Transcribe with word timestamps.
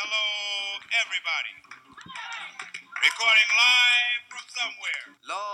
Hello, 0.00 0.80
everybody. 1.04 1.52
Recording 3.04 3.50
live 3.52 4.32
from 4.32 4.48
somewhere. 4.48 5.12
Lord 5.28 5.44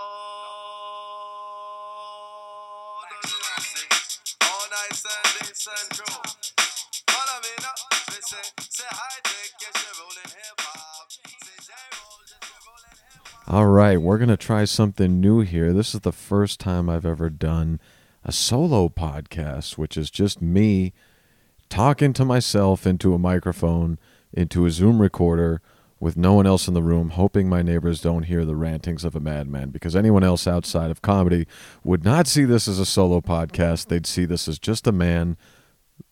of 3.11 3.27
mercy, 3.27 3.91
all 4.47 4.71
night 4.71 4.95
Sunday 4.95 5.51
Central. 5.51 6.23
Follow 7.11 7.43
me 7.43 7.51
now, 7.59 7.75
they 8.07 8.23
say, 8.23 8.39
say 8.69 8.87
hi, 8.87 9.19
take 9.25 9.51
yes, 9.59 9.83
you're 9.83 9.99
hip 10.31 10.55
hop. 10.61 11.11
Say 11.11 11.59
J-roll, 11.67 12.23
just 12.23 12.39
you're 12.47 12.63
rolling 12.71 12.95
hip 13.03 13.27
hop. 13.27 13.53
All 13.53 13.67
right, 13.67 13.99
we're 14.01 14.17
going 14.17 14.29
to 14.29 14.37
try 14.37 14.63
something 14.63 15.19
new 15.19 15.41
here. 15.41 15.73
This 15.73 15.93
is 15.93 15.99
the 16.01 16.13
first 16.13 16.61
time 16.61 16.89
I've 16.89 17.05
ever 17.05 17.29
done 17.29 17.81
a 18.23 18.31
solo 18.31 18.87
podcast, 18.87 19.77
which 19.77 19.97
is 19.97 20.09
just 20.09 20.41
me 20.41 20.93
talking 21.67 22.13
to 22.13 22.23
myself 22.23 22.87
into 22.87 23.13
a 23.13 23.19
microphone, 23.19 23.99
into 24.33 24.65
a 24.65 24.71
Zoom 24.71 25.01
recorder 25.01 25.61
with 25.99 26.15
no 26.15 26.33
one 26.33 26.45
else 26.45 26.67
in 26.67 26.73
the 26.73 26.83
room, 26.83 27.09
hoping 27.11 27.49
my 27.49 27.61
neighbors 27.61 28.01
don't 28.01 28.23
hear 28.23 28.45
the 28.45 28.55
rantings 28.55 29.03
of 29.03 29.15
a 29.15 29.19
madman 29.19 29.69
because 29.69 29.95
anyone 29.95 30.23
else 30.23 30.45
outside 30.45 30.91
of 30.91 31.01
comedy 31.01 31.47
would 31.83 32.05
not 32.05 32.27
see 32.27 32.45
this 32.45 32.67
as 32.67 32.77
a 32.79 32.85
solo 32.85 33.19
podcast. 33.19 33.87
They'd 33.87 34.05
see 34.05 34.25
this 34.25 34.47
as 34.47 34.59
just 34.59 34.85
a 34.85 34.91
man 34.91 35.37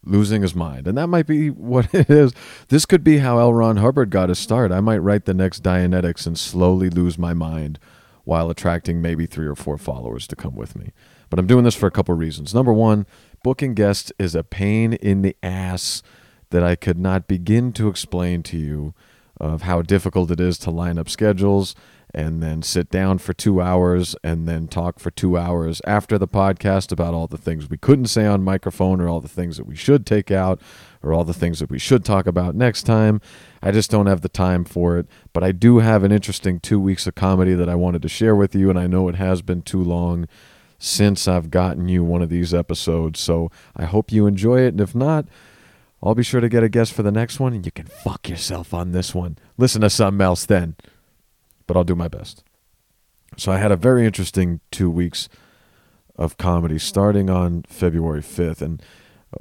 losing 0.04 0.42
his 0.42 0.56
mind. 0.56 0.88
And 0.88 0.98
that 0.98 1.08
might 1.08 1.28
be 1.28 1.50
what 1.52 1.94
it 1.94 2.10
is. 2.10 2.34
This 2.70 2.86
could 2.86 3.04
be 3.04 3.20
how 3.20 3.38
L. 3.38 3.54
Ron 3.54 3.78
Hubbard 3.78 4.10
got 4.10 4.30
his 4.30 4.40
start. 4.40 4.72
I 4.72 4.80
might 4.80 4.98
write 4.98 5.26
the 5.26 5.34
next 5.34 5.62
Dianetics 5.62 6.26
and 6.26 6.38
slowly 6.38 6.90
lose 6.90 7.18
my 7.18 7.34
mind 7.34 7.78
while 8.24 8.50
attracting 8.50 9.02
maybe 9.02 9.28
three 9.28 9.46
or 9.46 9.56
four 9.56 9.78
followers 9.78 10.26
to 10.28 10.36
come 10.36 10.56
with 10.56 10.76
me. 10.76 10.92
But 11.30 11.38
I'm 11.38 11.48
doing 11.48 11.64
this 11.64 11.76
for 11.76 11.86
a 11.86 11.92
couple 11.92 12.16
reasons. 12.16 12.56
Number 12.56 12.74
one, 12.74 13.06
booking 13.44 13.76
guests 13.76 14.12
is 14.18 14.34
a 14.34 14.44
pain 14.44 14.94
in 14.94 15.22
the 15.22 15.36
ass 15.44 16.02
that 16.50 16.64
I 16.64 16.76
could 16.76 16.98
not 16.98 17.28
begin 17.28 17.74
to 17.74 17.88
explain 17.88 18.44
to 18.44 18.58
you 18.58 18.94
of 19.40 19.64
how 19.64 19.82
difficult 19.82 20.32
it 20.32 20.40
is 20.40 20.58
to 20.60 20.72
line 20.72 20.98
up 20.98 21.10
schedules 21.10 21.76
and 22.14 22.42
then 22.42 22.62
sit 22.62 22.90
down 22.90 23.18
for 23.18 23.34
two 23.34 23.62
hours 23.62 24.16
and 24.24 24.48
then 24.48 24.70
talk 24.70 25.00
for 25.00 25.12
two 25.12 25.38
hours 25.38 25.82
after 25.86 26.18
the 26.18 26.28
podcast 26.28 26.94
about 26.94 27.14
all 27.14 27.28
the 27.28 27.38
things 27.38 27.70
we 27.70 27.78
couldn't 27.78 28.06
say 28.06 28.26
on 28.26 28.42
microphone 28.42 29.02
or 29.02 29.10
all 29.10 29.20
the 29.20 29.28
things 29.28 29.58
that 29.58 29.66
we 29.66 29.76
should 29.76 30.06
take 30.06 30.32
out 30.32 30.62
or 31.04 31.14
all 31.14 31.26
the 31.26 31.34
things 31.34 31.60
that 31.60 31.70
we 31.70 31.78
should 31.78 32.06
talk 32.06 32.26
about 32.26 32.56
next 32.56 32.84
time. 32.84 33.20
I 33.62 33.72
just 33.72 33.92
don't 33.92 34.08
have 34.08 34.22
the 34.22 34.30
time 34.30 34.64
for 34.64 34.98
it. 34.98 35.08
But 35.34 35.44
I 35.44 35.52
do 35.52 35.80
have 35.80 36.06
an 36.06 36.14
interesting 36.14 36.62
two 36.62 36.80
weeks 36.80 37.06
of 37.06 37.16
comedy 37.16 37.54
that 37.54 37.68
I 37.68 37.76
wanted 37.76 38.02
to 38.04 38.10
share 38.10 38.36
with 38.36 38.56
you, 38.56 38.70
and 38.70 38.80
I 38.80 38.88
know 38.88 39.10
it 39.10 39.16
has 39.16 39.42
been 39.42 39.62
too 39.62 39.84
long 39.84 40.28
since 40.80 41.28
I've 41.28 41.52
gotten 41.52 41.90
you 41.90 42.04
one 42.04 42.22
of 42.22 42.30
these 42.30 42.54
episodes. 42.54 43.20
So 43.20 43.52
I 43.76 43.84
hope 43.86 44.12
you 44.12 44.26
enjoy 44.26 44.62
it. 44.62 44.70
And 44.70 44.82
if 44.82 44.96
not, 44.96 45.26
I'll 46.06 46.16
be 46.16 46.24
sure 46.24 46.42
to 46.42 46.50
get 46.50 46.64
a 46.64 46.70
guest 46.70 46.94
for 46.94 47.04
the 47.04 47.12
next 47.12 47.40
one, 47.40 47.54
and 47.54 47.66
you 47.66 47.72
can 47.72 47.88
fuck 47.88 48.30
yourself 48.30 48.74
on 48.74 48.92
this 48.92 49.16
one. 49.16 49.38
Listen 49.58 49.82
to 49.82 49.90
something 49.90 50.22
else 50.22 50.46
then 50.46 50.76
but 51.68 51.78
I'll 51.78 51.84
do 51.84 51.96
my 51.96 52.08
best. 52.08 52.44
So 53.38 53.52
I 53.52 53.58
had 53.58 53.72
a 53.72 53.78
very 53.78 54.06
interesting 54.06 54.62
two 54.72 54.90
weeks 54.90 55.28
of 56.16 56.38
comedy 56.38 56.80
starting 56.80 57.30
on 57.30 57.64
February 57.68 58.22
5th. 58.22 58.62
And 58.62 58.82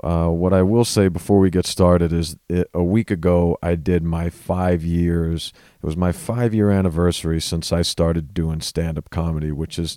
uh, 0.03 0.29
what 0.29 0.53
I 0.53 0.63
will 0.63 0.85
say 0.85 1.09
before 1.09 1.39
we 1.39 1.51
get 1.51 1.67
started 1.67 2.13
is 2.13 2.37
it, 2.49 2.69
a 2.75 2.83
week 2.83 3.11
ago, 3.11 3.57
I 3.63 3.77
did 3.77 4.03
my 4.03 4.31
five 4.31 4.83
years. 4.83 5.53
It 5.83 5.87
was 5.87 5.97
my 5.97 6.11
five 6.11 6.53
year 6.53 6.71
anniversary 6.71 7.41
since 7.41 7.73
I 7.73 7.83
started 7.83 8.35
doing 8.35 8.61
stand 8.61 8.99
up 8.99 9.11
comedy, 9.11 9.53
which 9.53 9.79
is 9.79 9.97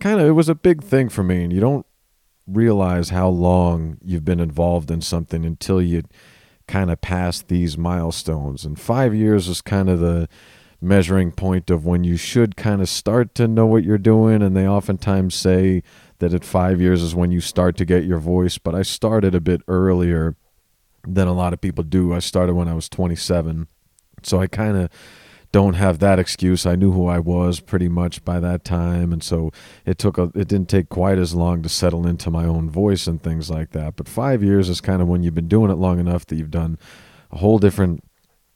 kind 0.00 0.20
of, 0.20 0.26
it 0.26 0.32
was 0.32 0.48
a 0.48 0.54
big 0.54 0.82
thing 0.82 1.10
for 1.10 1.22
me. 1.22 1.44
And 1.44 1.52
you 1.52 1.60
don't 1.60 1.84
realize 2.46 3.10
how 3.10 3.28
long 3.28 3.98
you've 4.02 4.24
been 4.24 4.40
involved 4.40 4.90
in 4.90 5.00
something 5.00 5.44
until 5.44 5.80
you 5.80 6.02
kind 6.66 6.90
of 6.90 7.00
pass 7.00 7.42
these 7.42 7.76
milestones. 7.76 8.64
And 8.64 8.78
five 8.78 9.14
years 9.14 9.48
is 9.48 9.60
kind 9.60 9.88
of 9.88 10.00
the, 10.00 10.28
measuring 10.84 11.32
point 11.32 11.70
of 11.70 11.86
when 11.86 12.04
you 12.04 12.16
should 12.16 12.56
kind 12.56 12.82
of 12.82 12.88
start 12.88 13.34
to 13.34 13.48
know 13.48 13.66
what 13.66 13.82
you're 13.82 13.98
doing. 13.98 14.42
And 14.42 14.56
they 14.56 14.68
oftentimes 14.68 15.34
say 15.34 15.82
that 16.18 16.34
at 16.34 16.44
five 16.44 16.80
years 16.80 17.02
is 17.02 17.14
when 17.14 17.32
you 17.32 17.40
start 17.40 17.76
to 17.78 17.84
get 17.84 18.04
your 18.04 18.18
voice. 18.18 18.58
But 18.58 18.74
I 18.74 18.82
started 18.82 19.34
a 19.34 19.40
bit 19.40 19.62
earlier 19.66 20.36
than 21.06 21.26
a 21.26 21.32
lot 21.32 21.52
of 21.52 21.60
people 21.60 21.82
do. 21.82 22.12
I 22.12 22.18
started 22.18 22.54
when 22.54 22.68
I 22.68 22.74
was 22.74 22.88
27. 22.88 23.66
So 24.22 24.40
I 24.40 24.46
kind 24.46 24.76
of 24.76 24.90
don't 25.54 25.74
have 25.74 26.00
that 26.00 26.18
excuse. 26.18 26.66
I 26.66 26.74
knew 26.74 26.92
who 26.92 27.06
I 27.06 27.20
was 27.20 27.60
pretty 27.60 27.88
much 27.88 28.24
by 28.24 28.40
that 28.40 28.64
time, 28.64 29.12
and 29.12 29.22
so 29.22 29.52
it 29.86 29.98
took 29.98 30.18
a, 30.18 30.24
it 30.34 30.48
didn't 30.48 30.68
take 30.68 30.88
quite 30.88 31.18
as 31.18 31.34
long 31.34 31.62
to 31.62 31.68
settle 31.68 32.06
into 32.06 32.30
my 32.30 32.44
own 32.44 32.68
voice 32.68 33.06
and 33.06 33.22
things 33.22 33.48
like 33.48 33.70
that. 33.70 33.96
But 33.96 34.08
five 34.08 34.42
years 34.42 34.68
is 34.68 34.80
kind 34.80 35.00
of 35.00 35.08
when 35.08 35.22
you've 35.22 35.34
been 35.34 35.48
doing 35.48 35.70
it 35.70 35.76
long 35.76 36.00
enough 36.00 36.26
that 36.26 36.36
you've 36.36 36.50
done 36.50 36.78
a 37.30 37.38
whole 37.38 37.58
different 37.58 38.02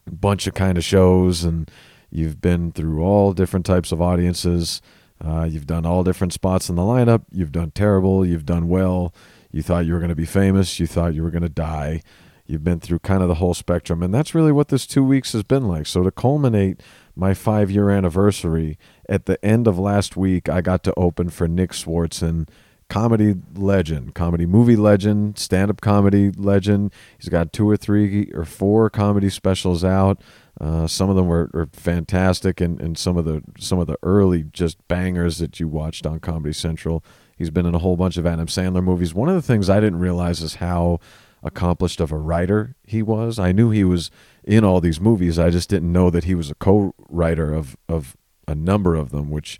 bunch 0.05 0.47
of 0.47 0.53
kind 0.55 0.77
of 0.77 0.83
shows 0.83 1.43
and 1.43 1.71
You've 2.11 2.41
been 2.41 2.71
through 2.71 3.03
all 3.03 3.33
different 3.33 3.65
types 3.65 3.91
of 3.91 4.01
audiences. 4.01 4.81
Uh, 5.23 5.43
you've 5.43 5.67
done 5.67 5.85
all 5.85 6.03
different 6.03 6.33
spots 6.33 6.69
in 6.69 6.75
the 6.75 6.81
lineup. 6.81 7.23
You've 7.31 7.51
done 7.51 7.71
terrible. 7.71 8.25
You've 8.25 8.45
done 8.45 8.67
well. 8.67 9.13
You 9.51 9.61
thought 9.61 9.85
you 9.85 9.93
were 9.93 9.99
going 9.99 10.09
to 10.09 10.15
be 10.15 10.25
famous. 10.25 10.79
You 10.79 10.87
thought 10.87 11.13
you 11.13 11.23
were 11.23 11.31
going 11.31 11.43
to 11.43 11.49
die. 11.49 12.01
You've 12.49 12.63
been 12.63 12.79
through 12.79 12.99
kind 12.99 13.21
of 13.21 13.27
the 13.27 13.35
whole 13.35 13.53
spectrum. 13.53 14.01
And 14.01 14.11
that's 14.11 14.33
really 14.33 14.51
what 14.51 14.69
this 14.69 14.87
two 14.87 15.03
weeks 15.03 15.33
has 15.33 15.43
been 15.43 15.67
like. 15.67 15.85
So, 15.85 16.01
to 16.01 16.09
culminate 16.09 16.81
my 17.15 17.35
five 17.35 17.69
year 17.69 17.91
anniversary, 17.91 18.79
at 19.07 19.27
the 19.27 19.43
end 19.45 19.67
of 19.67 19.77
last 19.77 20.17
week, 20.17 20.49
I 20.49 20.61
got 20.61 20.83
to 20.85 20.93
open 20.97 21.29
for 21.29 21.47
Nick 21.47 21.73
Swardson 21.73 22.49
comedy 22.89 23.35
legend, 23.53 24.15
comedy 24.15 24.47
movie 24.47 24.75
legend, 24.75 25.37
stand 25.37 25.69
up 25.69 25.79
comedy 25.79 26.31
legend. 26.31 26.91
He's 27.19 27.29
got 27.29 27.53
two 27.53 27.69
or 27.69 27.77
three 27.77 28.31
or 28.33 28.45
four 28.45 28.89
comedy 28.89 29.29
specials 29.29 29.83
out. 29.83 30.19
Uh, 30.59 30.87
some 30.87 31.07
of 31.07 31.15
them 31.15 31.27
were, 31.27 31.51
were 31.53 31.69
fantastic, 31.71 32.59
and, 32.59 32.81
and 32.81 32.97
some 32.97 33.15
of 33.15 33.25
the 33.25 33.43
some 33.59 33.77
of 33.77 33.85
the 33.85 33.97
early 34.01 34.43
just 34.43 34.85
bangers 34.87 35.37
that 35.37 35.59
you 35.59 35.67
watched 35.67 36.07
on 36.07 36.19
Comedy 36.19 36.53
Central. 36.53 37.03
He's 37.37 37.51
been 37.51 37.67
in 37.67 37.75
a 37.75 37.79
whole 37.79 37.95
bunch 37.95 38.17
of 38.17 38.25
Adam 38.25 38.47
Sandler 38.47 38.83
movies. 38.83 39.13
One 39.13 39.29
of 39.29 39.35
the 39.35 39.41
things 39.41 39.69
I 39.69 39.79
didn't 39.79 39.99
realize 39.99 40.41
is 40.41 40.55
how 40.55 40.99
accomplished 41.43 41.99
of 41.99 42.11
a 42.11 42.17
writer 42.17 42.75
he 42.83 43.01
was. 43.01 43.39
I 43.39 43.51
knew 43.51 43.69
he 43.69 43.83
was 43.83 44.11
in 44.43 44.63
all 44.63 44.81
these 44.81 44.99
movies. 44.99 45.39
I 45.39 45.49
just 45.49 45.69
didn't 45.69 45.91
know 45.91 46.09
that 46.09 46.25
he 46.25 46.35
was 46.35 46.49
a 46.49 46.55
co-writer 46.55 47.53
of 47.53 47.77
of 47.87 48.15
a 48.47 48.55
number 48.55 48.95
of 48.95 49.11
them, 49.11 49.29
which 49.29 49.59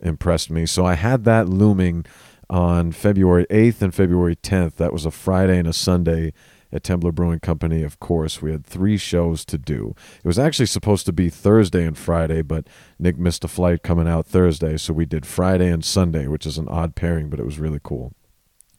impressed 0.00 0.50
me. 0.50 0.64
So 0.64 0.86
I 0.86 0.94
had 0.94 1.24
that 1.24 1.48
looming 1.48 2.06
on 2.48 2.92
February 2.92 3.46
8th 3.50 3.82
and 3.82 3.94
February 3.94 4.36
10th. 4.36 4.76
That 4.76 4.92
was 4.92 5.04
a 5.04 5.10
Friday 5.10 5.58
and 5.58 5.68
a 5.68 5.72
Sunday 5.72 6.32
at 6.70 6.82
Temblor 6.82 7.14
Brewing 7.14 7.40
Company, 7.40 7.82
of 7.82 7.98
course. 7.98 8.42
We 8.42 8.52
had 8.52 8.64
three 8.64 8.96
shows 8.96 9.44
to 9.46 9.58
do. 9.58 9.94
It 10.22 10.26
was 10.26 10.38
actually 10.38 10.66
supposed 10.66 11.06
to 11.06 11.12
be 11.12 11.30
Thursday 11.30 11.84
and 11.84 11.96
Friday, 11.96 12.42
but 12.42 12.66
Nick 12.98 13.18
missed 13.18 13.44
a 13.44 13.48
flight 13.48 13.82
coming 13.82 14.06
out 14.06 14.26
Thursday, 14.26 14.76
so 14.76 14.92
we 14.92 15.06
did 15.06 15.26
Friday 15.26 15.68
and 15.68 15.84
Sunday, 15.84 16.26
which 16.26 16.46
is 16.46 16.58
an 16.58 16.68
odd 16.68 16.94
pairing, 16.94 17.30
but 17.30 17.40
it 17.40 17.46
was 17.46 17.58
really 17.58 17.80
cool. 17.82 18.12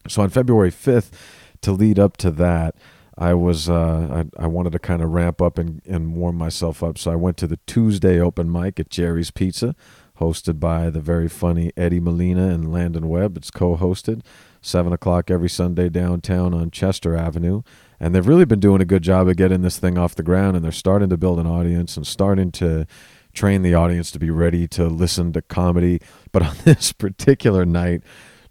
So 0.08 0.22
on 0.22 0.30
February 0.30 0.72
5th, 0.72 1.12
to 1.62 1.72
lead 1.72 2.00
up 2.00 2.18
to 2.18 2.32
that, 2.32 2.76
I 3.18 3.34
was 3.34 3.70
uh, 3.70 4.26
I, 4.38 4.44
I 4.44 4.48
wanted 4.48 4.72
to 4.72 4.80
kind 4.80 5.02
of 5.02 5.12
ramp 5.12 5.42
up 5.42 5.58
and, 5.58 5.82
and 5.86 6.16
warm 6.16 6.38
myself 6.38 6.82
up, 6.82 6.98
so 6.98 7.12
I 7.12 7.16
went 7.16 7.38
to 7.38 7.48
the 7.48 7.60
Tuesday 7.68 8.20
open 8.20 8.52
mic 8.52 8.80
at 8.80 8.90
Jerry's 8.90 9.32
Pizza, 9.32 9.76
hosted 10.20 10.60
by 10.60 10.90
the 10.90 11.02
very 11.02 11.28
funny 11.28 11.72
Eddie 11.76 12.00
Molina 12.00 12.48
and 12.48 12.72
Landon 12.72 13.10
Webb. 13.10 13.36
It's 13.38 13.52
co-hosted 13.52 14.22
seven 14.62 14.94
o'clock 14.94 15.32
every 15.32 15.50
Sunday 15.50 15.90
downtown 15.90 16.54
on 16.54 16.72
Chester 16.72 17.16
Avenue. 17.16 17.62
And 18.00 18.16
they've 18.16 18.28
really 18.28 18.46
been 18.46 18.60
doing 18.60 18.82
a 18.82 18.86
good 18.86 19.04
job 19.04 19.28
of 19.28 19.36
getting 19.36 19.62
this 19.62 19.78
thing 19.78 19.98
off 19.98 20.16
the 20.16 20.24
ground, 20.24 20.56
and 20.56 20.64
they're 20.64 20.72
starting 20.72 21.10
to 21.10 21.18
build 21.18 21.40
an 21.40 21.48
audience 21.48 21.98
and 21.98 22.08
starting 22.08 22.52
to 22.54 22.86
train 23.34 23.62
the 23.62 23.74
audience 23.74 24.12
to 24.12 24.20
be 24.20 24.30
ready 24.30 24.68
to 24.70 24.88
listen 24.88 25.34
to 25.34 25.42
comedy. 25.42 26.00
But 26.32 26.44
on 26.44 26.56
this 26.64 26.94
particular 26.94 27.66
night, 27.66 28.02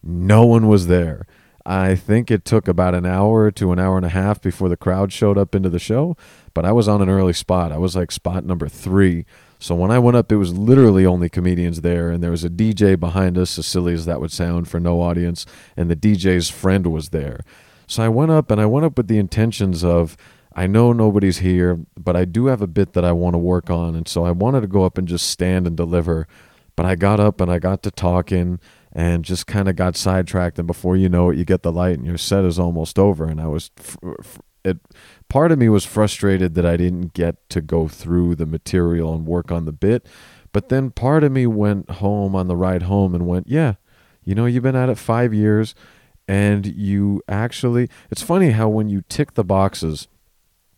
no 0.03 0.45
one 0.45 0.69
was 0.69 0.87
there. 0.87 1.27
I 1.69 1.97
think 1.97 2.31
it 2.31 2.47
took 2.47 2.67
about 2.67 2.95
an 2.95 3.05
hour 3.05 3.51
to 3.51 3.73
an 3.73 3.79
hour 3.79 3.99
and 3.99 4.07
a 4.07 4.09
half 4.09 4.41
before 4.41 4.71
the 4.71 4.77
crowd 4.77 5.13
showed 5.13 5.37
up 5.37 5.55
into 5.55 5.69
the 5.69 5.79
show, 5.79 6.17
but 6.55 6.65
I 6.65 6.73
was 6.73 6.89
on 6.89 7.03
an 7.03 7.11
early 7.11 7.35
spot. 7.35 7.73
I 7.73 7.77
was 7.77 7.95
like 7.95 8.11
spot 8.11 8.43
number 8.43 8.69
three. 8.69 9.27
So 9.59 9.75
when 9.75 9.91
I 9.91 9.99
went 9.99 10.17
up, 10.17 10.33
it 10.33 10.37
was 10.37 10.57
literally 10.57 11.05
only 11.05 11.29
comedians 11.29 11.83
there, 11.83 12.11
and 12.11 12.23
there 12.23 12.31
was 12.31 12.43
a 12.43 12.49
DJ 12.49 12.99
behind 12.99 13.37
us, 13.37 13.59
as 13.59 13.67
silly 13.67 13.93
as 13.93 14.07
that 14.07 14.19
would 14.19 14.33
sound 14.33 14.67
for 14.67 14.81
no 14.81 15.03
audience, 15.03 15.45
and 15.77 15.91
the 15.91 15.97
DJ's 15.97 16.49
friend 16.49 16.87
was 16.87 17.11
there. 17.11 17.41
So 17.87 18.03
I 18.03 18.09
went 18.09 18.31
up, 18.31 18.51
and 18.51 18.63
I 18.63 18.67
went 18.67 18.87
up 18.87 18.97
with 18.97 19.09
the 19.09 19.19
intentions 19.19 19.85
of, 19.85 20.17
I 20.55 20.67
know 20.67 20.95
nobody's 20.95 21.39
here, 21.39 21.81
but 21.99 22.17
I 22.17 22.25
do 22.25 22.47
have 22.47 22.63
a 22.63 22.67
bit 22.67 22.95
that 22.95 23.05
I 23.05 23.13
want 23.13 23.35
to 23.35 23.39
work 23.39 23.69
on, 23.69 23.95
and 23.95 24.09
so 24.09 24.25
I 24.25 24.31
wanted 24.31 24.63
to 24.63 24.69
go 24.69 24.85
up 24.85 24.97
and 24.97 25.07
just 25.07 25.29
stand 25.29 25.67
and 25.67 25.77
deliver. 25.77 26.27
But 26.77 26.87
I 26.87 26.95
got 26.95 27.21
up 27.21 27.41
and 27.41 27.51
I 27.51 27.59
got 27.59 27.83
to 27.83 27.91
talking 27.91 28.59
and 28.99 29.25
just 29.25 29.47
kind 29.47 29.69
of 29.69 29.77
got 29.77 29.95
sidetracked, 29.95 30.59
and 30.59 30.67
before 30.67 30.97
you 30.97 31.09
know 31.09 31.31
it, 31.31 31.39
you 31.39 31.45
get 31.45 31.63
the 31.63 31.71
light 31.71 31.97
and 31.97 32.05
your 32.05 32.19
set 32.19 32.45
is 32.45 32.59
almost 32.59 32.99
over. 32.99 33.27
And 33.27 33.41
I 33.41 33.47
was, 33.47 33.71
it 34.65 34.79
part 35.29 35.53
of 35.53 35.59
me 35.61 35.69
was 35.69 35.85
frustrated 35.85 36.57
that 36.57 36.67
I 36.67 36.77
didn't 36.77 37.15
get 37.15 37.49
to 37.51 37.61
go 37.61 37.87
through 37.87 38.35
the 38.35 38.45
material 38.45 39.15
and 39.15 39.25
work 39.25 39.53
on 39.53 39.67
the 39.67 39.73
bit. 39.73 40.05
But 40.53 40.69
then 40.69 40.91
part 40.91 41.23
of 41.23 41.31
me 41.31 41.47
went 41.47 41.89
home 41.89 42.35
on 42.35 42.49
the 42.49 42.57
ride 42.57 42.83
home 42.83 43.15
and 43.15 43.29
went, 43.29 43.47
yeah, 43.47 43.75
you 44.25 44.35
know, 44.35 44.47
you've 44.47 44.65
been 44.65 44.75
at 44.75 44.89
it 44.89 44.99
five 44.99 45.33
years 45.33 45.77
and 46.27 46.67
you 46.67 47.23
actually, 47.29 47.89
it's 48.11 48.23
funny 48.23 48.51
how 48.51 48.69
when 48.69 48.89
you 48.89 49.05
tick 49.09 49.35
the 49.35 49.45
boxes, 49.45 50.09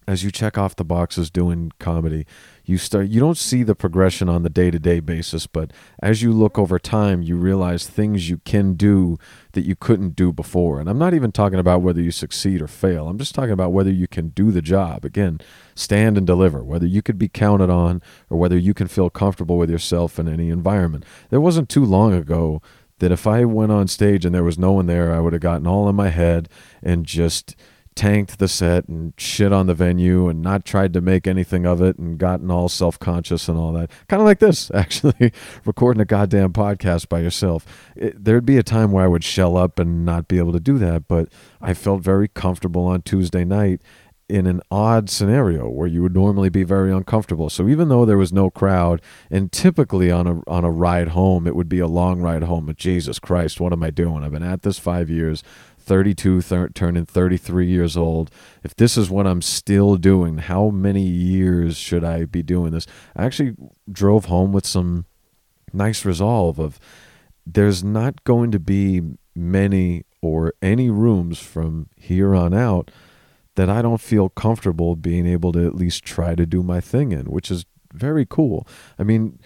as 0.07 0.23
you 0.23 0.31
check 0.31 0.59
off 0.59 0.77
the 0.77 0.85
boxes 0.85 1.31
doing 1.31 1.73
comedy, 1.79 2.27
you 2.65 2.79
start 2.79 3.09
you 3.09 3.21
don't 3.21 3.37
see 3.37 3.63
the 3.63 3.75
progression 3.75 4.29
on 4.29 4.43
the 4.43 4.51
day-to-day 4.51 5.01
basis, 5.01 5.47
but 5.47 5.73
as 6.03 6.23
you 6.23 6.33
look 6.33 6.59
over 6.59 6.79
time, 6.79 7.23
you 7.23 7.37
realize 7.37 7.87
things 7.87 8.29
you 8.29 8.39
can 8.39 8.75
do 8.75 9.19
that 9.53 9.67
you 9.67 9.75
couldn't 9.75 10.15
do 10.15 10.33
before. 10.33 10.81
And 10.81 10.89
I'm 10.89 10.99
not 10.99 11.15
even 11.15 11.33
talking 11.33 11.59
about 11.59 11.83
whether 11.83 12.01
you 12.01 12.11
succeed 12.11 12.63
or 12.63 12.69
fail. 12.69 13.09
I'm 13.09 13.19
just 13.19 13.35
talking 13.35 13.51
about 13.51 13.73
whether 13.73 13.91
you 13.91 14.07
can 14.07 14.29
do 14.29 14.51
the 14.51 14.63
job. 14.63 15.05
Again, 15.05 15.41
stand 15.75 16.17
and 16.17 16.27
deliver, 16.27 16.63
whether 16.63 16.87
you 16.87 17.03
could 17.03 17.19
be 17.19 17.29
counted 17.29 17.71
on 17.71 18.03
or 18.29 18.39
whether 18.39 18.57
you 18.57 18.75
can 18.75 18.87
feel 18.87 19.11
comfortable 19.11 19.59
with 19.59 19.71
yourself 19.71 20.19
in 20.19 20.29
any 20.29 20.51
environment. 20.51 21.05
There 21.31 21.41
wasn't 21.41 21.69
too 21.69 21.85
long 21.85 22.13
ago 22.13 22.63
that 23.01 23.13
if 23.13 23.27
I 23.27 23.45
went 23.45 23.73
on 23.73 23.89
stage 23.89 24.25
and 24.25 24.35
there 24.35 24.45
was 24.45 24.59
no 24.59 24.73
one 24.73 24.87
there, 24.87 25.13
I 25.13 25.21
would 25.21 25.33
have 25.33 25.43
gotten 25.43 25.67
all 25.67 25.89
in 25.89 25.97
my 25.97 26.11
head 26.11 26.49
and 26.83 27.05
just 27.07 27.57
tanked 28.01 28.39
the 28.39 28.49
set 28.49 28.89
and 28.89 29.13
shit 29.19 29.53
on 29.53 29.67
the 29.67 29.75
venue 29.75 30.27
and 30.27 30.41
not 30.41 30.65
tried 30.65 30.91
to 30.91 31.03
make 31.03 31.27
anything 31.27 31.67
of 31.67 31.83
it 31.83 31.99
and 31.99 32.17
gotten 32.17 32.51
all 32.51 32.67
self 32.67 32.99
conscious 32.99 33.47
and 33.47 33.59
all 33.59 33.75
that. 33.75 33.91
Kind 34.09 34.23
of 34.23 34.27
like 34.27 34.39
this, 34.39 34.71
actually, 34.75 35.35
recording 35.67 36.01
a 36.01 36.07
goddamn 36.07 36.55
podcast 36.55 37.11
by 37.11 37.21
yourself. 37.21 37.67
It, 37.95 38.25
there'd 38.25 38.47
be 38.47 38.57
a 38.57 38.63
time 38.63 38.91
where 38.91 39.05
I 39.05 39.09
would 39.09 39.23
shell 39.23 39.59
up 39.59 39.79
and 39.79 40.07
not 40.07 40.29
be 40.29 40.39
able 40.39 40.53
to 40.53 40.61
do 40.61 40.79
that, 40.79 41.09
but 41.09 41.29
I 41.61 41.75
felt 41.75 42.01
very 42.01 42.27
comfortable 42.27 42.87
on 42.87 43.03
Tuesday 43.03 43.45
night 43.45 43.83
in 44.31 44.47
an 44.47 44.63
odd 44.71 45.11
scenario 45.11 45.69
where 45.69 45.89
you 45.89 46.03
would 46.03 46.15
normally 46.15 46.49
be 46.49 46.63
very 46.63 46.93
uncomfortable. 46.93 47.51
So 47.51 47.69
even 47.69 47.89
though 47.89 48.05
there 48.07 48.17
was 48.17 48.33
no 48.33 48.49
crowd, 48.49 49.03
and 49.31 49.51
typically 49.53 50.11
on 50.11 50.27
a 50.27 50.41
on 50.47 50.65
a 50.65 50.71
ride 50.71 51.09
home, 51.09 51.47
it 51.47 51.57
would 51.57 51.69
be 51.69 51.81
a 51.81 51.87
long 51.87 52.23
ride 52.23 52.45
home. 52.45 52.67
But 52.67 52.77
Jesus 52.77 53.19
Christ, 53.19 53.61
what 53.61 53.73
am 53.73 53.83
I 53.83 53.91
doing? 53.91 54.23
I've 54.23 54.33
been 54.33 54.43
at 54.43 54.63
this 54.63 54.79
five 54.79 55.11
years. 55.11 55.43
32, 55.91 56.41
thir- 56.41 56.69
turning 56.69 57.05
33 57.05 57.67
years 57.67 57.97
old. 57.97 58.31
If 58.63 58.77
this 58.77 58.97
is 58.97 59.11
what 59.11 59.27
I'm 59.27 59.43
still 59.43 59.97
doing, 59.97 60.39
how 60.39 60.71
many 60.71 61.03
years 61.03 61.77
should 61.77 62.05
I 62.05 62.27
be 62.27 62.45
doing 62.45 62.71
this? 62.71 62.87
I 63.17 63.25
actually 63.25 63.57
drove 63.91 64.27
home 64.27 64.53
with 64.53 64.65
some 64.65 65.07
nice 65.73 66.05
resolve 66.05 66.61
of 66.61 66.79
there's 67.45 67.83
not 67.83 68.23
going 68.23 68.53
to 68.53 68.61
be 68.61 69.03
many 69.35 70.05
or 70.23 70.55
any 70.63 70.91
rooms 70.91 71.41
from 71.41 71.89
here 71.97 72.37
on 72.37 72.55
out 72.55 72.93
that 73.57 73.69
I 73.69 73.83
don't 73.83 74.01
feel 74.01 74.29
comfortable 74.29 74.95
being 74.95 75.27
able 75.27 75.51
to 75.55 75.67
at 75.67 75.75
least 75.75 76.05
try 76.05 76.37
to 76.37 76.47
do 76.47 76.63
my 76.63 76.81
thing 76.81 77.11
in, 77.11 77.27
which 77.27 77.51
is 77.51 77.67
very 77.93 78.25
cool. 78.25 78.65
I 78.97 79.03
mean, 79.03 79.41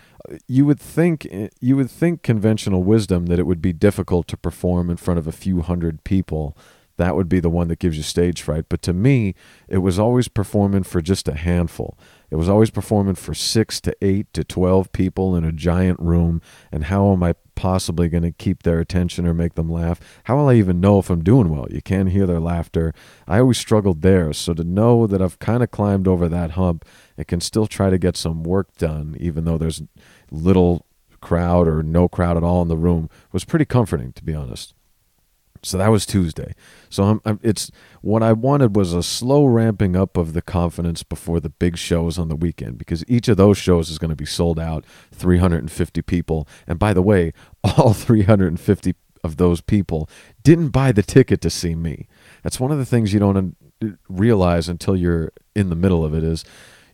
you 0.46 0.64
would 0.64 0.80
think 0.80 1.28
you 1.60 1.76
would 1.76 1.90
think 1.90 2.22
conventional 2.22 2.82
wisdom 2.82 3.26
that 3.26 3.38
it 3.38 3.46
would 3.46 3.62
be 3.62 3.72
difficult 3.72 4.28
to 4.28 4.36
perform 4.36 4.90
in 4.90 4.96
front 4.96 5.18
of 5.18 5.26
a 5.26 5.32
few 5.32 5.60
hundred 5.60 6.04
people. 6.04 6.56
That 6.96 7.16
would 7.16 7.28
be 7.28 7.40
the 7.40 7.50
one 7.50 7.66
that 7.68 7.80
gives 7.80 7.96
you 7.96 8.04
stage 8.04 8.40
fright. 8.40 8.66
But 8.68 8.80
to 8.82 8.92
me 8.92 9.34
it 9.68 9.78
was 9.78 9.98
always 9.98 10.28
performing 10.28 10.84
for 10.84 11.02
just 11.02 11.28
a 11.28 11.34
handful. 11.34 11.98
It 12.30 12.36
was 12.36 12.48
always 12.48 12.70
performing 12.70 13.14
for 13.14 13.34
6 13.34 13.80
to 13.82 13.94
8 14.02 14.32
to 14.32 14.42
12 14.42 14.92
people 14.92 15.36
in 15.36 15.44
a 15.44 15.52
giant 15.52 16.00
room. 16.00 16.40
And 16.72 16.84
how 16.84 17.12
am 17.12 17.22
i 17.22 17.34
possibly 17.54 18.08
going 18.08 18.24
to 18.24 18.32
keep 18.32 18.64
their 18.64 18.80
attention 18.80 19.26
or 19.26 19.34
make 19.34 19.54
them 19.54 19.70
laugh? 19.70 20.00
How 20.24 20.36
will 20.36 20.48
i 20.48 20.54
even 20.54 20.80
know 20.80 20.98
if 20.98 21.10
i'm 21.10 21.22
doing 21.22 21.48
well? 21.48 21.66
You 21.70 21.82
can't 21.82 22.10
hear 22.10 22.26
their 22.26 22.40
laughter. 22.40 22.94
I 23.28 23.40
always 23.40 23.58
struggled 23.58 24.02
there. 24.02 24.32
So 24.32 24.54
to 24.54 24.64
know 24.64 25.06
that 25.06 25.20
i've 25.20 25.38
kind 25.38 25.62
of 25.62 25.70
climbed 25.70 26.08
over 26.08 26.28
that 26.28 26.52
hump 26.52 26.84
and 27.16 27.26
can 27.26 27.40
still 27.40 27.66
try 27.66 27.90
to 27.90 27.98
get 27.98 28.16
some 28.16 28.42
work 28.42 28.76
done 28.78 29.16
even 29.20 29.44
though 29.44 29.58
there's 29.58 29.82
little 30.34 30.86
crowd 31.20 31.66
or 31.66 31.82
no 31.82 32.08
crowd 32.08 32.36
at 32.36 32.42
all 32.42 32.62
in 32.62 32.68
the 32.68 32.76
room 32.76 33.08
was 33.32 33.44
pretty 33.44 33.64
comforting, 33.64 34.12
to 34.12 34.24
be 34.24 34.34
honest. 34.34 34.74
So 35.62 35.78
that 35.78 35.88
was 35.88 36.04
Tuesday. 36.04 36.54
So 36.90 37.04
I'm, 37.04 37.20
I'm, 37.24 37.40
it's 37.42 37.70
what 38.02 38.22
I 38.22 38.34
wanted 38.34 38.76
was 38.76 38.92
a 38.92 39.02
slow 39.02 39.46
ramping 39.46 39.96
up 39.96 40.16
of 40.16 40.34
the 40.34 40.42
confidence 40.42 41.02
before 41.02 41.40
the 41.40 41.48
big 41.48 41.78
shows 41.78 42.18
on 42.18 42.28
the 42.28 42.36
weekend 42.36 42.76
because 42.76 43.02
each 43.08 43.28
of 43.28 43.38
those 43.38 43.56
shows 43.56 43.88
is 43.88 43.98
going 43.98 44.10
to 44.10 44.16
be 44.16 44.26
sold 44.26 44.58
out, 44.60 44.84
350 45.12 46.02
people. 46.02 46.46
And 46.66 46.78
by 46.78 46.92
the 46.92 47.02
way, 47.02 47.32
all 47.64 47.94
350 47.94 48.94
of 49.22 49.38
those 49.38 49.62
people 49.62 50.08
didn't 50.42 50.68
buy 50.68 50.92
the 50.92 51.02
ticket 51.02 51.40
to 51.40 51.50
see 51.50 51.74
me. 51.74 52.08
That's 52.42 52.60
one 52.60 52.70
of 52.70 52.78
the 52.78 52.84
things 52.84 53.14
you 53.14 53.20
don't 53.20 53.56
realize 54.08 54.68
until 54.68 54.94
you're 54.94 55.32
in 55.56 55.70
the 55.70 55.76
middle 55.76 56.04
of 56.04 56.14
it 56.14 56.22
is 56.22 56.44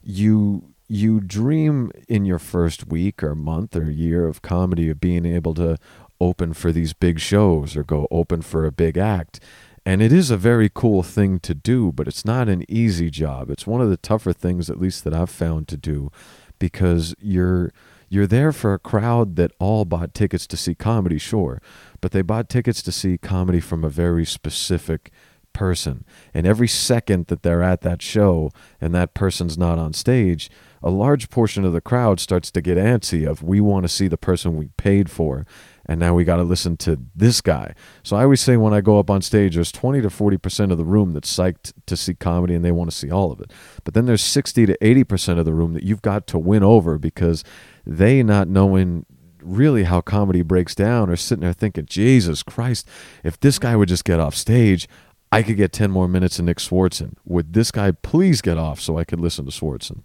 you 0.02 0.69
you 0.90 1.20
dream 1.20 1.92
in 2.08 2.25
your 2.25 2.40
first 2.40 2.88
week 2.88 3.22
or 3.22 3.37
month 3.37 3.76
or 3.76 3.88
year 3.88 4.26
of 4.26 4.42
comedy 4.42 4.90
of 4.90 5.00
being 5.00 5.25
able 5.25 5.54
to 5.54 5.78
open 6.20 6.52
for 6.52 6.72
these 6.72 6.92
big 6.92 7.20
shows 7.20 7.76
or 7.76 7.84
go 7.84 8.08
open 8.10 8.42
for 8.42 8.66
a 8.66 8.72
big 8.72 8.98
act. 8.98 9.38
And 9.87 10.02
it 10.02 10.12
is 10.12 10.32
a 10.32 10.37
very 10.37 10.69
cool 10.69 11.04
thing 11.04 11.38
to 11.40 11.54
do, 11.54 11.92
but 11.92 12.08
it's 12.08 12.25
not 12.25 12.48
an 12.48 12.64
easy 12.69 13.08
job. 13.08 13.50
It's 13.50 13.69
one 13.69 13.81
of 13.81 13.88
the 13.88 13.96
tougher 13.96 14.32
things, 14.32 14.69
at 14.69 14.81
least 14.81 15.04
that 15.04 15.14
I've 15.14 15.31
found 15.31 15.69
to 15.69 15.76
do, 15.76 16.10
because 16.58 17.14
you're 17.20 17.70
you're 18.08 18.26
there 18.26 18.50
for 18.50 18.75
a 18.75 18.78
crowd 18.78 19.37
that 19.37 19.52
all 19.60 19.84
bought 19.84 20.12
tickets 20.12 20.44
to 20.48 20.56
see 20.56 20.75
comedy, 20.75 21.19
sure, 21.19 21.62
but 22.00 22.10
they 22.10 22.22
bought 22.22 22.48
tickets 22.48 22.82
to 22.82 22.90
see 22.90 23.16
comedy 23.16 23.60
from 23.60 23.84
a 23.84 23.88
very 23.88 24.25
specific 24.25 25.12
person. 25.52 26.04
And 26.34 26.48
every 26.48 26.66
second 26.66 27.28
that 27.28 27.44
they're 27.44 27.62
at 27.62 27.82
that 27.82 28.02
show 28.02 28.50
and 28.81 28.92
that 28.92 29.14
person's 29.14 29.56
not 29.56 29.78
on 29.78 29.92
stage, 29.92 30.50
a 30.82 30.91
large 30.91 31.29
portion 31.29 31.65
of 31.65 31.73
the 31.73 31.81
crowd 31.81 32.21
starts 32.21 32.50
to 32.50 32.61
get 32.61 32.79
antsy 32.79 33.29
of 33.29 33.43
we 33.43 33.61
want 33.61 33.85
to 33.85 33.88
see 33.88 34.09
the 34.09 34.17
person 34.17 34.56
we 34.56 34.69
paid 34.77 35.11
for 35.11 35.47
and 35.91 35.99
now 35.99 36.15
we 36.15 36.23
got 36.23 36.37
to 36.37 36.44
listen 36.44 36.77
to 36.77 37.00
this 37.17 37.41
guy. 37.41 37.75
So 38.05 38.17
I 38.17 38.23
always 38.23 38.41
say 38.41 38.56
when 38.56 38.73
I 38.73 38.81
go 38.81 39.00
up 39.00 39.11
on 39.11 39.23
stage, 39.23 39.56
there's 39.56 39.73
20 39.73 40.00
to 40.03 40.09
40% 40.09 40.71
of 40.71 40.79
the 40.79 40.85
room 40.85 41.12
that's 41.12 41.37
psyched 41.37 41.73
to 41.87 41.97
see 41.97 42.15
comedy 42.15 42.55
and 42.55 42.65
they 42.65 42.71
want 42.71 42.91
to 42.91 42.97
see 42.97 43.11
all 43.11 43.32
of 43.32 43.41
it. 43.41 43.53
But 43.82 43.94
then 43.94 44.06
there's 44.06 44.23
60 44.23 44.67
to 44.67 44.79
80% 44.79 45.41
of 45.41 45.47
the 45.47 45.53
room 45.53 45.73
that 45.75 45.82
you've 45.82 46.03
got 46.03 46.29
to 46.29 46.38
win 46.38 46.62
over 46.62 46.97
because 46.97 47.43
they 47.85 48.23
not 48.23 48.47
knowing 48.47 49.05
really 49.43 49.83
how 49.83 50.00
comedy 50.00 50.43
breaks 50.43 50.76
down 50.76 51.11
are 51.11 51.17
sitting 51.17 51.43
there 51.43 51.53
thinking, 51.53 51.87
Jesus 51.87 52.44
Christ, 52.44 52.87
if 53.25 53.41
this 53.41 53.59
guy 53.59 53.75
would 53.75 53.88
just 53.88 54.05
get 54.05 54.21
off 54.21 54.37
stage, 54.37 54.88
I 55.33 55.43
could 55.43 55.56
get 55.56 55.73
10 55.73 55.91
more 55.91 56.06
minutes 56.06 56.38
of 56.38 56.44
Nick 56.44 56.59
Swardson. 56.59 57.15
Would 57.25 57.53
this 57.53 57.71
guy 57.71 57.91
please 57.91 58.41
get 58.43 58.59
off 58.59 58.81
so 58.81 58.99
I 58.99 59.05
could 59.05 59.19
listen 59.19 59.44
to 59.44 59.50
Swardson? 59.50 60.03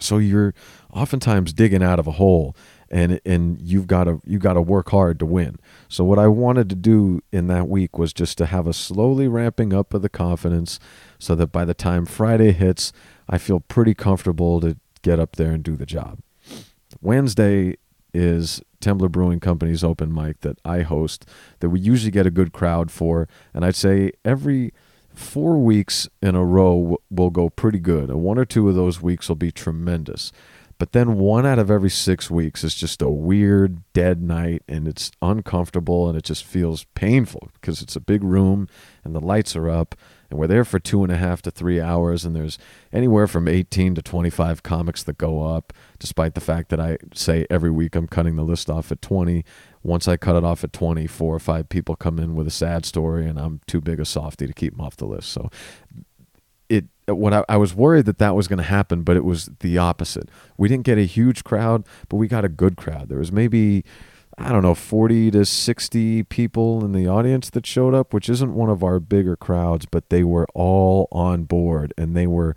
So 0.00 0.18
you're 0.18 0.54
oftentimes 0.92 1.52
digging 1.52 1.82
out 1.82 1.98
of 1.98 2.06
a 2.06 2.12
hole 2.12 2.56
and 2.92 3.20
and 3.24 3.60
you've 3.60 3.86
got 3.86 4.04
to 4.04 4.20
you 4.24 4.38
got 4.38 4.52
to 4.52 4.62
work 4.62 4.90
hard 4.90 5.18
to 5.18 5.26
win. 5.26 5.58
So 5.88 6.04
what 6.04 6.18
I 6.18 6.28
wanted 6.28 6.68
to 6.70 6.76
do 6.76 7.20
in 7.32 7.46
that 7.48 7.68
week 7.68 7.98
was 7.98 8.12
just 8.12 8.38
to 8.38 8.46
have 8.46 8.66
a 8.66 8.72
slowly 8.72 9.26
ramping 9.26 9.72
up 9.72 9.94
of 9.94 10.02
the 10.02 10.08
confidence 10.08 10.78
so 11.18 11.34
that 11.34 11.48
by 11.48 11.64
the 11.64 11.74
time 11.74 12.04
Friday 12.06 12.52
hits, 12.52 12.92
I 13.28 13.38
feel 13.38 13.60
pretty 13.60 13.94
comfortable 13.94 14.60
to 14.60 14.76
get 15.00 15.18
up 15.18 15.36
there 15.36 15.52
and 15.52 15.64
do 15.64 15.76
the 15.76 15.86
job. 15.86 16.20
Wednesday 17.00 17.76
is 18.14 18.60
Temblor 18.80 19.10
Brewing 19.10 19.40
Company's 19.40 19.82
open 19.82 20.12
mic 20.12 20.40
that 20.40 20.58
I 20.64 20.82
host 20.82 21.26
that 21.60 21.70
we 21.70 21.80
usually 21.80 22.10
get 22.10 22.26
a 22.26 22.30
good 22.30 22.52
crowd 22.52 22.90
for 22.90 23.26
and 23.54 23.64
I'd 23.64 23.74
say 23.74 24.12
every 24.24 24.72
four 25.14 25.58
weeks 25.58 26.08
in 26.20 26.34
a 26.34 26.44
row 26.44 26.98
will 27.10 27.30
go 27.30 27.48
pretty 27.48 27.78
good. 27.78 28.10
One 28.10 28.38
or 28.38 28.44
two 28.44 28.68
of 28.68 28.74
those 28.74 29.00
weeks 29.00 29.28
will 29.28 29.36
be 29.36 29.52
tremendous. 29.52 30.32
But 30.78 30.90
then 30.90 31.16
one 31.16 31.46
out 31.46 31.60
of 31.60 31.70
every 31.70 31.90
six 31.90 32.28
weeks 32.28 32.64
is 32.64 32.74
just 32.74 33.02
a 33.02 33.08
weird 33.08 33.82
dead 33.92 34.20
night 34.20 34.64
and 34.66 34.88
it's 34.88 35.12
uncomfortable 35.22 36.08
and 36.08 36.18
it 36.18 36.24
just 36.24 36.44
feels 36.44 36.86
painful 36.96 37.50
because 37.54 37.82
it's 37.82 37.94
a 37.94 38.00
big 38.00 38.24
room 38.24 38.66
and 39.04 39.14
the 39.14 39.20
lights 39.20 39.54
are 39.54 39.70
up 39.70 39.94
and 40.28 40.40
we're 40.40 40.48
there 40.48 40.64
for 40.64 40.80
two 40.80 41.04
and 41.04 41.12
a 41.12 41.16
half 41.16 41.40
to 41.42 41.52
three 41.52 41.80
hours 41.80 42.24
and 42.24 42.34
there's 42.34 42.58
anywhere 42.92 43.28
from 43.28 43.46
18 43.46 43.94
to 43.94 44.02
25 44.02 44.62
comics 44.64 45.04
that 45.04 45.18
go 45.18 45.42
up 45.54 45.72
despite 45.98 46.34
the 46.34 46.40
fact 46.40 46.68
that 46.70 46.80
i 46.80 46.96
say 47.14 47.46
every 47.48 47.70
week 47.70 47.94
i'm 47.94 48.08
cutting 48.08 48.36
the 48.36 48.42
list 48.42 48.68
off 48.70 48.90
at 48.90 49.02
20 49.02 49.44
once 49.82 50.06
i 50.08 50.16
cut 50.16 50.36
it 50.36 50.44
off 50.44 50.64
at 50.64 50.72
20 50.72 51.06
four 51.06 51.34
or 51.34 51.40
five 51.40 51.68
people 51.68 51.96
come 51.96 52.18
in 52.18 52.34
with 52.34 52.46
a 52.46 52.50
sad 52.50 52.84
story 52.84 53.26
and 53.26 53.38
i'm 53.38 53.60
too 53.66 53.80
big 53.80 54.00
a 54.00 54.04
softy 54.04 54.46
to 54.46 54.52
keep 54.52 54.76
them 54.76 54.80
off 54.80 54.96
the 54.96 55.06
list. 55.06 55.30
So 55.30 55.50
it 56.68 56.86
what 57.06 57.34
I, 57.34 57.44
I 57.48 57.56
was 57.56 57.74
worried 57.74 58.06
that 58.06 58.18
that 58.18 58.34
was 58.34 58.48
going 58.48 58.58
to 58.58 58.62
happen 58.62 59.02
but 59.02 59.16
it 59.16 59.24
was 59.24 59.50
the 59.60 59.78
opposite. 59.78 60.28
We 60.56 60.68
didn't 60.68 60.84
get 60.84 60.98
a 60.98 61.06
huge 61.06 61.44
crowd 61.44 61.84
but 62.08 62.16
we 62.16 62.28
got 62.28 62.44
a 62.44 62.48
good 62.48 62.76
crowd. 62.76 63.08
There 63.08 63.18
was 63.18 63.32
maybe 63.32 63.84
I 64.38 64.50
don't 64.50 64.62
know, 64.62 64.74
40 64.74 65.30
to 65.32 65.44
60 65.44 66.22
people 66.24 66.84
in 66.84 66.92
the 66.92 67.06
audience 67.06 67.50
that 67.50 67.66
showed 67.66 67.94
up, 67.94 68.14
which 68.14 68.30
isn't 68.30 68.54
one 68.54 68.70
of 68.70 68.82
our 68.82 68.98
bigger 68.98 69.36
crowds, 69.36 69.84
but 69.84 70.08
they 70.08 70.24
were 70.24 70.46
all 70.54 71.06
on 71.12 71.44
board 71.44 71.92
and 71.98 72.16
they 72.16 72.26
were 72.26 72.56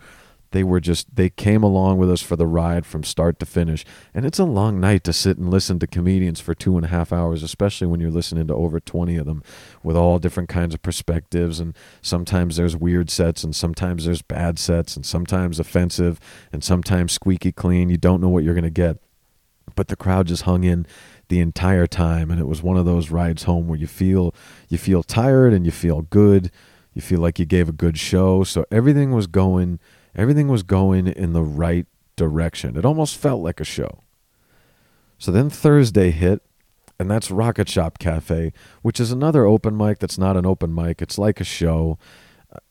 they 0.56 0.64
were 0.64 0.80
just 0.80 1.14
they 1.16 1.30
came 1.30 1.64
along 1.64 1.98
with 1.98 2.10
us 2.10 2.22
for 2.22 2.38
the 2.38 2.48
ride 2.48 2.86
from 2.86 3.04
start 3.04 3.40
to 3.40 3.46
finish. 3.46 3.84
And 4.14 4.26
it's 4.26 4.40
a 4.40 4.46
long 4.46 4.80
night 4.80 5.04
to 5.04 5.12
sit 5.12 5.38
and 5.38 5.52
listen 5.52 5.80
to 5.80 5.88
comedians 5.88 6.40
for 6.40 6.56
two 6.56 6.78
and 6.78 6.86
a 6.86 6.90
half 6.90 7.12
hours 7.12 7.44
especially 7.44 7.88
when 7.88 8.00
you're 8.00 8.10
listening 8.10 8.48
to 8.48 8.56
over 8.56 8.80
20 8.80 9.18
of 9.18 9.26
them 9.26 9.44
with 9.84 9.98
all 9.98 10.18
different 10.18 10.48
kinds 10.48 10.74
of 10.74 10.82
perspectives. 10.82 11.60
And 11.60 11.76
sometimes 12.02 12.56
there's 12.56 12.78
weird 12.78 13.10
sets 13.10 13.44
and 13.44 13.54
sometimes 13.54 14.06
there's 14.06 14.22
bad 14.22 14.58
sets 14.58 14.96
and 14.96 15.06
sometimes 15.06 15.60
offensive 15.60 16.22
and 16.54 16.64
sometimes 16.64 17.12
squeaky 17.12 17.52
clean. 17.52 17.90
You 17.90 17.98
don't 17.98 18.22
know 18.22 18.30
what 18.30 18.46
you're 18.46 18.54
going 18.54 18.64
to 18.64 18.70
get. 18.70 18.98
But 19.76 19.90
the 19.90 19.98
crowd 19.98 20.28
just 20.28 20.44
hung 20.44 20.64
in 20.64 20.86
the 21.28 21.42
entire 21.42 21.88
time 21.88 22.32
and 22.32 22.40
it 22.40 22.48
was 22.48 22.64
one 22.64 22.78
of 22.78 22.86
those 22.86 23.12
rides 23.12 23.44
home 23.44 23.68
where 23.68 23.80
you 23.80 23.88
feel 23.88 24.34
you 24.70 24.78
feel 24.78 25.04
tired 25.04 25.52
and 25.52 25.66
you 25.66 25.72
feel 25.74 26.04
good. 26.04 26.50
You 26.94 27.02
feel 27.02 27.20
like 27.20 27.40
you 27.40 27.46
gave 27.46 27.68
a 27.68 27.74
good 27.74 27.98
show. 27.98 28.46
So 28.46 28.66
everything 28.72 29.12
was 29.12 29.28
going 29.28 29.80
Everything 30.16 30.48
was 30.48 30.64
going 30.64 31.08
in 31.08 31.34
the 31.34 31.44
right 31.44 31.88
direction. 32.16 32.78
It 32.78 32.86
almost 32.86 33.18
felt 33.18 33.42
like 33.42 33.60
a 33.60 33.66
show. 33.66 34.00
So 35.18 35.32
then 35.32 35.50
Thursday 35.50 36.12
hit, 36.12 36.42
and 37.00 37.10
that's 37.10 37.32
Rocket 37.32 37.68
Shop 37.70 38.00
Cafe, 38.00 38.54
which 38.82 39.00
is 39.00 39.12
another 39.12 39.46
open 39.46 39.76
mic 39.76 40.00
that's 40.00 40.18
not 40.18 40.38
an 40.38 40.46
open 40.46 40.74
mic. 40.74 41.02
It's 41.02 41.18
like 41.18 41.42
a 41.42 41.46
show, 41.46 41.98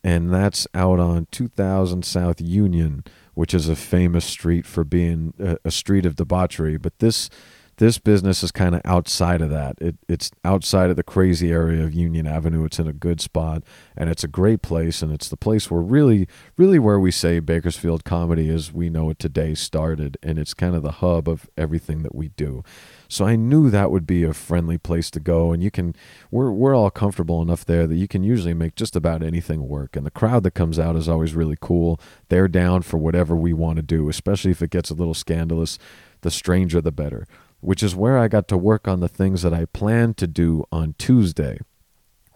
and 0.03 0.33
that's 0.33 0.67
out 0.75 0.99
on 0.99 1.27
2000 1.31 2.05
South 2.05 2.41
Union, 2.41 3.05
which 3.35 3.53
is 3.53 3.69
a 3.69 3.77
famous 3.77 4.25
street 4.25 4.67
for 4.67 4.85
being 4.85 5.35
a, 5.39 5.59
a 5.65 5.71
street 5.71 6.07
of 6.07 6.17
debauchery. 6.17 6.77
But 6.77 6.99
this 6.99 7.29
this 7.77 7.99
business 7.99 8.43
is 8.43 8.53
kind 8.53 8.75
of 8.75 8.81
outside 8.85 9.41
of 9.41 9.51
that. 9.51 9.77
It, 9.81 9.97
it's 10.09 10.31
outside 10.45 10.91
of 10.91 10.97
the 10.97 11.03
crazy 11.03 11.51
area 11.51 11.83
of 11.83 11.93
Union 11.93 12.27
Avenue. 12.27 12.65
It's 12.65 12.79
in 12.79 12.87
a 12.87 12.93
good 12.93 13.21
spot, 13.21 13.63
and 13.97 14.09
it's 14.09 14.23
a 14.23 14.29
great 14.29 14.63
place, 14.63 15.03
and 15.03 15.13
it's 15.13 15.29
the 15.29 15.37
place 15.37 15.71
where 15.71 15.81
really, 15.81 16.29
really 16.57 16.79
where 16.79 17.01
we 17.01 17.11
say 17.11 17.41
Bakersfield 17.41 18.05
comedy 18.05 18.49
as 18.49 18.73
we 18.73 18.91
know 18.91 19.11
it 19.11 19.19
today 19.19 19.55
started, 19.55 20.17
and 20.23 20.39
it's 20.39 20.55
kind 20.55 20.75
of 20.75 20.83
the 20.83 20.93
hub 20.93 21.29
of 21.29 21.49
everything 21.57 22.03
that 22.03 22.15
we 22.15 22.29
do. 22.29 22.63
So 23.09 23.25
I 23.25 23.37
knew 23.37 23.71
that 23.71 23.91
would 23.91 24.07
be 24.07 24.25
a 24.25 24.33
friendly 24.33 24.79
place 24.79 25.11
to 25.13 25.21
go, 25.21 25.53
and 25.53 25.63
you 25.63 25.71
can 25.71 25.95
we're 26.31 26.51
we're 26.51 26.75
all 26.75 26.91
comfortable 26.91 27.43
enough 27.43 27.65
there 27.65 27.87
that 27.87 27.97
you 27.97 28.09
can 28.09 28.23
usually 28.23 28.55
make 28.55 28.75
just 28.77 28.97
about 28.97 29.23
anything 29.23 29.69
work. 29.69 29.97
And 29.97 30.07
the 30.07 30.11
crowd 30.11 30.43
that 30.45 30.53
comes 30.53 30.79
out 30.79 30.97
is 30.97 31.09
always 31.09 31.35
really 31.35 31.57
cool. 31.61 32.01
They're 32.29 32.49
down 32.49 32.83
for 32.83 32.99
whatever 32.99 33.37
we 33.37 33.53
want 33.53 33.77
to 33.77 33.83
do, 33.83 34.09
especially 34.09 34.51
if 34.51 34.63
it 34.63 34.71
gets 34.71 34.91
a 34.91 34.95
little 34.95 35.15
scandalous. 35.15 35.79
The 36.23 36.31
stranger, 36.31 36.81
the 36.81 36.91
better 36.91 37.27
which 37.65 37.83
is 37.83 37.97
where 37.97 38.19
I 38.19 38.29
got 38.29 38.47
to 38.49 38.59
work 38.59 38.87
on 38.87 39.01
the 39.01 39.09
things 39.09 39.41
that 39.43 39.55
I 39.55 39.65
planned 39.65 40.19
to 40.19 40.27
do 40.27 40.65
on 40.71 40.95
Tuesday, 40.99 41.59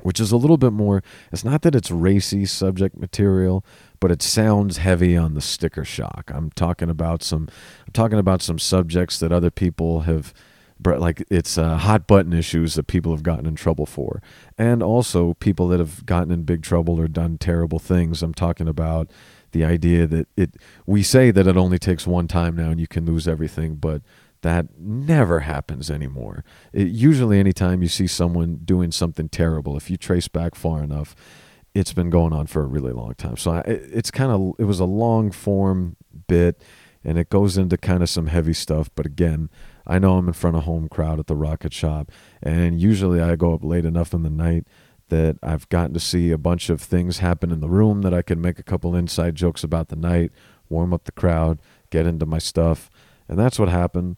which 0.00 0.20
is 0.20 0.32
a 0.32 0.38
little 0.38 0.56
bit 0.56 0.72
more. 0.72 1.02
It's 1.30 1.44
not 1.44 1.62
that 1.62 1.74
it's 1.74 1.90
racy 1.90 2.46
subject 2.46 2.96
material, 2.96 3.64
but 4.00 4.10
it 4.10 4.22
sounds 4.22 4.78
heavy 4.78 5.16
on 5.16 5.34
the 5.34 5.42
sticker 5.42 5.84
shock. 5.84 6.30
I'm 6.32 6.50
talking 6.52 6.88
about 6.88 7.22
some. 7.22 7.48
I'm 7.86 7.92
talking 7.92 8.18
about 8.18 8.40
some 8.40 8.58
subjects 8.58 9.18
that 9.18 9.30
other 9.30 9.50
people 9.50 10.00
have. 10.00 10.32
Like 10.84 11.24
it's 11.28 11.58
uh, 11.58 11.76
hot 11.76 12.06
button 12.06 12.32
issues 12.32 12.74
that 12.74 12.86
people 12.86 13.10
have 13.10 13.24
gotten 13.24 13.46
in 13.46 13.56
trouble 13.56 13.84
for, 13.84 14.22
and 14.56 14.80
also 14.80 15.34
people 15.34 15.66
that 15.68 15.80
have 15.80 16.06
gotten 16.06 16.30
in 16.30 16.44
big 16.44 16.62
trouble 16.62 17.00
or 17.00 17.08
done 17.08 17.36
terrible 17.36 17.80
things. 17.80 18.22
I'm 18.22 18.32
talking 18.32 18.68
about 18.68 19.10
the 19.50 19.64
idea 19.64 20.06
that 20.06 20.28
it. 20.36 20.54
We 20.86 21.02
say 21.02 21.32
that 21.32 21.48
it 21.48 21.56
only 21.56 21.80
takes 21.80 22.06
one 22.06 22.28
time 22.28 22.54
now 22.54 22.70
and 22.70 22.78
you 22.78 22.86
can 22.86 23.04
lose 23.04 23.26
everything, 23.26 23.74
but 23.74 24.02
that 24.42 24.78
never 24.78 25.40
happens 25.40 25.90
anymore. 25.90 26.44
It, 26.72 26.88
usually, 26.88 27.38
anytime 27.38 27.82
you 27.82 27.88
see 27.88 28.06
someone 28.06 28.60
doing 28.64 28.92
something 28.92 29.28
terrible, 29.28 29.76
if 29.76 29.90
you 29.90 29.96
trace 29.96 30.28
back 30.28 30.54
far 30.54 30.82
enough, 30.82 31.14
it's 31.74 31.92
been 31.92 32.10
going 32.10 32.32
on 32.32 32.46
for 32.46 32.62
a 32.62 32.66
really 32.66 32.92
long 32.92 33.14
time. 33.14 33.36
So 33.36 33.52
I, 33.52 33.60
it, 33.60 33.90
it's 33.92 34.10
kind 34.10 34.30
of 34.30 34.54
it 34.58 34.64
was 34.64 34.80
a 34.80 34.84
long 34.84 35.30
form 35.30 35.96
bit, 36.26 36.62
and 37.04 37.18
it 37.18 37.30
goes 37.30 37.58
into 37.58 37.76
kind 37.76 38.02
of 38.02 38.08
some 38.08 38.28
heavy 38.28 38.54
stuff. 38.54 38.90
But 38.94 39.06
again, 39.06 39.50
I 39.86 39.98
know 39.98 40.18
I'm 40.18 40.28
in 40.28 40.34
front 40.34 40.56
of 40.56 40.64
home 40.64 40.88
crowd 40.88 41.18
at 41.18 41.26
the 41.26 41.36
Rocket 41.36 41.72
Shop, 41.72 42.10
and 42.42 42.80
usually 42.80 43.20
I 43.20 43.36
go 43.36 43.54
up 43.54 43.64
late 43.64 43.84
enough 43.84 44.12
in 44.12 44.22
the 44.22 44.30
night 44.30 44.66
that 45.08 45.38
I've 45.42 45.68
gotten 45.70 45.94
to 45.94 46.00
see 46.00 46.30
a 46.30 46.38
bunch 46.38 46.68
of 46.68 46.80
things 46.80 47.18
happen 47.18 47.50
in 47.50 47.60
the 47.60 47.68
room 47.68 48.02
that 48.02 48.12
I 48.12 48.22
can 48.22 48.40
make 48.40 48.58
a 48.58 48.62
couple 48.62 48.94
inside 48.94 49.34
jokes 49.34 49.64
about 49.64 49.88
the 49.88 49.96
night, 49.96 50.32
warm 50.68 50.92
up 50.92 51.04
the 51.04 51.12
crowd, 51.12 51.58
get 51.90 52.06
into 52.06 52.26
my 52.26 52.38
stuff 52.38 52.90
and 53.28 53.38
that's 53.38 53.58
what 53.58 53.68
happened. 53.68 54.16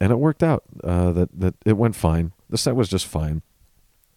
And 0.00 0.12
it 0.12 0.16
worked 0.16 0.42
out. 0.42 0.64
Uh, 0.82 1.12
that 1.12 1.40
that 1.40 1.54
it 1.64 1.76
went 1.76 1.96
fine. 1.96 2.32
The 2.48 2.58
set 2.58 2.76
was 2.76 2.88
just 2.88 3.06
fine. 3.06 3.42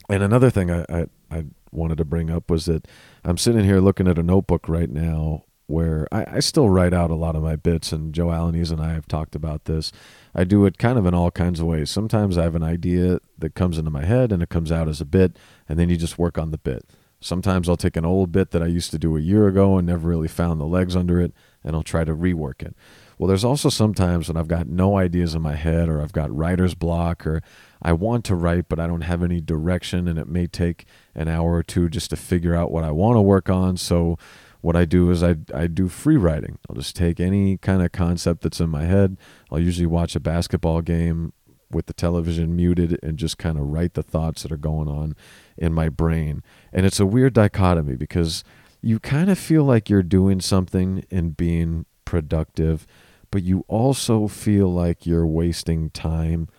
And 0.10 0.24
another 0.24 0.50
thing 0.50 0.70
I, 0.70 0.86
I, 0.90 1.06
I 1.30 1.46
wanted 1.72 1.98
to 2.00 2.06
bring 2.06 2.30
up 2.30 2.50
was 2.50 2.66
that 2.66 2.88
I'm 3.24 3.38
sitting 3.38 3.64
here 3.64 3.80
looking 3.80 4.08
at 4.08 4.18
a 4.18 4.24
notebook 4.24 4.68
right 4.68 4.90
now 4.90 5.46
where 5.68 6.06
I, 6.12 6.26
I, 6.30 6.40
still 6.42 6.68
write 6.68 6.94
out 6.94 7.12
a 7.12 7.16
lot 7.16 7.38
of 7.38 7.44
my 7.44 7.56
bits, 7.56 7.94
and 7.94 8.14
Joe 8.14 8.28
Alaniz 8.28 8.72
and 8.72 8.82
I 8.82 8.92
have 8.92 9.08
talked 9.08 9.36
about 9.36 9.66
this. 9.66 9.94
I 10.36 10.44
do 10.44 10.66
it 10.66 10.78
kind 10.78 10.98
of 11.00 11.06
in 11.06 11.14
all 11.14 11.32
kinds 11.32 11.62
of 11.62 11.66
ways. 11.66 11.90
Sometimes 11.90 12.38
I 12.38 12.44
have 12.44 12.56
an 12.56 12.64
idea 12.64 13.20
that 13.38 13.56
comes 13.56 13.78
into 13.78 13.90
my 13.90 14.04
head 14.04 14.34
and 14.34 14.44
it 14.44 14.50
comes 14.50 14.70
out 14.70 14.90
as 14.90 15.00
a 15.00 15.06
bit, 15.06 15.38
and 15.70 15.80
then 15.80 15.90
you 15.90 15.96
just 15.96 16.20
work 16.20 16.38
on 16.38 16.52
the 16.52 16.58
bit. 16.58 16.90
Sometimes 17.22 17.70
I'll 17.70 17.78
take 17.78 17.96
an 17.96 18.04
old 18.04 18.34
bit 18.34 18.52
that 18.52 18.62
I 18.62 18.68
used 18.68 18.92
to 18.92 19.00
do 19.00 19.16
a 19.16 19.22
year 19.22 19.48
ago 19.48 19.78
and 19.78 19.88
never 19.88 20.10
really 20.10 20.28
found 20.28 20.60
the 20.60 20.66
legs 20.66 20.96
under 20.96 21.22
it, 21.22 21.32
and 21.64 21.74
I'll 21.76 21.84
try 21.84 22.04
to 22.04 22.14
rework 22.14 22.62
it. 22.62 22.76
Well, 23.22 23.28
there's 23.28 23.46
also 23.46 23.70
sometimes 23.70 24.28
when 24.28 24.36
I've 24.36 24.48
got 24.48 24.68
no 24.68 24.98
ideas 24.98 25.36
in 25.36 25.44
my 25.44 25.54
head 25.54 25.90
or 25.90 26.02
I've 26.02 26.12
got 26.12 26.36
writer's 26.36 26.74
block 26.74 27.28
or 27.28 27.44
I 27.80 27.94
want 27.94 28.26
to 28.26 28.36
write 28.36 28.68
but 28.68 28.80
I 28.80 28.88
don't 28.88 29.02
have 29.02 29.22
any 29.22 29.40
direction 29.40 30.08
and 30.08 30.18
it 30.18 30.28
may 30.28 30.48
take 30.48 30.88
an 31.14 31.28
hour 31.28 31.54
or 31.54 31.62
two 31.62 31.88
just 31.88 32.10
to 32.10 32.16
figure 32.16 32.56
out 32.56 32.72
what 32.72 32.84
I 32.84 32.90
want 32.90 33.18
to 33.18 33.22
work 33.22 33.48
on. 33.48 33.78
So 33.78 34.18
what 34.62 34.76
I 34.76 34.86
do 34.86 35.12
is 35.12 35.22
I, 35.22 35.36
I 35.54 35.68
do 35.68 35.88
free 35.88 36.18
writing. 36.18 36.58
I'll 36.68 36.76
just 36.76 36.96
take 36.96 37.20
any 37.20 37.58
kind 37.58 37.84
of 37.84 37.92
concept 37.92 38.42
that's 38.42 38.60
in 38.60 38.72
my 38.72 38.86
head. 38.86 39.18
I'll 39.52 39.60
usually 39.60 39.86
watch 39.86 40.16
a 40.16 40.20
basketball 40.20 40.82
game 40.82 41.32
with 41.70 41.86
the 41.86 41.94
television 41.94 42.56
muted 42.56 42.98
and 43.04 43.20
just 43.20 43.38
kind 43.38 43.60
of 43.60 43.68
write 43.68 43.94
the 43.94 44.02
thoughts 44.02 44.42
that 44.42 44.52
are 44.52 44.58
going 44.58 44.88
on 44.88 45.16
in 45.60 45.76
my 45.76 45.90
brain. 45.90 46.42
And 46.74 46.88
it's 46.88 47.00
a 47.00 47.06
weird 47.06 47.34
dichotomy 47.34 47.98
because 47.98 48.44
you 48.82 49.00
kind 49.00 49.30
of 49.30 49.38
feel 49.38 49.64
like 49.64 49.92
you're 49.92 50.02
doing 50.02 50.42
something 50.42 51.06
and 51.12 51.38
being 51.38 51.86
productive 52.04 52.88
but 53.32 53.44
you 53.44 53.66
also 53.68 54.28
feel 54.28 54.72
like 54.72 55.06
you're 55.06 55.26
wasting 55.26 55.90
time 55.90 56.50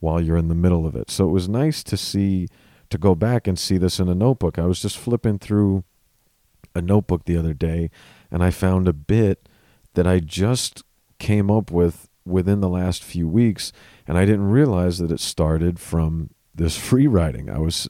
while 0.00 0.20
you're 0.20 0.36
in 0.36 0.48
the 0.48 0.54
middle 0.54 0.86
of 0.86 0.96
it. 0.96 1.10
So 1.10 1.28
it 1.28 1.32
was 1.32 1.48
nice 1.48 1.84
to 1.84 1.96
see, 1.96 2.48
to 2.90 2.98
go 2.98 3.14
back 3.14 3.46
and 3.46 3.58
see 3.58 3.78
this 3.78 4.00
in 4.00 4.08
a 4.08 4.14
notebook. 4.14 4.58
I 4.58 4.66
was 4.66 4.80
just 4.80 4.98
flipping 4.98 5.38
through 5.38 5.84
a 6.74 6.82
notebook 6.82 7.24
the 7.24 7.36
other 7.36 7.54
day 7.54 7.90
and 8.30 8.42
I 8.42 8.50
found 8.50 8.88
a 8.88 8.92
bit 8.92 9.48
that 9.94 10.06
I 10.06 10.18
just 10.18 10.82
came 11.18 11.50
up 11.50 11.70
with 11.70 12.08
within 12.24 12.60
the 12.60 12.68
last 12.68 13.04
few 13.04 13.28
weeks 13.28 13.72
and 14.08 14.16
I 14.16 14.24
didn't 14.24 14.50
realize 14.50 14.98
that 14.98 15.12
it 15.12 15.20
started 15.20 15.78
from 15.78 16.30
this 16.54 16.76
free 16.88 17.06
writing. 17.06 17.50
I 17.50 17.58
was 17.58 17.88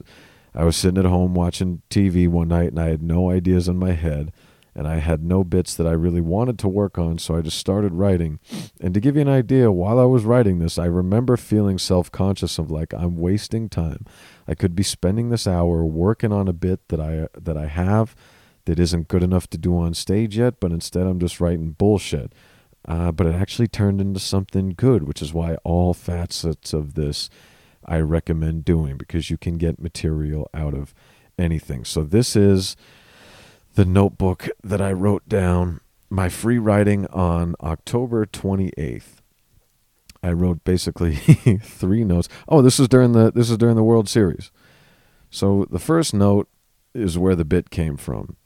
I 0.55 0.65
was 0.65 0.75
sitting 0.75 0.99
at 0.99 1.09
home 1.09 1.33
watching 1.33 1.81
TV 1.89 2.27
one 2.27 2.49
night 2.49 2.69
and 2.69 2.79
I 2.79 2.89
had 2.89 3.01
no 3.01 3.31
ideas 3.31 3.67
in 3.67 3.77
my 3.77 3.93
head 3.93 4.31
and 4.75 4.87
I 4.87 4.97
had 4.97 5.23
no 5.23 5.43
bits 5.43 5.75
that 5.75 5.85
I 5.85 5.91
really 5.91 6.21
wanted 6.21 6.57
to 6.59 6.67
work 6.67 6.97
on, 6.97 7.19
so 7.19 7.35
I 7.35 7.41
just 7.41 7.57
started 7.57 7.93
writing. 7.93 8.39
And 8.81 8.93
to 8.93 8.99
give 8.99 9.15
you 9.15 9.21
an 9.21 9.29
idea, 9.29 9.71
while 9.71 9.99
I 9.99 10.05
was 10.05 10.25
writing 10.25 10.59
this, 10.59 10.77
I 10.77 10.85
remember 10.85 11.37
feeling 11.37 11.77
self 11.77 12.11
conscious 12.11 12.57
of 12.57 12.71
like 12.71 12.93
I'm 12.93 13.17
wasting 13.17 13.69
time. 13.69 14.05
I 14.47 14.55
could 14.55 14.75
be 14.75 14.83
spending 14.83 15.29
this 15.29 15.47
hour 15.47 15.85
working 15.85 16.31
on 16.31 16.47
a 16.47 16.53
bit 16.53 16.87
that 16.89 16.99
I 16.99 17.27
that 17.39 17.57
I 17.57 17.67
have 17.67 18.15
that 18.65 18.79
isn't 18.79 19.09
good 19.09 19.23
enough 19.23 19.49
to 19.49 19.57
do 19.57 19.77
on 19.77 19.93
stage 19.93 20.37
yet, 20.37 20.59
but 20.59 20.71
instead 20.71 21.05
I'm 21.05 21.19
just 21.19 21.39
writing 21.39 21.71
bullshit. 21.71 22.33
Uh, 22.85 23.11
but 23.11 23.27
it 23.27 23.35
actually 23.35 23.67
turned 23.67 24.01
into 24.01 24.19
something 24.19 24.73
good, 24.75 25.03
which 25.03 25.21
is 25.21 25.33
why 25.33 25.55
all 25.63 25.93
facets 25.93 26.73
of 26.73 26.95
this 26.95 27.29
I 27.85 27.99
recommend 27.99 28.65
doing 28.65 28.97
because 28.97 29.29
you 29.29 29.37
can 29.37 29.57
get 29.57 29.79
material 29.79 30.49
out 30.53 30.73
of 30.73 30.93
anything. 31.37 31.85
So 31.85 32.03
this 32.03 32.35
is 32.35 32.75
the 33.75 33.85
notebook 33.85 34.49
that 34.63 34.81
I 34.81 34.91
wrote 34.91 35.27
down 35.27 35.81
my 36.09 36.29
free 36.29 36.59
writing 36.59 37.07
on 37.07 37.55
October 37.61 38.25
28th. 38.25 39.15
I 40.21 40.31
wrote 40.31 40.63
basically 40.63 41.15
three 41.61 42.03
notes. 42.03 42.29
Oh, 42.47 42.61
this 42.61 42.79
is 42.79 42.87
during 42.87 43.11
the 43.11 43.31
this 43.31 43.49
is 43.49 43.57
during 43.57 43.75
the 43.75 43.83
World 43.83 44.07
Series. 44.07 44.51
So 45.29 45.65
the 45.69 45.79
first 45.79 46.13
note 46.13 46.47
is 46.93 47.17
where 47.17 47.35
the 47.35 47.43
bit 47.43 47.71
came 47.71 47.97
from. 47.97 48.37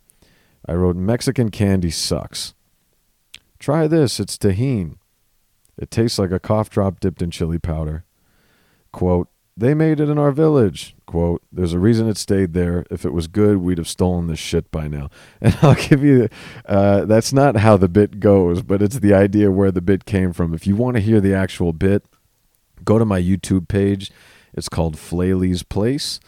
I 0.65 0.74
wrote 0.74 0.96
Mexican 0.96 1.51
candy 1.51 1.91
sucks. 1.91 2.53
Try 3.60 3.88
this, 3.88 4.19
it's 4.19 4.38
Tajín. 4.38 4.96
It 5.77 5.91
tastes 5.91 6.17
like 6.17 6.31
a 6.31 6.39
cough 6.39 6.69
drop 6.69 7.00
dipped 7.00 7.22
in 7.22 7.29
chili 7.31 7.60
powder. 7.60 8.05
Quote, 8.91 9.29
they 9.58 9.74
made 9.74 10.00
it 10.00 10.08
in 10.08 10.20
our 10.20 10.32
village. 10.32 10.96
Quote, 11.08 11.42
there's 11.52 11.74
a 11.74 11.80
reason 11.80 12.08
it 12.08 12.18
stayed 12.18 12.54
there. 12.54 12.86
If 12.92 13.06
it 13.06 13.12
was 13.12 13.28
good, 13.28 13.58
we'd 13.58 13.80
have 13.80 13.88
stolen 13.88 14.28
this 14.28 14.40
shit 14.40 14.72
by 14.72 14.88
now. 14.88 15.10
And 15.42 15.58
I'll 15.62 15.76
give 15.76 16.04
you, 16.04 16.30
uh, 16.66 17.06
that's 17.06 17.34
not 17.34 17.58
how 17.58 17.76
the 17.76 17.90
bit 17.90 18.20
goes, 18.20 18.62
but 18.62 18.82
it's 18.82 19.00
the 19.00 19.14
idea 19.14 19.52
where 19.52 19.72
the 19.72 19.82
bit 19.82 20.06
came 20.06 20.32
from. 20.32 20.54
If 20.54 20.68
you 20.68 20.76
want 20.76 20.96
to 20.98 21.02
hear 21.02 21.20
the 21.20 21.34
actual 21.34 21.74
bit, 21.74 22.06
go 22.84 23.00
to 23.00 23.06
my 23.06 23.20
YouTube 23.20 23.68
page. 23.68 24.12
It's 24.54 24.70
called 24.70 24.96
Flaley's 24.96 25.64
Place. 25.64 26.20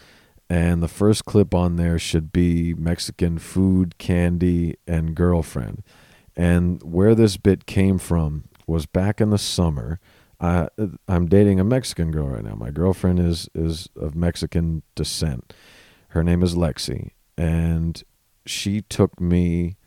And 0.49 0.81
the 0.81 0.87
first 0.87 1.25
clip 1.25 1.53
on 1.53 1.75
there 1.75 1.99
should 1.99 2.31
be 2.31 2.73
Mexican 2.73 3.37
food, 3.37 3.97
candy, 3.99 4.75
and 4.87 5.13
girlfriend. 5.13 5.83
And 6.35 6.81
where 6.81 7.13
this 7.13 7.37
bit 7.37 7.67
came 7.67 7.99
from 7.99 8.45
was 8.65 8.87
back 8.87 9.21
in 9.21 9.29
the 9.29 9.37
summer 9.37 9.99
I 10.39 10.69
I'm 11.07 11.27
dating 11.27 11.59
a 11.59 11.63
Mexican 11.63 12.11
girl 12.11 12.27
right 12.27 12.43
now. 12.43 12.55
My 12.55 12.71
girlfriend 12.71 13.19
is 13.19 13.49
is 13.53 13.89
of 13.95 14.15
Mexican 14.15 14.83
descent. 14.95 15.53
Her 16.09 16.23
name 16.23 16.41
is 16.43 16.55
Lexi, 16.55 17.11
and 17.37 18.01
she 18.45 18.81
took 18.81 19.19
me 19.19 19.77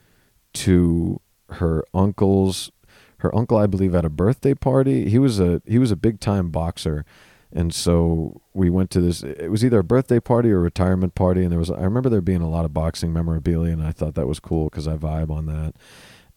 to 0.55 1.21
her 1.51 1.85
uncle's. 1.95 2.71
Her 3.19 3.35
uncle, 3.37 3.57
I 3.57 3.67
believe, 3.67 3.95
at 3.95 4.05
a 4.05 4.11
birthday 4.11 4.53
party. 4.55 5.09
He 5.09 5.19
was 5.19 5.39
a 5.41 5.63
he 5.67 5.79
was 5.79 5.93
a 5.93 5.97
big 5.97 6.19
time 6.21 6.51
boxer, 6.51 7.05
and 7.53 7.73
so 7.73 8.43
we 8.53 8.69
went 8.69 8.91
to 8.91 9.01
this. 9.01 9.23
It 9.23 9.49
was 9.51 9.65
either 9.65 9.79
a 9.79 9.85
birthday 9.85 10.19
party 10.21 10.51
or 10.51 10.57
a 10.59 10.61
retirement 10.61 11.15
party, 11.15 11.43
and 11.43 11.53
there 11.53 11.59
was. 11.59 11.71
I 11.71 11.83
remember 11.83 12.09
there 12.11 12.21
being 12.21 12.43
a 12.43 12.51
lot 12.51 12.65
of 12.65 12.75
boxing 12.75 13.13
memorabilia, 13.13 13.73
and 13.73 13.83
I 13.83 13.93
thought 13.93 14.15
that 14.17 14.27
was 14.27 14.41
cool 14.41 14.65
because 14.71 14.89
I 14.89 14.97
vibe 14.97 15.31
on 15.31 15.47
that. 15.47 15.75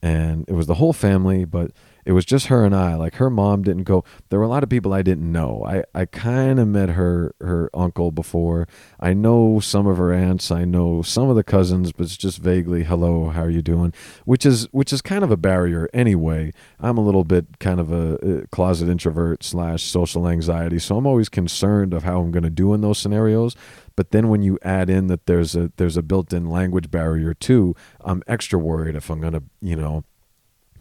and 0.01 0.45
it 0.47 0.53
was 0.53 0.67
the 0.67 0.75
whole 0.75 0.93
family, 0.93 1.45
but 1.45 1.71
it 2.05 2.11
was 2.11 2.23
just 2.23 2.47
her 2.47 2.63
and 2.63 2.75
I. 2.75 2.95
Like 2.95 3.15
her 3.15 3.29
mom 3.29 3.63
didn't 3.63 3.83
go. 3.83 4.03
There 4.29 4.39
were 4.39 4.45
a 4.45 4.49
lot 4.49 4.63
of 4.63 4.69
people 4.69 4.93
I 4.93 5.01
didn't 5.01 5.29
know. 5.31 5.65
I, 5.65 5.83
I 5.93 6.05
kind 6.05 6.59
of 6.59 6.67
met 6.67 6.89
her 6.89 7.33
her 7.41 7.69
uncle 7.73 8.11
before. 8.11 8.67
I 8.99 9.13
know 9.13 9.59
some 9.59 9.87
of 9.87 9.97
her 9.97 10.13
aunts. 10.13 10.51
I 10.51 10.65
know 10.65 11.01
some 11.01 11.29
of 11.29 11.35
the 11.35 11.43
cousins, 11.43 11.91
but 11.91 12.03
it's 12.03 12.17
just 12.17 12.37
vaguely 12.37 12.83
hello, 12.83 13.29
how 13.29 13.41
are 13.41 13.49
you 13.49 13.63
doing? 13.63 13.93
Which 14.25 14.45
is 14.45 14.67
which 14.71 14.93
is 14.93 15.01
kind 15.01 15.23
of 15.23 15.31
a 15.31 15.37
barrier 15.37 15.89
anyway. 15.93 16.53
I'm 16.79 16.97
a 16.97 17.03
little 17.03 17.23
bit 17.23 17.59
kind 17.59 17.79
of 17.79 17.91
a, 17.91 18.15
a 18.15 18.47
closet 18.47 18.87
introvert 18.87 19.43
slash 19.43 19.83
social 19.83 20.27
anxiety, 20.27 20.77
so 20.79 20.97
I'm 20.97 21.07
always 21.07 21.29
concerned 21.29 21.93
of 21.93 22.03
how 22.03 22.21
I'm 22.21 22.31
going 22.31 22.43
to 22.43 22.49
do 22.51 22.73
in 22.73 22.81
those 22.81 22.99
scenarios. 22.99 23.55
But 23.95 24.11
then 24.11 24.27
when 24.27 24.43
you 24.43 24.59
add 24.61 24.89
in 24.89 25.07
that 25.07 25.25
there's 25.25 25.55
a 25.55 25.71
there's 25.77 25.97
a 25.97 26.03
built-in 26.03 26.49
language 26.49 26.91
barrier 26.91 27.33
too, 27.33 27.75
I'm 28.01 28.21
extra 28.27 28.59
worried 28.59 28.95
if 28.95 29.09
I'm 29.09 29.21
going 29.21 29.33
to 29.33 29.43
you 29.61 29.75
know 29.75 30.03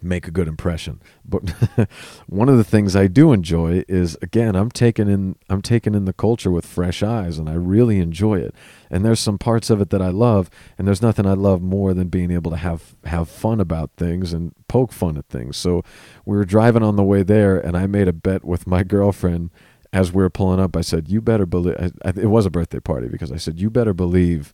make 0.05 0.27
a 0.27 0.31
good 0.31 0.47
impression. 0.47 1.01
But 1.25 1.49
one 2.27 2.49
of 2.49 2.57
the 2.57 2.63
things 2.63 2.95
I 2.95 3.07
do 3.07 3.33
enjoy 3.33 3.83
is 3.87 4.17
again, 4.21 4.55
I'm 4.55 4.71
taking 4.71 5.09
in 5.09 5.35
I'm 5.49 5.61
taking 5.61 5.95
in 5.95 6.05
the 6.05 6.13
culture 6.13 6.51
with 6.51 6.65
fresh 6.65 7.03
eyes 7.03 7.37
and 7.37 7.49
I 7.49 7.53
really 7.53 7.99
enjoy 7.99 8.39
it. 8.39 8.55
And 8.89 9.03
there's 9.03 9.19
some 9.19 9.37
parts 9.37 9.69
of 9.69 9.81
it 9.81 9.89
that 9.89 10.01
I 10.01 10.09
love 10.09 10.49
and 10.77 10.87
there's 10.87 11.01
nothing 11.01 11.25
I 11.25 11.33
love 11.33 11.61
more 11.61 11.93
than 11.93 12.07
being 12.07 12.31
able 12.31 12.51
to 12.51 12.57
have 12.57 12.95
have 13.05 13.27
fun 13.29 13.59
about 13.59 13.91
things 13.97 14.31
and 14.31 14.53
poke 14.67 14.91
fun 14.91 15.17
at 15.17 15.27
things. 15.27 15.57
So 15.57 15.83
we 16.25 16.37
were 16.37 16.45
driving 16.45 16.83
on 16.83 16.95
the 16.95 17.03
way 17.03 17.23
there 17.23 17.57
and 17.59 17.75
I 17.75 17.87
made 17.87 18.07
a 18.07 18.13
bet 18.13 18.45
with 18.45 18.67
my 18.67 18.83
girlfriend 18.83 19.49
as 19.95 20.11
we 20.11 20.21
were 20.21 20.29
pulling 20.29 20.59
up. 20.59 20.75
I 20.75 20.81
said, 20.81 21.09
"You 21.09 21.21
better 21.21 21.45
believe 21.45 21.75
it 22.03 22.29
was 22.29 22.45
a 22.45 22.51
birthday 22.51 22.81
party 22.81 23.07
because 23.07 23.31
I 23.31 23.37
said, 23.37 23.59
"You 23.59 23.69
better 23.69 23.93
believe 23.93 24.53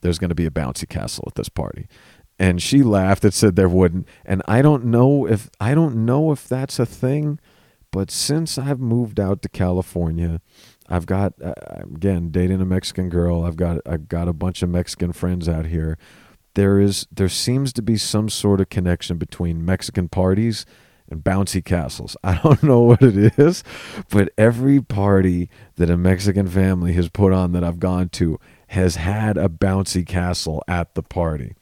there's 0.00 0.18
going 0.18 0.30
to 0.30 0.34
be 0.34 0.46
a 0.46 0.50
bouncy 0.50 0.88
castle 0.88 1.24
at 1.28 1.36
this 1.36 1.48
party." 1.48 1.86
And 2.38 2.62
she 2.62 2.82
laughed 2.82 3.24
and 3.24 3.34
said 3.34 3.56
there 3.56 3.68
wouldn't 3.68 4.06
and 4.24 4.42
i 4.46 4.62
don't 4.62 4.84
know 4.84 5.26
if 5.26 5.50
i 5.60 5.74
don't 5.74 5.94
know 5.94 6.32
if 6.32 6.46
that's 6.48 6.78
a 6.78 6.86
thing 6.86 7.38
but 7.90 8.10
since 8.10 8.58
i've 8.58 8.80
moved 8.80 9.18
out 9.18 9.42
to 9.42 9.48
california 9.48 10.40
i've 10.88 11.06
got 11.06 11.34
uh, 11.42 11.54
again 11.94 12.30
dating 12.30 12.60
a 12.60 12.66
mexican 12.66 13.08
girl 13.08 13.44
i've 13.44 13.56
got 13.56 13.78
i've 13.86 14.08
got 14.08 14.28
a 14.28 14.32
bunch 14.32 14.62
of 14.62 14.68
mexican 14.68 15.12
friends 15.12 15.48
out 15.48 15.66
here 15.66 15.98
there 16.54 16.80
is 16.80 17.06
there 17.10 17.28
seems 17.28 17.72
to 17.72 17.82
be 17.82 17.96
some 17.96 18.28
sort 18.28 18.60
of 18.60 18.68
connection 18.68 19.18
between 19.18 19.64
mexican 19.64 20.08
parties 20.08 20.64
and 21.10 21.24
bouncy 21.24 21.64
castles. 21.64 22.16
I 22.24 22.38
don't 22.42 22.62
know 22.62 22.80
what 22.80 23.02
it 23.02 23.38
is, 23.38 23.64
but 24.10 24.32
every 24.36 24.80
party 24.80 25.48
that 25.76 25.90
a 25.90 25.96
Mexican 25.96 26.46
family 26.48 26.92
has 26.94 27.08
put 27.08 27.32
on 27.32 27.52
that 27.52 27.64
I've 27.64 27.78
gone 27.78 28.10
to 28.10 28.38
has 28.68 28.96
had 28.96 29.38
a 29.38 29.48
bouncy 29.48 30.06
castle 30.06 30.62
at 30.68 30.94
the 30.94 31.02
party. 31.02 31.54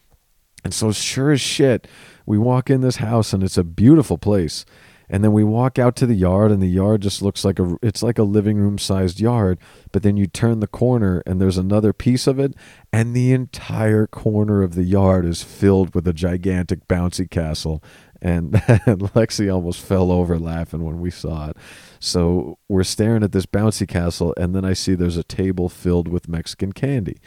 And 0.66 0.74
so, 0.74 0.90
sure 0.90 1.30
as 1.30 1.40
shit, 1.40 1.86
we 2.26 2.38
walk 2.38 2.70
in 2.70 2.80
this 2.80 2.96
house 2.96 3.32
and 3.32 3.44
it's 3.44 3.56
a 3.56 3.62
beautiful 3.62 4.18
place. 4.18 4.64
And 5.08 5.22
then 5.22 5.32
we 5.32 5.44
walk 5.44 5.78
out 5.78 5.94
to 5.94 6.06
the 6.06 6.16
yard, 6.16 6.50
and 6.50 6.60
the 6.60 6.66
yard 6.66 7.02
just 7.02 7.22
looks 7.22 7.44
like 7.44 7.60
a 7.60 7.76
it's 7.82 8.02
like 8.02 8.18
a 8.18 8.24
living 8.24 8.56
room 8.56 8.76
sized 8.76 9.20
yard. 9.20 9.60
But 9.92 10.02
then 10.02 10.16
you 10.16 10.26
turn 10.26 10.58
the 10.58 10.66
corner, 10.66 11.22
and 11.24 11.40
there's 11.40 11.56
another 11.56 11.92
piece 11.92 12.26
of 12.26 12.40
it, 12.40 12.54
and 12.92 13.14
the 13.14 13.32
entire 13.32 14.08
corner 14.08 14.64
of 14.64 14.74
the 14.74 14.82
yard 14.82 15.24
is 15.24 15.44
filled 15.44 15.94
with 15.94 16.08
a 16.08 16.12
gigantic 16.12 16.88
bouncy 16.88 17.30
castle. 17.30 17.80
And, 18.20 18.54
and 18.66 19.02
Lexi 19.14 19.54
almost 19.54 19.80
fell 19.80 20.10
over 20.10 20.36
laughing 20.36 20.82
when 20.82 20.98
we 20.98 21.12
saw 21.12 21.50
it. 21.50 21.56
So 22.00 22.58
we're 22.66 22.82
staring 22.82 23.22
at 23.22 23.30
this 23.30 23.46
bouncy 23.46 23.86
castle, 23.86 24.34
and 24.36 24.52
then 24.52 24.64
I 24.64 24.72
see 24.72 24.96
there's 24.96 25.16
a 25.16 25.22
table 25.22 25.68
filled 25.68 26.08
with 26.08 26.28
Mexican 26.28 26.72
candy. 26.72 27.18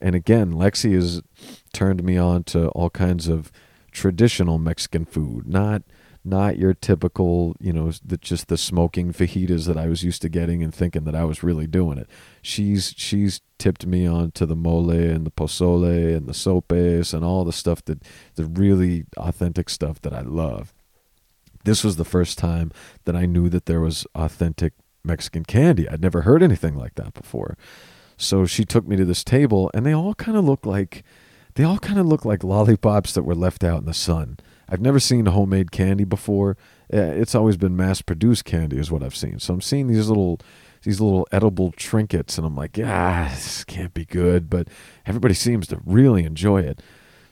And 0.00 0.14
again, 0.14 0.52
Lexi 0.52 0.94
has 0.94 1.22
turned 1.76 2.02
me 2.02 2.16
on 2.16 2.42
to 2.42 2.68
all 2.68 2.88
kinds 2.88 3.28
of 3.28 3.52
traditional 3.92 4.56
Mexican 4.56 5.04
food, 5.04 5.46
not 5.46 5.82
not 6.24 6.58
your 6.58 6.74
typical, 6.74 7.54
you 7.60 7.72
know, 7.72 7.92
the, 8.04 8.16
just 8.16 8.48
the 8.48 8.56
smoking 8.56 9.12
fajitas 9.12 9.66
that 9.66 9.76
I 9.76 9.86
was 9.86 10.02
used 10.02 10.22
to 10.22 10.28
getting 10.28 10.64
and 10.64 10.74
thinking 10.74 11.04
that 11.04 11.14
I 11.14 11.22
was 11.24 11.44
really 11.44 11.66
doing 11.66 11.98
it. 11.98 12.08
She's 12.40 12.94
she's 12.96 13.42
tipped 13.58 13.84
me 13.86 14.06
on 14.06 14.30
to 14.32 14.46
the 14.46 14.56
mole 14.56 14.90
and 14.90 15.26
the 15.26 15.30
pozole 15.30 16.16
and 16.16 16.26
the 16.26 16.34
sopes 16.34 17.12
and 17.12 17.22
all 17.22 17.44
the 17.44 17.52
stuff 17.52 17.84
that 17.84 18.02
the 18.36 18.46
really 18.46 19.04
authentic 19.18 19.68
stuff 19.68 20.00
that 20.00 20.14
I 20.14 20.22
love. 20.22 20.72
This 21.64 21.84
was 21.84 21.96
the 21.96 22.04
first 22.06 22.38
time 22.38 22.72
that 23.04 23.14
I 23.14 23.26
knew 23.26 23.50
that 23.50 23.66
there 23.66 23.80
was 23.80 24.06
authentic 24.14 24.72
Mexican 25.04 25.44
candy. 25.44 25.86
I'd 25.88 26.00
never 26.00 26.22
heard 26.22 26.42
anything 26.42 26.74
like 26.74 26.94
that 26.94 27.12
before. 27.12 27.58
So 28.16 28.46
she 28.46 28.64
took 28.64 28.88
me 28.88 28.96
to 28.96 29.04
this 29.04 29.22
table, 29.22 29.70
and 29.74 29.84
they 29.84 29.94
all 29.94 30.14
kind 30.14 30.38
of 30.38 30.44
look 30.44 30.64
like 30.64 31.04
they 31.56 31.64
all 31.64 31.78
kind 31.78 31.98
of 31.98 32.06
look 32.06 32.24
like 32.24 32.44
lollipops 32.44 33.12
that 33.14 33.24
were 33.24 33.34
left 33.34 33.64
out 33.64 33.80
in 33.80 33.86
the 33.86 33.94
sun. 33.94 34.38
I've 34.68 34.80
never 34.80 35.00
seen 35.00 35.26
homemade 35.26 35.70
candy 35.70 36.04
before. 36.04 36.56
It's 36.88 37.34
always 37.34 37.56
been 37.56 37.76
mass-produced 37.76 38.44
candy, 38.44 38.78
is 38.78 38.90
what 38.90 39.02
I've 39.02 39.16
seen. 39.16 39.38
So 39.38 39.54
I'm 39.54 39.60
seeing 39.60 39.88
these 39.88 40.08
little 40.08 40.40
these 40.82 41.00
little 41.00 41.26
edible 41.32 41.72
trinkets, 41.72 42.38
and 42.38 42.46
I'm 42.46 42.54
like, 42.54 42.78
ah, 42.82 43.28
this 43.30 43.64
can't 43.64 43.92
be 43.94 44.04
good. 44.04 44.48
But 44.48 44.68
everybody 45.04 45.34
seems 45.34 45.66
to 45.68 45.80
really 45.84 46.24
enjoy 46.24 46.60
it. 46.60 46.80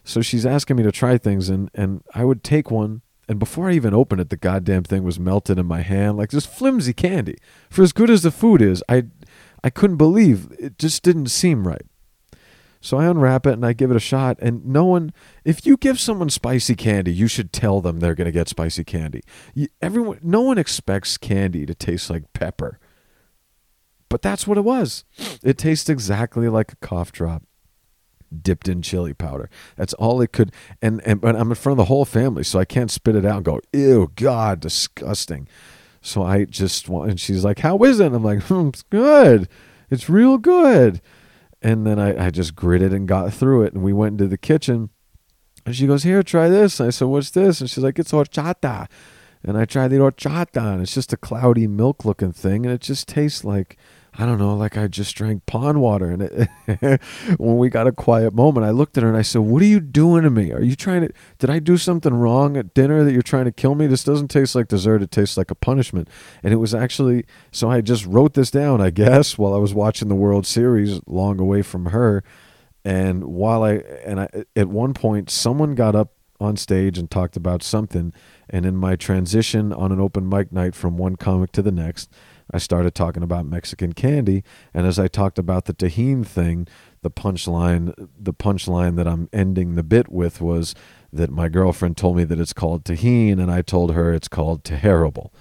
So 0.03 0.23
she's 0.23 0.45
asking 0.45 0.77
me 0.77 0.83
to 0.83 0.93
try 0.93 1.19
things, 1.19 1.49
and 1.49 1.71
and 1.75 2.03
I 2.15 2.25
would 2.25 2.43
take 2.43 2.71
one, 2.71 3.03
and 3.29 3.39
before 3.39 3.69
I 3.69 3.75
even 3.75 3.95
open 3.95 4.21
it, 4.21 4.31
the 4.31 4.37
goddamn 4.37 4.85
thing 4.85 5.03
was 5.03 5.21
melted 5.21 5.59
in 5.59 5.67
my 5.67 5.83
hand 5.83 6.17
like 6.17 6.31
this 6.31 6.47
flimsy 6.47 6.93
candy. 6.93 7.37
For 7.69 7.83
as 7.83 7.93
good 7.93 8.11
as 8.11 8.23
the 8.23 8.31
food 8.31 8.63
is, 8.63 8.83
I 8.89 9.05
I 9.63 9.71
couldn't 9.71 9.99
believe 9.99 10.49
it 10.59 10.79
just 10.79 11.03
didn't 11.03 11.29
seem 11.29 11.67
right. 11.67 11.87
So 12.85 12.99
I 12.99 13.07
unwrap 13.07 13.47
it 13.47 13.55
and 13.55 13.65
I 13.65 13.73
give 13.73 13.91
it 13.91 13.97
a 13.97 14.01
shot. 14.01 14.37
And 14.43 14.67
no 14.67 14.85
one, 14.85 15.15
if 15.43 15.65
you 15.65 15.79
give 15.79 15.99
someone 15.99 16.29
spicy 16.29 16.75
candy, 16.75 17.15
you 17.15 17.29
should 17.29 17.51
tell 17.51 17.81
them 17.81 17.99
they're 17.99 18.15
going 18.15 18.27
to 18.27 18.31
get 18.31 18.47
spicy 18.47 18.85
candy. 18.85 19.23
You, 19.55 19.69
everyone, 19.81 20.21
no 20.23 20.43
one 20.43 20.59
expects 20.59 21.17
candy 21.17 21.65
to 21.65 21.75
taste 21.75 22.11
like 22.11 22.31
pepper, 22.35 22.79
but 24.11 24.21
that's 24.21 24.47
what 24.47 24.59
it 24.59 24.65
was. 24.65 25.05
It 25.43 25.57
tastes 25.57 25.89
exactly 25.89 26.47
like 26.51 26.73
a 26.73 26.77
cough 26.77 27.11
drop 27.11 27.45
dipped 28.43 28.69
in 28.69 28.83
chili 28.83 29.15
powder. 29.15 29.49
That's 29.77 29.95
all 29.95 30.21
it 30.21 30.33
could. 30.33 30.53
And 30.83 31.01
and 31.07 31.23
but 31.23 31.37
I'm 31.37 31.51
in 31.51 31.55
front 31.55 31.75
of 31.75 31.79
the 31.79 31.89
whole 31.89 32.05
family, 32.05 32.45
so 32.45 32.59
I 32.59 32.67
can't 32.67 32.91
spit 32.91 33.17
it 33.17 33.25
out 33.25 33.37
and 33.37 33.45
go, 33.47 33.61
"Ew, 33.73 34.13
God, 34.15 34.61
disgusting." 34.61 35.49
So 36.03 36.23
I 36.23 36.45
just 36.45 36.87
want, 36.91 37.09
and 37.09 37.19
she's 37.19 37.45
like, 37.45 37.61
How 37.61 37.79
is 37.79 37.99
it? 37.99 38.07
And 38.09 38.17
I'm 38.17 38.23
like, 38.23 38.43
hmm, 38.43 38.69
It's 38.69 38.83
good. 38.83 39.49
It's 39.91 40.11
real 40.11 40.37
good. 40.37 41.01
And 41.65 41.87
then 41.87 41.99
I, 41.99 42.27
I 42.27 42.31
just 42.31 42.55
gritted 42.55 42.93
and 42.93 43.09
got 43.09 43.33
through 43.33 43.63
it. 43.63 43.73
And 43.73 43.83
we 43.83 43.95
went 43.95 44.13
into 44.13 44.29
the 44.29 44.37
kitchen. 44.37 44.91
And 45.65 45.75
she 45.75 45.87
goes, 45.87 46.03
Here, 46.03 46.23
try 46.23 46.49
this. 46.51 46.79
And 46.79 46.89
I 46.89 46.91
said, 46.91 47.09
What's 47.09 47.31
this? 47.31 47.61
And 47.61 47.71
she's 47.71 47.83
like, 47.83 47.99
It's 47.99 48.13
horchata. 48.13 48.87
And 49.43 49.57
I 49.57 49.65
tried 49.65 49.89
the 49.89 49.97
horchata. 49.97 50.75
And 50.75 50.83
it's 50.83 50.93
just 50.95 51.15
a 51.15 51.17
cloudy 51.17 51.67
milk 51.67 52.05
looking 52.05 52.33
thing. 52.33 52.67
And 52.67 52.75
it 52.75 52.83
just 52.83 53.09
tastes 53.09 53.45
like 53.45 53.79
I 54.17 54.27
don't 54.27 54.39
know, 54.39 54.55
like 54.55 54.77
I 54.77 54.87
just 54.87 55.17
drank 55.17 55.45
pond 55.47 55.81
water. 55.81 56.09
And 56.09 56.23
it, 56.23 57.01
when 57.39 57.57
we 57.57 57.69
got 57.69 57.89
a 57.89 57.93
quiet 57.93 58.33
moment, 58.33 58.65
I 58.65 58.71
looked 58.71 58.97
at 58.97 59.03
her 59.03 59.09
and 59.09 59.19
I 59.19 59.23
said, 59.23 59.41
What 59.41 59.61
are 59.61 59.67
you 59.67 59.81
doing 59.81 60.23
to 60.23 60.31
me? 60.31 60.53
Are 60.53 60.63
you 60.63 60.77
trying 60.77 61.01
to, 61.03 61.13
did 61.39 61.51
I 61.51 61.59
do 61.59 61.77
something 61.77 62.15
wrong 62.15 62.57
at 62.57 62.75
dinner 62.75 63.03
that 63.03 63.13
you're 63.13 63.23
trying 63.23 63.47
to 63.47 63.53
kill 63.53 63.75
me? 63.75 63.89
This 63.89 64.05
doesn't 64.05 64.29
taste 64.29 64.55
like 64.55 64.69
dessert. 64.69 65.03
It 65.03 65.11
tastes 65.11 65.37
like 65.37 65.51
a 65.51 65.57
punishment. 65.57 66.09
And 66.45 66.53
it 66.53 66.59
was 66.59 66.75
actually, 66.75 67.25
so 67.51 67.69
I 67.69 67.81
just 67.81 68.07
wrote 68.07 68.35
this 68.35 68.53
down, 68.53 68.81
I 68.81 68.91
guess, 68.91 69.37
while 69.39 69.53
I 69.53 69.59
was 69.59 69.75
watching 69.75 70.09
the 70.09 70.15
World 70.15 70.47
Series 70.47 71.01
long 71.07 71.41
away 71.41 71.63
from 71.63 71.87
her. 71.87 72.23
And 72.85 73.25
while 73.25 73.65
I, 73.65 73.73
and 74.05 74.21
I, 74.21 74.29
at 74.55 74.69
one 74.69 74.95
point, 74.95 75.29
someone 75.29 75.75
got 75.75 75.97
up 75.97 76.13
on 76.39 76.57
stage 76.57 76.99
and 76.99 77.11
talked 77.11 77.37
about 77.37 77.65
something. 77.65 78.13
And 78.49 78.65
in 78.65 78.77
my 78.77 78.95
transition 78.95 79.73
on 79.73 79.91
an 79.91 80.01
open 80.01 80.29
mic 80.29 80.53
night 80.53 80.77
from 80.77 80.97
one 80.97 81.17
comic 81.17 81.51
to 81.53 81.63
the 81.63 81.73
next, 81.73 82.11
I 82.53 82.59
started 82.59 82.95
talking 82.95 83.23
about 83.23 83.47
Mexican 83.47 83.93
candy, 83.93 84.45
and 84.73 84.87
as 84.87 84.99
I 84.99 85.09
talked 85.09 85.39
about 85.39 85.65
the 85.65 85.75
Tajín 85.75 86.27
thing, 86.27 86.69
the 87.03 87.11
punchline, 87.11 87.95
the 88.19 88.35
punchline 88.35 88.97
that 88.97 89.09
I'm 89.09 89.29
ending 89.33 89.75
the 89.75 89.83
bit 89.83 90.11
with 90.11 90.41
was 90.41 90.75
that 91.13 91.31
my 91.31 91.49
girlfriend 91.49 91.97
told 91.97 92.17
me 92.17 92.25
that 92.25 92.39
it's 92.39 92.53
called 92.53 92.85
Tajín, 92.85 93.41
and 93.41 93.51
I 93.51 93.63
told 93.63 93.95
her 93.95 94.13
it's 94.13 94.29
called 94.29 94.65
Terrible. 94.65 95.33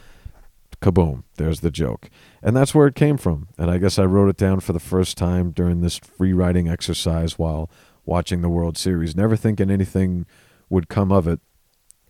Kaboom! 0.82 1.24
There's 1.36 1.62
the 1.62 1.72
joke, 1.72 2.10
and 2.42 2.56
that's 2.56 2.76
where 2.76 2.88
it 2.88 2.96
came 2.96 3.18
from. 3.18 3.48
And 3.58 3.72
I 3.72 3.78
guess 3.78 3.98
I 3.98 4.06
wrote 4.06 4.30
it 4.30 4.38
down 4.38 4.60
for 4.60 4.74
the 4.74 4.80
first 4.80 5.18
time 5.18 5.52
during 5.52 5.82
this 5.82 5.98
free 5.98 6.34
writing 6.34 6.68
exercise 6.68 7.40
while 7.40 7.70
watching 8.06 8.42
the 8.42 8.50
World 8.50 8.78
Series, 8.78 9.16
never 9.16 9.36
thinking 9.36 9.72
anything 9.72 10.26
would 10.70 10.90
come 10.90 11.12
of 11.12 11.28
it. 11.28 11.40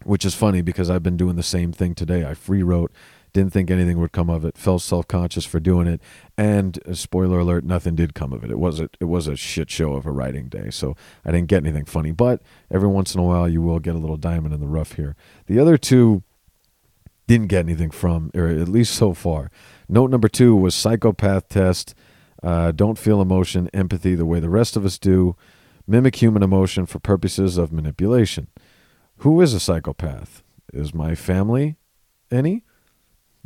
Which 0.06 0.26
is 0.26 0.36
funny 0.36 0.62
because 0.62 0.90
I've 0.90 1.04
been 1.04 1.16
doing 1.16 1.38
the 1.38 1.44
same 1.44 1.72
thing 1.72 1.96
today. 1.96 2.26
I 2.26 2.34
free 2.34 2.62
wrote 2.62 2.92
didn't 3.34 3.52
think 3.52 3.72
anything 3.72 4.00
would 4.00 4.12
come 4.12 4.30
of 4.30 4.46
it. 4.46 4.58
Felt 4.58 4.82
self 4.82 5.08
conscious 5.08 5.46
for 5.46 5.60
doing 5.60 5.88
it, 5.88 6.02
and 6.38 6.80
uh, 6.88 6.93
spoiler 6.93 7.39
alert, 7.39 7.63
nothing 7.63 7.96
did 7.96 8.13
come 8.13 8.32
of 8.32 8.43
it. 8.43 8.52
It 8.52 8.60
was 8.60 8.80
a 8.80 8.89
it 9.00 9.06
was 9.06 9.28
a 9.28 9.36
shit 9.36 9.69
show 9.69 9.93
of 9.93 10.06
a 10.06 10.12
writing 10.12 10.48
day. 10.50 10.69
So 10.69 10.96
I 11.26 11.32
didn't 11.32 11.48
get 11.48 11.63
anything 11.63 11.86
funny. 11.86 12.12
But 12.12 12.41
every 12.72 12.88
once 12.88 13.13
in 13.13 13.19
a 13.19 13.24
while, 13.24 13.50
you 13.50 13.62
will 13.62 13.80
get 13.80 13.96
a 13.96 14.00
little 14.00 14.17
diamond 14.17 14.54
in 14.54 14.60
the 14.60 14.67
rough 14.67 14.93
here. 14.93 15.15
The 15.48 15.60
other 15.60 15.78
two 15.78 16.24
didn't 17.28 17.48
get 17.48 17.60
anything 17.60 17.91
from, 17.91 18.32
or 18.36 18.48
at 18.48 18.67
least 18.67 18.93
so 18.96 19.13
far. 19.13 19.50
Note 19.89 20.12
number 20.12 20.28
two 20.28 20.56
was 20.56 20.76
psychopath 20.76 21.50
test. 21.50 21.96
Uh, 22.41 22.72
don't 22.72 22.98
feel 22.98 23.22
emotion, 23.22 23.69
empathy 23.74 24.15
the 24.15 24.26
way 24.26 24.39
the 24.39 24.50
rest 24.50 24.76
of 24.76 24.86
us 24.86 25.00
do. 25.00 25.36
Mimic 25.88 26.15
human 26.17 26.43
emotion 26.43 26.86
for 26.86 27.00
purposes 27.00 27.58
of 27.58 27.72
manipulation. 27.72 28.48
who 29.17 29.39
is 29.41 29.54
a 29.54 29.60
psychopath? 29.60 30.43
Is 30.74 30.93
my 30.93 31.15
family 31.15 31.78
any? 32.32 32.63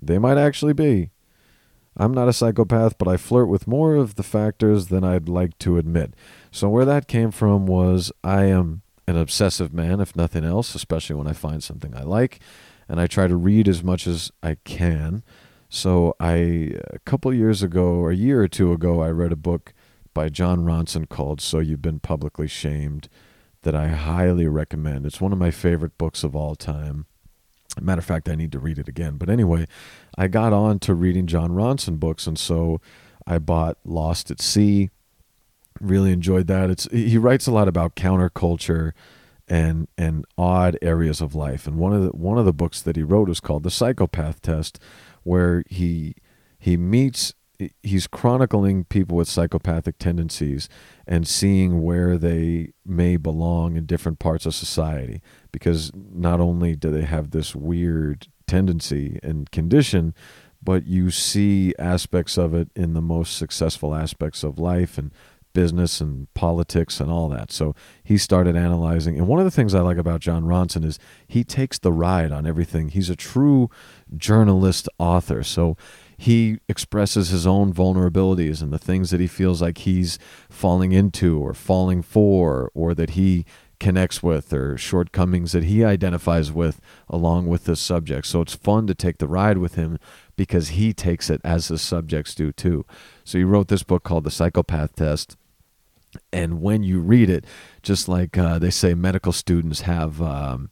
They 0.02 0.18
might 0.18 0.38
actually 0.38 0.74
be. 0.74 1.12
I'm 2.00 2.14
not 2.14 2.28
a 2.28 2.34
psychopath, 2.34 2.98
but 2.98 3.08
I 3.08 3.18
flirt 3.18 3.50
with 3.50 3.68
more 3.68 3.96
of 3.96 4.16
the 4.16 4.24
factors 4.24 4.88
than 4.88 5.04
I'd 5.04 5.28
like 5.28 5.58
to 5.60 5.78
admit. 5.78 6.14
So, 6.52 6.70
where 6.70 6.86
that 6.86 7.08
came 7.08 7.32
from 7.32 7.66
was 7.66 8.12
I 8.24 8.46
am 8.46 8.84
an 9.08 9.18
obsessive 9.18 9.74
man, 9.74 10.00
if 10.00 10.16
nothing 10.16 10.46
else, 10.46 10.76
especially 10.76 11.16
when 11.16 11.28
I 11.28 11.34
find 11.34 11.64
something 11.64 11.96
I 11.96 12.04
like, 12.04 12.40
and 12.88 13.00
I 13.00 13.08
try 13.08 13.28
to 13.28 13.36
read 13.36 13.68
as 13.68 13.84
much 13.84 14.06
as 14.06 14.32
I 14.44 14.58
can. 14.64 15.24
So, 15.70 16.16
I, 16.20 16.76
a 16.92 17.00
couple 17.04 17.34
years 17.34 17.64
ago, 17.64 17.88
or 17.88 18.12
a 18.12 18.16
year 18.16 18.42
or 18.42 18.48
two 18.48 18.72
ago, 18.72 19.02
I 19.02 19.10
read 19.10 19.32
a 19.32 19.38
book 19.38 19.74
by 20.14 20.30
Jon 20.30 20.66
Ronson 20.66 21.10
called 21.10 21.42
So 21.42 21.60
You've 21.60 21.82
Been 21.82 22.00
Publicly 22.00 22.48
Shamed 22.48 23.10
that 23.64 23.76
I 23.76 23.88
highly 23.88 24.48
recommend. 24.48 25.06
It's 25.06 25.20
one 25.20 25.34
of 25.34 25.40
my 25.40 25.52
favorite 25.52 25.98
books 25.98 26.24
of 26.24 26.36
all 26.36 26.56
time. 26.56 27.08
Matter 27.82 28.00
of 28.00 28.06
fact, 28.06 28.30
I 28.30 28.36
need 28.36 28.52
to 28.52 28.60
read 28.60 28.80
it 28.80 28.88
again. 28.88 29.18
But 29.18 29.30
anyway, 29.30 29.68
I 30.18 30.28
got 30.28 30.54
on 30.54 30.80
to 30.80 30.94
reading 30.94 31.28
Jon 31.28 31.52
Ronson 31.52 32.00
books, 32.00 32.28
and 32.28 32.38
so 32.38 32.82
I 33.26 33.40
bought 33.40 33.78
Lost 33.84 34.32
at 34.32 34.42
Sea. 34.42 34.90
Really 35.80 36.12
enjoyed 36.12 36.48
that. 36.48 36.70
It's 36.70 36.88
he 36.92 37.18
writes 37.18 37.48
a 37.48 37.52
lot 37.52 37.68
about 37.68 37.96
counterculture 37.96 38.94
and 39.48 39.88
and 39.98 40.26
odd 40.38 40.78
areas 40.82 41.22
of 41.22 41.36
life. 41.36 41.68
And 41.68 41.78
one 41.78 41.94
of 41.94 42.04
the 42.04 42.10
one 42.10 42.38
of 42.38 42.46
the 42.46 42.54
books 42.54 42.82
that 42.82 42.96
he 42.96 43.04
wrote 43.04 43.30
is 43.30 43.40
called 43.40 43.63
The 43.63 43.72
Psychopath 43.72 44.42
Test, 44.42 44.80
where 45.24 45.63
he 45.68 46.16
he 46.58 46.78
meets 46.78 47.34
he's 47.82 48.08
chronicling 48.08 48.84
people 48.86 49.17
with 49.17 49.28
psychopathic 49.28 49.98
tendencies 49.98 50.70
and 51.08 51.28
seeing 51.28 51.82
where 51.82 52.17
they 52.17 52.72
may 52.86 53.17
belong 53.17 53.76
in 53.76 53.86
different 53.86 54.20
parts 54.20 54.46
of 54.46 54.54
society 54.54 55.22
because 55.52 55.91
not 55.96 56.39
only 56.39 56.76
do 56.76 56.91
they 56.91 57.04
have 57.04 57.32
this 57.32 57.56
weird 57.56 58.28
tendency 58.46 59.20
and 59.24 59.52
condition 59.52 60.13
but 60.62 60.86
you 60.86 61.10
see 61.10 61.74
aspects 61.80 62.38
of 62.38 62.54
it 62.54 62.70
in 62.76 62.93
the 62.93 63.02
most 63.02 63.38
successful 63.38 63.96
aspects 63.96 64.43
of 64.43 64.60
life 64.60 64.98
and 64.98 65.12
business 65.54 66.00
and 66.02 66.32
politics 66.36 67.00
and 67.00 67.10
all 67.10 67.28
that. 67.30 67.52
So 67.52 67.74
he 68.04 68.17
started 68.17 68.56
analyzing. 68.56 69.17
And 69.17 69.28
one 69.28 69.39
of 69.39 69.46
the 69.46 69.50
things 69.52 69.74
I 69.74 69.80
like 69.80 69.98
about 69.98 70.20
Jon 70.20 70.43
Ronson 70.43 70.86
is 70.86 71.00
he 71.28 71.43
takes 71.43 71.80
the 71.80 71.91
ride 71.91 72.32
on 72.32 72.46
everything. 72.46 72.89
He's 72.89 73.10
a 73.10 73.15
true 73.15 73.72
journalist 74.15 74.88
author. 75.00 75.41
So 75.41 75.76
he 76.17 76.60
expresses 76.67 77.30
his 77.30 77.45
own 77.45 77.71
vulnerabilities 77.71 78.62
and 78.62 78.73
the 78.73 78.80
things 78.80 79.12
that 79.12 79.19
he 79.19 79.27
feels 79.27 79.62
like 79.62 79.80
he's 79.80 80.17
falling 80.49 80.91
into 80.91 81.39
or 81.39 81.53
falling 81.53 82.01
for 82.01 82.71
or 82.73 82.95
that 82.95 83.12
he 83.12 83.45
connects 83.80 84.23
with 84.23 84.51
or 84.51 84.75
shortcomings 84.77 85.51
that 85.51 85.65
he 85.65 85.84
identifies 85.84 86.51
with 86.51 86.82
along 87.08 87.45
with 87.45 87.65
the 87.65 87.75
subject. 87.75 88.25
So 88.25 88.41
it's 88.41 88.56
fun 88.56 88.88
to 88.88 88.95
take 88.95 89.19
the 89.19 89.27
ride 89.27 89.60
with 89.60 89.75
him 89.75 89.99
because 90.36 90.69
he 90.69 90.93
takes 90.93 91.30
it 91.30 91.39
as 91.43 91.67
the 91.67 91.77
subjects 91.77 92.34
do 92.34 92.51
too. 92.51 92.86
So 93.23 93.38
he 93.38 93.43
wrote 93.43 93.67
this 93.67 93.84
book 93.84 94.03
called 94.03 94.23
The 94.23 94.32
Psychopath 94.32 94.95
Test. 94.95 95.38
And 96.34 96.62
when 96.62 96.82
you 96.82 96.99
read 96.99 97.30
it, 97.30 97.45
just 97.84 98.08
like 98.08 98.38
uh, 98.38 98.58
they 98.58 98.71
say, 98.71 98.95
medical 98.95 99.32
students 99.32 99.82
have, 99.82 100.19
um, 100.21 100.71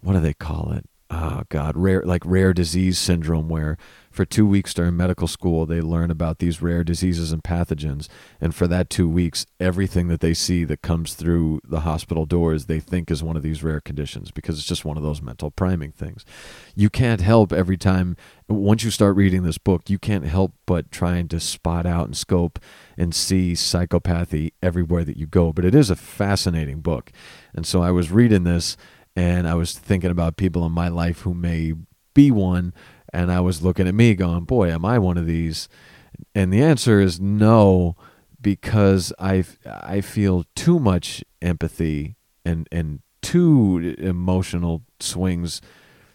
what 0.00 0.14
do 0.14 0.20
they 0.20 0.32
call 0.32 0.72
it? 0.72 0.88
Oh 1.08 1.44
God, 1.50 1.76
rare 1.76 2.02
like 2.04 2.22
rare 2.26 2.52
disease 2.52 2.98
syndrome, 2.98 3.48
where 3.48 3.78
for 4.10 4.24
two 4.24 4.46
weeks 4.46 4.74
during 4.74 4.96
medical 4.96 5.28
school, 5.28 5.64
they 5.64 5.80
learn 5.80 6.10
about 6.10 6.38
these 6.38 6.62
rare 6.62 6.82
diseases 6.82 7.32
and 7.32 7.44
pathogens. 7.44 8.08
And 8.40 8.54
for 8.54 8.66
that 8.66 8.90
two 8.90 9.08
weeks, 9.08 9.46
everything 9.60 10.08
that 10.08 10.20
they 10.20 10.34
see 10.34 10.64
that 10.64 10.82
comes 10.82 11.14
through 11.14 11.60
the 11.62 11.80
hospital 11.80 12.26
doors, 12.26 12.64
they 12.64 12.80
think 12.80 13.10
is 13.10 13.22
one 13.22 13.36
of 13.36 13.42
these 13.42 13.62
rare 13.62 13.80
conditions 13.80 14.30
because 14.30 14.58
it's 14.58 14.66
just 14.66 14.86
one 14.86 14.96
of 14.96 15.02
those 15.02 15.22
mental 15.22 15.50
priming 15.50 15.92
things. 15.92 16.24
You 16.74 16.90
can't 16.90 17.20
help 17.20 17.52
every 17.52 17.76
time, 17.76 18.16
once 18.48 18.82
you 18.82 18.90
start 18.90 19.16
reading 19.16 19.42
this 19.42 19.58
book, 19.58 19.88
you 19.90 19.98
can't 19.98 20.24
help 20.24 20.54
but 20.64 20.90
trying 20.90 21.28
to 21.28 21.38
spot 21.38 21.86
out 21.86 22.06
and 22.06 22.16
scope 22.16 22.58
and 22.96 23.14
see 23.14 23.52
psychopathy 23.52 24.52
everywhere 24.62 25.04
that 25.04 25.18
you 25.18 25.26
go. 25.26 25.52
But 25.52 25.66
it 25.66 25.74
is 25.74 25.90
a 25.90 25.96
fascinating 25.96 26.80
book. 26.80 27.12
And 27.54 27.66
so 27.66 27.82
I 27.82 27.90
was 27.90 28.10
reading 28.10 28.44
this 28.44 28.78
and 29.16 29.48
I 29.48 29.54
was 29.54 29.76
thinking 29.76 30.10
about 30.10 30.36
people 30.36 30.64
in 30.66 30.72
my 30.72 30.88
life 30.88 31.20
who 31.20 31.34
may 31.34 31.72
be 32.14 32.30
one 32.30 32.74
and 33.12 33.32
I 33.32 33.40
was 33.40 33.62
looking 33.62 33.88
at 33.88 33.94
me 33.94 34.14
going, 34.14 34.44
boy, 34.44 34.70
am 34.70 34.84
I 34.84 34.98
one 34.98 35.16
of 35.16 35.26
these? 35.26 35.68
And 36.34 36.52
the 36.52 36.62
answer 36.62 37.00
is 37.00 37.18
no, 37.18 37.96
because 38.40 39.12
I, 39.18 39.44
I 39.64 40.02
feel 40.02 40.44
too 40.54 40.78
much 40.78 41.24
empathy 41.40 42.16
and, 42.44 42.68
and 42.70 43.00
too 43.22 43.94
emotional 43.98 44.82
swings 45.00 45.62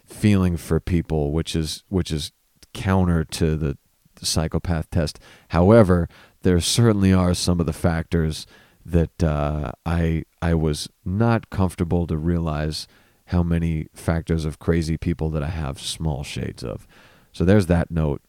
feeling 0.04 0.56
for 0.56 0.78
people, 0.78 1.32
which 1.32 1.56
is, 1.56 1.82
which 1.88 2.12
is 2.12 2.30
counter 2.72 3.24
to 3.24 3.56
the, 3.56 3.76
the 4.16 4.26
psychopath 4.26 4.90
test. 4.90 5.18
However, 5.48 6.08
there 6.42 6.60
certainly 6.60 7.12
are 7.12 7.34
some 7.34 7.58
of 7.58 7.66
the 7.66 7.72
factors 7.72 8.46
that 8.84 9.22
uh, 9.22 9.72
I 9.86 10.24
I 10.40 10.54
was 10.54 10.88
not 11.04 11.50
comfortable 11.50 12.06
to 12.06 12.16
realize 12.16 12.86
how 13.26 13.42
many 13.42 13.86
factors 13.94 14.44
of 14.44 14.58
crazy 14.58 14.96
people 14.96 15.30
that 15.30 15.42
I 15.42 15.48
have 15.48 15.80
small 15.80 16.22
shades 16.22 16.62
of. 16.62 16.86
So 17.32 17.44
there's 17.44 17.66
that 17.66 17.90
note. 17.90 18.20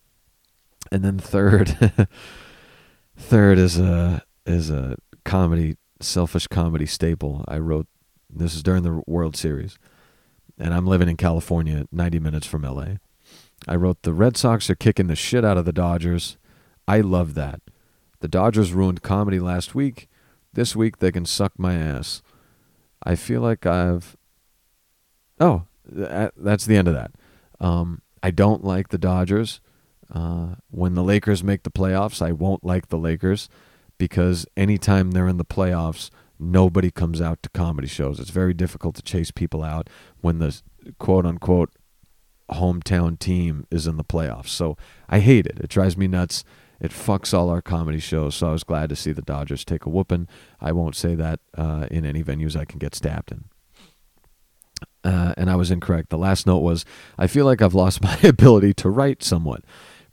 And 0.91 1.03
then 1.03 1.17
third 1.17 1.97
third 3.17 3.57
is 3.57 3.79
a 3.79 4.23
is 4.45 4.69
a 4.69 4.97
comedy 5.25 5.77
selfish 5.99 6.47
comedy 6.47 6.85
staple. 6.85 7.43
I 7.47 7.57
wrote 7.57 7.87
this 8.29 8.55
is 8.55 8.63
during 8.63 8.83
the 8.83 9.03
World 9.05 9.35
Series. 9.35 9.77
And 10.57 10.73
I'm 10.73 10.85
living 10.85 11.09
in 11.09 11.17
California, 11.17 11.87
90 11.91 12.19
minutes 12.19 12.47
from 12.47 12.61
LA. 12.61 12.95
I 13.67 13.75
wrote 13.75 14.03
the 14.03 14.13
Red 14.13 14.37
Sox 14.37 14.69
are 14.69 14.75
kicking 14.75 15.07
the 15.07 15.15
shit 15.15 15.43
out 15.43 15.57
of 15.57 15.65
the 15.65 15.73
Dodgers. 15.73 16.37
I 16.87 17.01
love 17.01 17.33
that. 17.33 17.61
The 18.19 18.27
Dodgers 18.27 18.73
ruined 18.73 19.01
comedy 19.01 19.39
last 19.39 19.73
week. 19.73 20.07
This 20.53 20.75
week 20.75 20.97
they 20.97 21.11
can 21.11 21.25
suck 21.25 21.53
my 21.57 21.75
ass. 21.75 22.21
I 23.03 23.15
feel 23.15 23.41
like 23.41 23.65
I've 23.65 24.15
Oh, 25.39 25.63
that's 25.85 26.65
the 26.65 26.77
end 26.77 26.87
of 26.87 26.93
that. 26.93 27.11
Um, 27.59 28.01
I 28.21 28.31
don't 28.31 28.63
like 28.63 28.89
the 28.89 28.97
Dodgers. 28.97 29.59
Uh, 30.13 30.55
when 30.69 30.93
the 30.93 31.03
Lakers 31.03 31.43
make 31.43 31.63
the 31.63 31.71
playoffs, 31.71 32.21
I 32.21 32.31
won't 32.31 32.63
like 32.63 32.87
the 32.87 32.97
Lakers 32.97 33.49
because 33.97 34.45
anytime 34.55 35.11
they're 35.11 35.27
in 35.27 35.37
the 35.37 35.45
playoffs, 35.45 36.09
nobody 36.39 36.91
comes 36.91 37.19
out 37.19 37.41
to 37.43 37.49
comedy 37.49 37.87
shows. 37.87 38.19
It's 38.19 38.29
very 38.29 38.53
difficult 38.53 38.95
to 38.95 39.01
chase 39.01 39.31
people 39.31 39.63
out 39.63 39.89
when 40.21 40.39
the 40.39 40.61
quote 40.99 41.25
unquote 41.25 41.71
hometown 42.51 43.17
team 43.17 43.65
is 43.71 43.87
in 43.87 43.97
the 43.97 44.03
playoffs. 44.03 44.49
So 44.49 44.77
I 45.09 45.19
hate 45.19 45.45
it. 45.45 45.59
It 45.59 45.69
drives 45.69 45.97
me 45.97 46.07
nuts. 46.07 46.43
It 46.83 46.91
fucks 46.91 47.33
all 47.33 47.49
our 47.49 47.61
comedy 47.61 47.99
shows. 47.99 48.35
So 48.35 48.49
I 48.49 48.51
was 48.51 48.63
glad 48.63 48.89
to 48.89 48.95
see 48.95 49.11
the 49.11 49.23
Dodgers 49.23 49.65
take 49.65 49.85
a 49.85 49.89
whooping. 49.89 50.27
I 50.61 50.71
won't 50.71 50.95
say 50.95 51.15
that 51.15 51.39
uh, 51.57 51.87
in 51.89 52.05
any 52.05 52.23
venues 52.23 52.55
I 52.55 52.65
can 52.65 52.77
get 52.77 52.93
stabbed 52.93 53.31
in 53.31 53.45
uh, 55.03 55.33
and 55.37 55.49
I 55.49 55.55
was 55.55 55.71
incorrect. 55.71 56.09
The 56.09 56.17
last 56.17 56.47
note 56.47 56.59
was 56.59 56.85
I 57.17 57.27
feel 57.27 57.45
like 57.45 57.61
I've 57.61 57.73
lost 57.73 58.01
my 58.03 58.17
ability 58.23 58.73
to 58.75 58.89
write 58.89 59.23
somewhat. 59.23 59.63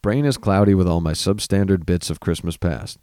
Brain 0.03 0.25
is 0.25 0.39
cloudy 0.39 0.75
with 0.75 0.89
all 0.89 1.01
my 1.01 1.13
substandard 1.13 1.85
bits 1.85 2.11
of 2.11 2.21
Christmas 2.21 2.57
past. 2.57 2.99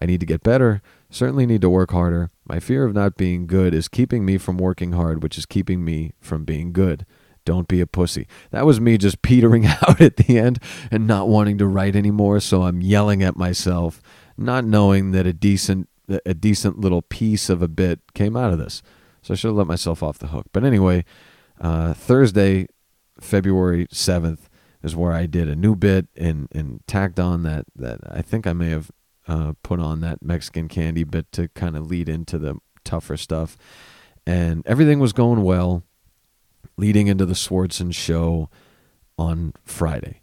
I 0.00 0.06
need 0.06 0.20
to 0.20 0.26
get 0.26 0.42
better, 0.42 0.82
certainly 1.10 1.46
need 1.46 1.60
to 1.62 1.70
work 1.70 1.90
harder. 1.90 2.30
My 2.44 2.58
fear 2.58 2.84
of 2.84 2.94
not 2.94 3.16
being 3.16 3.46
good 3.46 3.74
is 3.74 3.88
keeping 3.88 4.24
me 4.24 4.38
from 4.38 4.56
working 4.56 4.92
hard, 4.92 5.22
which 5.22 5.36
is 5.36 5.46
keeping 5.46 5.84
me 5.84 6.12
from 6.20 6.44
being 6.44 6.72
good. 6.72 7.06
Don't 7.50 7.66
be 7.66 7.80
a 7.80 7.86
pussy. 7.88 8.28
That 8.52 8.64
was 8.64 8.80
me 8.80 8.96
just 8.96 9.22
petering 9.22 9.66
out 9.66 10.00
at 10.00 10.18
the 10.18 10.38
end 10.38 10.60
and 10.88 11.04
not 11.04 11.26
wanting 11.26 11.58
to 11.58 11.66
write 11.66 11.96
anymore, 11.96 12.38
so 12.38 12.62
I'm 12.62 12.80
yelling 12.80 13.24
at 13.24 13.34
myself, 13.34 14.00
not 14.38 14.64
knowing 14.64 15.10
that 15.10 15.26
a 15.26 15.32
decent 15.32 15.88
a 16.24 16.32
decent 16.32 16.78
little 16.78 17.02
piece 17.02 17.50
of 17.50 17.60
a 17.60 17.66
bit 17.66 17.98
came 18.14 18.36
out 18.36 18.52
of 18.52 18.60
this. 18.60 18.84
So 19.22 19.34
I 19.34 19.36
should 19.36 19.48
have 19.48 19.56
let 19.56 19.66
myself 19.66 20.00
off 20.00 20.20
the 20.20 20.28
hook. 20.28 20.46
But 20.52 20.62
anyway, 20.62 21.04
uh, 21.60 21.92
Thursday, 21.92 22.68
February 23.20 23.88
7th, 23.88 24.42
is 24.80 24.94
where 24.94 25.12
I 25.12 25.26
did 25.26 25.48
a 25.48 25.56
new 25.56 25.74
bit 25.74 26.06
and, 26.16 26.46
and 26.52 26.86
tacked 26.86 27.18
on 27.18 27.42
that, 27.42 27.64
that 27.74 27.98
I 28.08 28.22
think 28.22 28.46
I 28.46 28.52
may 28.52 28.70
have 28.70 28.92
uh, 29.26 29.54
put 29.64 29.80
on 29.80 30.02
that 30.02 30.22
Mexican 30.22 30.68
candy 30.68 31.02
bit 31.02 31.32
to 31.32 31.48
kind 31.48 31.76
of 31.76 31.90
lead 31.90 32.08
into 32.08 32.38
the 32.38 32.58
tougher 32.84 33.16
stuff. 33.16 33.56
And 34.24 34.64
everything 34.66 35.00
was 35.00 35.12
going 35.12 35.42
well 35.42 35.82
leading 36.80 37.08
into 37.08 37.26
the 37.26 37.34
Swardson 37.34 37.94
show 37.94 38.48
on 39.18 39.52
Friday. 39.64 40.22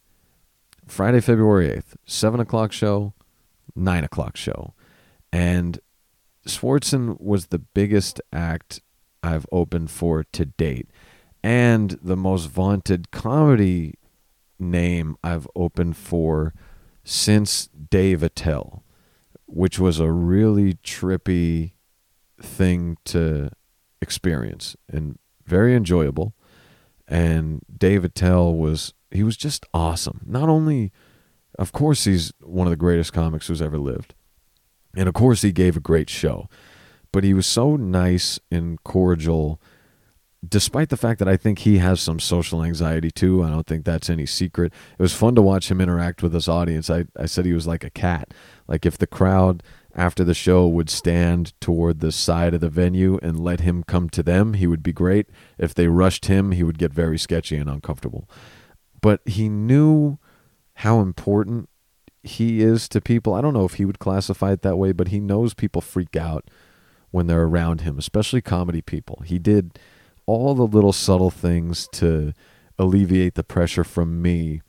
Friday, 0.88 1.22
February 1.22 1.68
8th, 1.70 1.96
7 2.08 2.40
o'clock 2.40 2.72
show, 2.72 3.14
9 3.76 4.04
o'clock 4.04 4.36
show. 4.36 4.74
And 5.32 5.80
Swardson 6.48 7.22
was 7.22 7.48
the 7.48 7.60
biggest 7.60 8.20
act 8.34 8.82
I've 9.22 9.46
opened 9.52 9.92
for 9.92 10.24
to 10.24 10.46
date 10.46 10.90
and 11.44 11.92
the 12.02 12.18
most 12.18 12.46
vaunted 12.50 13.12
comedy 13.12 13.94
name 14.58 15.16
I've 15.24 15.48
opened 15.56 15.96
for 15.96 16.56
since 17.04 17.68
Dave 17.68 18.24
Attell, 18.24 18.84
which 19.46 19.78
was 19.78 20.00
a 20.00 20.12
really 20.12 20.74
trippy 20.74 21.74
thing 22.42 22.98
to 23.06 23.52
experience 24.02 24.76
and 24.92 25.20
very 25.46 25.76
enjoyable. 25.76 26.34
And 27.08 27.62
Dave 27.76 28.04
Attell 28.04 28.54
was 28.54 28.94
he 29.12 29.24
was 29.24 29.38
just 29.38 29.66
awesome. 29.74 30.22
Not 30.26 30.50
only, 30.50 30.92
of 31.58 31.72
course, 31.72 32.04
he's 32.04 32.34
one 32.42 32.68
of 32.68 32.72
the 32.72 32.78
greatest 32.78 33.14
comics 33.14 33.48
who's 33.48 33.62
ever 33.62 33.78
lived, 33.78 34.14
and 34.96 35.08
of 35.08 35.14
course, 35.14 35.42
he 35.42 35.52
gave 35.52 35.78
a 35.78 35.82
great 35.82 36.10
show. 36.10 36.50
But 37.14 37.24
he 37.24 37.34
was 37.34 37.48
so 37.48 37.78
nice 37.78 38.40
and 38.52 38.84
cordial, 38.84 39.62
despite 40.48 40.90
the 40.90 40.98
fact 40.98 41.20
that 41.20 41.28
I 41.28 41.38
think 41.38 41.60
he 41.60 41.78
has 41.78 42.02
some 42.02 42.20
social 42.20 42.64
anxiety 42.64 43.10
too. 43.10 43.44
I 43.44 43.50
don't 43.50 43.66
think 43.66 43.86
that's 43.86 44.10
any 44.10 44.26
secret. 44.26 44.74
It 45.00 45.02
was 45.02 45.14
fun 45.14 45.34
to 45.36 45.42
watch 45.42 45.72
him 45.72 45.80
interact 45.80 46.22
with 46.22 46.34
his 46.34 46.50
audience. 46.50 46.90
I, 46.90 47.06
I 47.18 47.26
said 47.26 47.46
he 47.46 47.54
was 47.54 47.66
like 47.66 47.86
a 47.86 47.90
cat. 47.90 48.34
Like 48.68 48.86
if 48.86 48.98
the 48.98 49.08
crowd 49.08 49.64
after 49.98 50.24
the 50.24 50.36
show 50.36 50.68
would 50.68 50.90
stand 50.90 51.60
toward 51.60 52.00
the 52.00 52.12
side 52.12 52.54
of 52.54 52.62
the 52.62 52.70
venue 52.70 53.18
and 53.24 53.40
let 53.40 53.62
him 53.62 53.84
come 53.84 54.10
to 54.12 54.22
them, 54.22 54.54
he 54.54 54.68
would 54.68 54.84
be 54.84 54.94
great. 54.94 55.28
If 55.58 55.74
they 55.74 55.88
rushed 55.88 56.28
him, 56.28 56.52
he 56.52 56.64
would 56.64 56.78
get 56.78 56.94
very 56.94 57.18
sketchy 57.18 57.58
and 57.58 57.68
uncomfortable. 57.68 58.30
But 59.02 59.22
he 59.26 59.50
knew 59.50 60.20
how 60.76 61.00
important 61.00 61.68
he 62.22 62.62
is 62.62 62.88
to 62.90 63.02
people. 63.02 63.34
I 63.34 63.42
don't 63.42 63.56
know 63.56 63.66
if 63.66 63.76
he 63.76 63.86
would 63.86 63.98
classify 63.98 64.52
it 64.52 64.62
that 64.62 64.78
way, 64.78 64.92
but 64.92 65.08
he 65.08 65.20
knows 65.20 65.56
people 65.56 65.82
freak 65.82 66.16
out 66.16 66.48
when 67.10 67.26
they're 67.26 67.44
around 67.44 67.82
him, 67.82 67.98
especially 67.98 68.42
comedy 68.42 68.82
people. 68.82 69.24
He 69.26 69.40
did 69.40 69.80
all 70.28 70.54
the 70.54 70.68
little 70.68 70.94
subtle 70.94 71.32
things 71.32 71.88
to 71.94 72.34
alleviate 72.78 73.34
the 73.34 73.44
pressure 73.44 73.84
from 73.84 74.22
me 74.22 74.62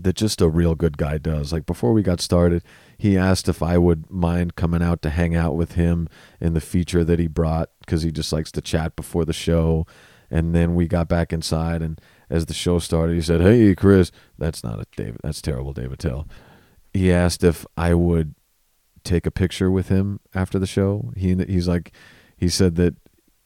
that 0.00 0.16
just 0.16 0.40
a 0.40 0.48
real 0.48 0.74
good 0.74 0.96
guy 0.96 1.18
does. 1.18 1.52
Like 1.52 1.66
before 1.66 1.92
we 1.92 2.02
got 2.02 2.20
started, 2.20 2.62
he 2.96 3.16
asked 3.16 3.48
if 3.48 3.62
I 3.62 3.78
would 3.78 4.10
mind 4.10 4.56
coming 4.56 4.82
out 4.82 5.02
to 5.02 5.10
hang 5.10 5.34
out 5.34 5.56
with 5.56 5.72
him 5.72 6.08
in 6.40 6.54
the 6.54 6.60
feature 6.60 7.04
that 7.04 7.18
he 7.18 7.26
brought 7.26 7.70
because 7.80 8.02
he 8.02 8.10
just 8.10 8.32
likes 8.32 8.52
to 8.52 8.60
chat 8.60 8.96
before 8.96 9.24
the 9.24 9.32
show. 9.32 9.86
And 10.30 10.54
then 10.54 10.74
we 10.74 10.86
got 10.86 11.08
back 11.08 11.32
inside, 11.32 11.80
and 11.80 11.98
as 12.28 12.46
the 12.46 12.54
show 12.54 12.78
started, 12.78 13.14
he 13.14 13.22
said, 13.22 13.40
"Hey, 13.40 13.74
Chris, 13.74 14.12
that's 14.36 14.62
not 14.62 14.78
a 14.78 14.84
David. 14.94 15.20
That's 15.22 15.40
terrible, 15.40 15.72
David 15.72 15.98
Tell." 15.98 16.28
He 16.92 17.10
asked 17.10 17.42
if 17.42 17.64
I 17.78 17.94
would 17.94 18.34
take 19.04 19.24
a 19.24 19.30
picture 19.30 19.70
with 19.70 19.88
him 19.88 20.20
after 20.34 20.58
the 20.58 20.66
show. 20.66 21.12
He 21.16 21.34
he's 21.48 21.66
like, 21.66 21.92
he 22.36 22.50
said 22.50 22.76
that 22.76 22.96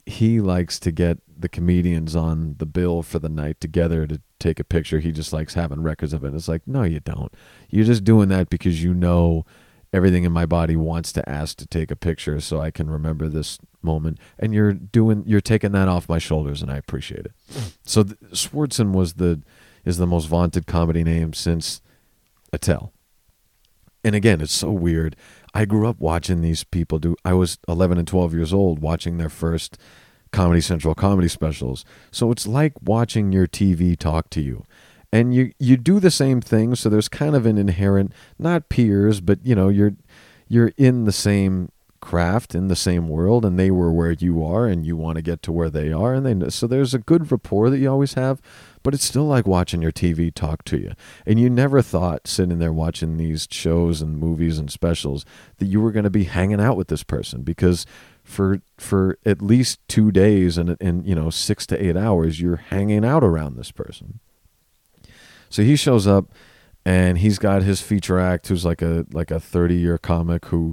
he 0.07 0.41
likes 0.41 0.81
to 0.81 0.91
get 0.91 1.19
the 1.29 1.49
comedians 1.49 2.17
on 2.17 2.57
the 2.59 2.67
bill 2.67 3.03
for 3.03 3.19
the 3.19 3.29
night 3.29 3.61
together 3.61 4.07
to 4.07 4.21
take 4.43 4.61
a 4.61 4.65
picture. 4.65 4.99
He 4.99 5.13
just 5.13 5.33
likes 5.33 5.55
having 5.55 5.83
records 5.83 6.13
of 6.13 6.25
it. 6.25 6.35
It's 6.35 6.49
like, 6.49 6.63
no, 6.67 6.83
you 6.83 7.01
don't. 7.01 7.33
You're 7.71 7.85
just 7.87 8.05
doing 8.05 8.29
that 8.29 8.51
because 8.51 8.83
you 8.83 8.93
know 8.93 9.45
everything 9.93 10.25
in 10.25 10.33
my 10.33 10.47
body 10.47 10.75
wants 10.77 11.13
to 11.13 11.29
ask 11.29 11.57
to 11.59 11.67
take 11.67 11.91
a 11.91 11.97
picture 11.97 12.41
so 12.41 12.61
I 12.61 12.71
can 12.71 12.91
remember 12.91 13.29
this 13.29 13.59
moment. 13.83 14.19
And 14.39 14.55
you're 14.55 14.73
doing, 14.73 15.25
you're 15.27 15.41
taking 15.41 15.73
that 15.73 15.89
off 15.89 16.09
my 16.09 16.19
shoulders, 16.19 16.63
and 16.63 16.71
I 16.71 16.77
appreciate 16.77 17.27
it. 17.27 17.33
So 17.85 18.03
th- 18.03 18.19
Swardson 18.33 18.93
was 18.93 19.15
the 19.15 19.43
is 19.85 19.99
the 19.99 20.07
most 20.07 20.27
vaunted 20.27 20.67
comedy 20.67 21.03
name 21.03 21.33
since 21.33 21.81
Attell. 22.53 22.93
And 24.05 24.15
again, 24.15 24.41
it's 24.41 24.53
so 24.53 24.71
weird. 24.71 25.17
I 25.55 25.65
grew 25.65 25.89
up 25.89 26.01
watching 26.01 26.41
these 26.41 26.65
people 26.65 26.99
do. 26.99 27.17
I 27.25 27.35
was 27.35 27.59
11 27.69 27.99
and 27.99 28.07
12 28.07 28.35
years 28.35 28.53
old 28.53 28.81
watching 28.81 29.19
their 29.19 29.29
first 29.29 29.79
Comedy 30.33 30.61
Central 30.61 30.95
comedy 30.95 31.29
specials. 31.29 31.85
So 32.11 32.31
it's 32.31 32.47
like 32.47 32.73
watching 32.83 33.33
your 33.33 33.47
TV 33.47 33.97
talk 33.97 34.31
to 34.31 34.41
you. 34.41 34.65
And 35.15 35.35
you 35.35 35.53
you 35.59 35.77
do 35.77 36.01
the 36.01 36.11
same 36.11 36.41
thing, 36.41 36.75
so 36.75 36.89
there's 36.89 37.09
kind 37.09 37.37
of 37.37 37.45
an 37.45 37.59
inherent 37.59 38.13
not 38.39 38.71
peers, 38.71 39.21
but 39.21 39.45
you 39.45 39.55
know, 39.55 39.69
you're 39.69 39.95
you're 40.49 40.73
in 40.79 41.05
the 41.05 41.13
same 41.13 41.71
craft 42.03 42.55
in 42.55 42.67
the 42.67 42.77
same 42.77 43.09
world 43.09 43.45
and 43.45 43.59
they 43.59 43.71
were 43.71 43.93
where 43.93 44.11
you 44.11 44.45
are 44.45 44.67
and 44.67 44.85
you 44.85 44.97
want 44.97 45.15
to 45.15 45.23
get 45.23 45.41
to 45.41 45.53
where 45.53 45.71
they 45.71 45.93
are 45.93 46.13
and 46.13 46.27
they 46.27 46.51
so 46.51 46.67
there's 46.67 46.93
a 46.93 46.99
good 46.99 47.31
rapport 47.31 47.71
that 47.71 47.79
you 47.79 47.89
always 47.89 48.15
have 48.15 48.43
but 48.83 48.93
it's 48.93 49.05
still 49.05 49.25
like 49.25 49.47
watching 49.47 49.81
your 49.81 49.93
TV 49.93 50.35
talk 50.35 50.65
to 50.65 50.77
you 50.77 50.93
and 51.25 51.39
you 51.39 51.49
never 51.49 51.81
thought 51.81 52.27
sitting 52.27 52.59
there 52.59 52.73
watching 52.73 53.17
these 53.17 53.47
shows 53.53 54.03
and 54.03 54.19
movies 54.19 54.59
and 54.59 54.71
specials 54.71 55.25
that 55.59 55.67
you 55.67 55.81
were 55.81 55.93
going 55.93 56.03
to 56.03 56.11
be 56.11 56.25
hanging 56.25 56.61
out 56.61 56.77
with 56.77 56.89
this 56.89 57.05
person 57.05 57.43
because 57.43 57.87
for 58.23 58.63
for 58.79 59.19
at 59.27 59.43
least 59.43 59.81
2 59.89 60.13
days 60.13 60.57
and 60.57 60.77
and 60.81 61.07
you 61.07 61.15
know 61.15 61.31
6 61.31 61.67
to 61.67 61.85
8 61.85 61.97
hours 61.97 62.41
you're 62.41 62.57
hanging 62.57 63.05
out 63.05 63.25
around 63.25 63.57
this 63.57 63.71
person 63.73 64.21
so 65.49 65.63
he 65.63 65.77
shows 65.77 66.07
up 66.07 66.31
and 66.85 67.19
he's 67.19 67.39
got 67.39 67.63
his 67.63 67.81
feature 67.81 68.19
act 68.19 68.49
who's 68.49 68.65
like 68.65 68.83
a 68.83 69.07
like 69.13 69.31
a 69.31 69.41
30 69.41 69.75
year 69.75 69.99
comic 69.99 70.47
who 70.47 70.73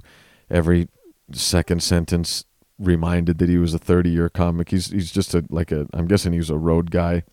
every 0.50 0.88
second 1.32 1.84
sentence 1.84 2.46
reminded 2.80 3.38
that 3.40 3.50
he 3.50 3.58
was 3.58 3.74
a 3.74 3.80
30 3.80 4.10
year 4.10 4.30
comic. 4.30 4.70
He's 4.70 4.88
he's 4.88 5.12
just 5.12 5.34
a 5.36 5.46
like 5.50 5.72
a 5.72 5.88
I'm 5.94 6.08
guessing 6.08 6.34
he's 6.34 6.50
a 6.50 6.58
road 6.58 6.92
guy. 6.92 7.24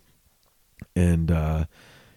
And 0.95 1.31
uh, 1.31 1.65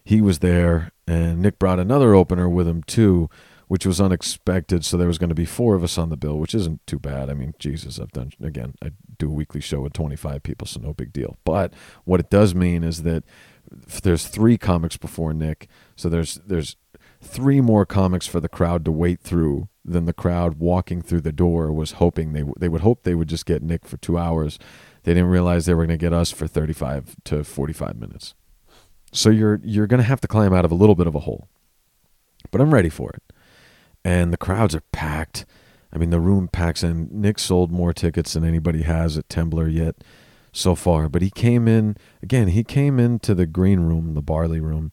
he 0.04 0.20
was 0.20 0.40
there 0.40 0.92
and 1.08 1.42
Nick 1.42 1.60
brought 1.60 1.80
another 1.80 2.14
opener 2.14 2.50
with 2.50 2.68
him 2.68 2.84
too, 2.84 3.30
which 3.70 3.86
was 3.86 4.02
unexpected. 4.02 4.84
So 4.84 4.98
there 4.98 5.08
was 5.08 5.20
going 5.20 5.30
to 5.30 5.36
be 5.36 5.46
four 5.46 5.76
of 5.76 5.84
us 5.84 5.98
on 6.00 6.10
the 6.10 6.18
bill, 6.18 6.40
which 6.40 6.56
isn't 6.56 6.86
too 6.88 6.98
bad. 6.98 7.30
I 7.30 7.36
mean, 7.36 7.54
Jesus, 7.60 8.00
I've 8.00 8.12
done 8.12 8.32
again, 8.42 8.74
I 8.84 8.92
do 9.20 9.28
a 9.28 9.34
weekly 9.34 9.62
show 9.62 9.82
with 9.82 9.94
25 9.94 10.42
people, 10.42 10.66
so 10.66 10.80
no 10.80 10.92
big 10.92 11.14
deal. 11.14 11.38
But 11.46 11.74
what 12.04 12.20
it 12.20 12.32
does 12.32 12.56
mean 12.56 12.84
is 12.84 13.04
that 13.04 13.24
there's 14.02 14.28
three 14.28 14.58
comics 14.58 14.98
before 14.98 15.34
Nick. 15.34 15.70
So 15.96 16.10
there's 16.10 16.40
there's 16.48 16.78
three 17.22 17.62
more 17.62 17.86
comics 17.86 18.26
for 18.26 18.40
the 18.40 18.50
crowd 18.50 18.84
to 18.86 18.92
wait 18.92 19.22
through 19.22 19.70
than 19.86 20.06
the 20.06 20.14
crowd 20.14 20.56
walking 20.56 21.04
through 21.04 21.22
the 21.22 21.32
door 21.32 21.72
was 21.72 21.94
hoping 21.94 22.34
they 22.34 22.44
they 22.58 22.70
would 22.70 22.82
hope 22.82 23.04
they 23.04 23.14
would 23.14 23.30
just 23.30 23.46
get 23.46 23.62
Nick 23.62 23.86
for 23.86 23.98
2 23.98 24.18
hours. 24.18 24.58
They 25.04 25.14
didn't 25.14 25.30
realize 25.30 25.68
they 25.68 25.76
were 25.76 25.86
going 25.86 26.00
to 26.00 26.04
get 26.04 26.12
us 26.12 26.32
for 26.32 26.48
35 26.48 27.18
to 27.26 27.44
45 27.44 28.00
minutes. 28.00 28.34
So 29.14 29.30
you're 29.30 29.62
you're 29.64 29.88
going 29.88 30.02
to 30.02 30.08
have 30.08 30.22
to 30.22 30.28
climb 30.28 30.56
out 30.56 30.66
of 30.66 30.72
a 30.72 30.76
little 30.76 30.96
bit 30.96 31.06
of 31.06 31.14
a 31.14 31.20
hole. 31.20 31.48
But 32.50 32.62
I'm 32.62 32.74
ready 32.74 32.90
for 32.90 33.12
it. 33.12 33.22
And 34.04 34.32
the 34.32 34.38
crowds 34.38 34.76
are 34.76 34.84
packed. 34.92 35.46
I 35.92 35.98
mean, 35.98 36.10
the 36.10 36.20
room 36.20 36.48
packs 36.48 36.84
in. 36.84 37.10
Nick 37.12 37.40
sold 37.40 37.72
more 37.72 37.94
tickets 37.94 38.34
than 38.34 38.44
anybody 38.44 38.84
has 38.84 39.18
at 39.18 39.28
Temblor 39.30 39.72
yet 39.74 39.96
so 40.52 40.76
far. 40.76 41.10
But 41.10 41.22
he 41.22 41.30
came 41.30 41.68
in, 41.68 41.98
again, 42.22 42.50
he 42.50 42.64
came 42.64 43.00
into 43.00 43.34
the 43.34 43.46
green 43.46 43.82
room, 43.82 44.14
the 44.14 44.22
barley 44.22 44.60
room, 44.60 44.92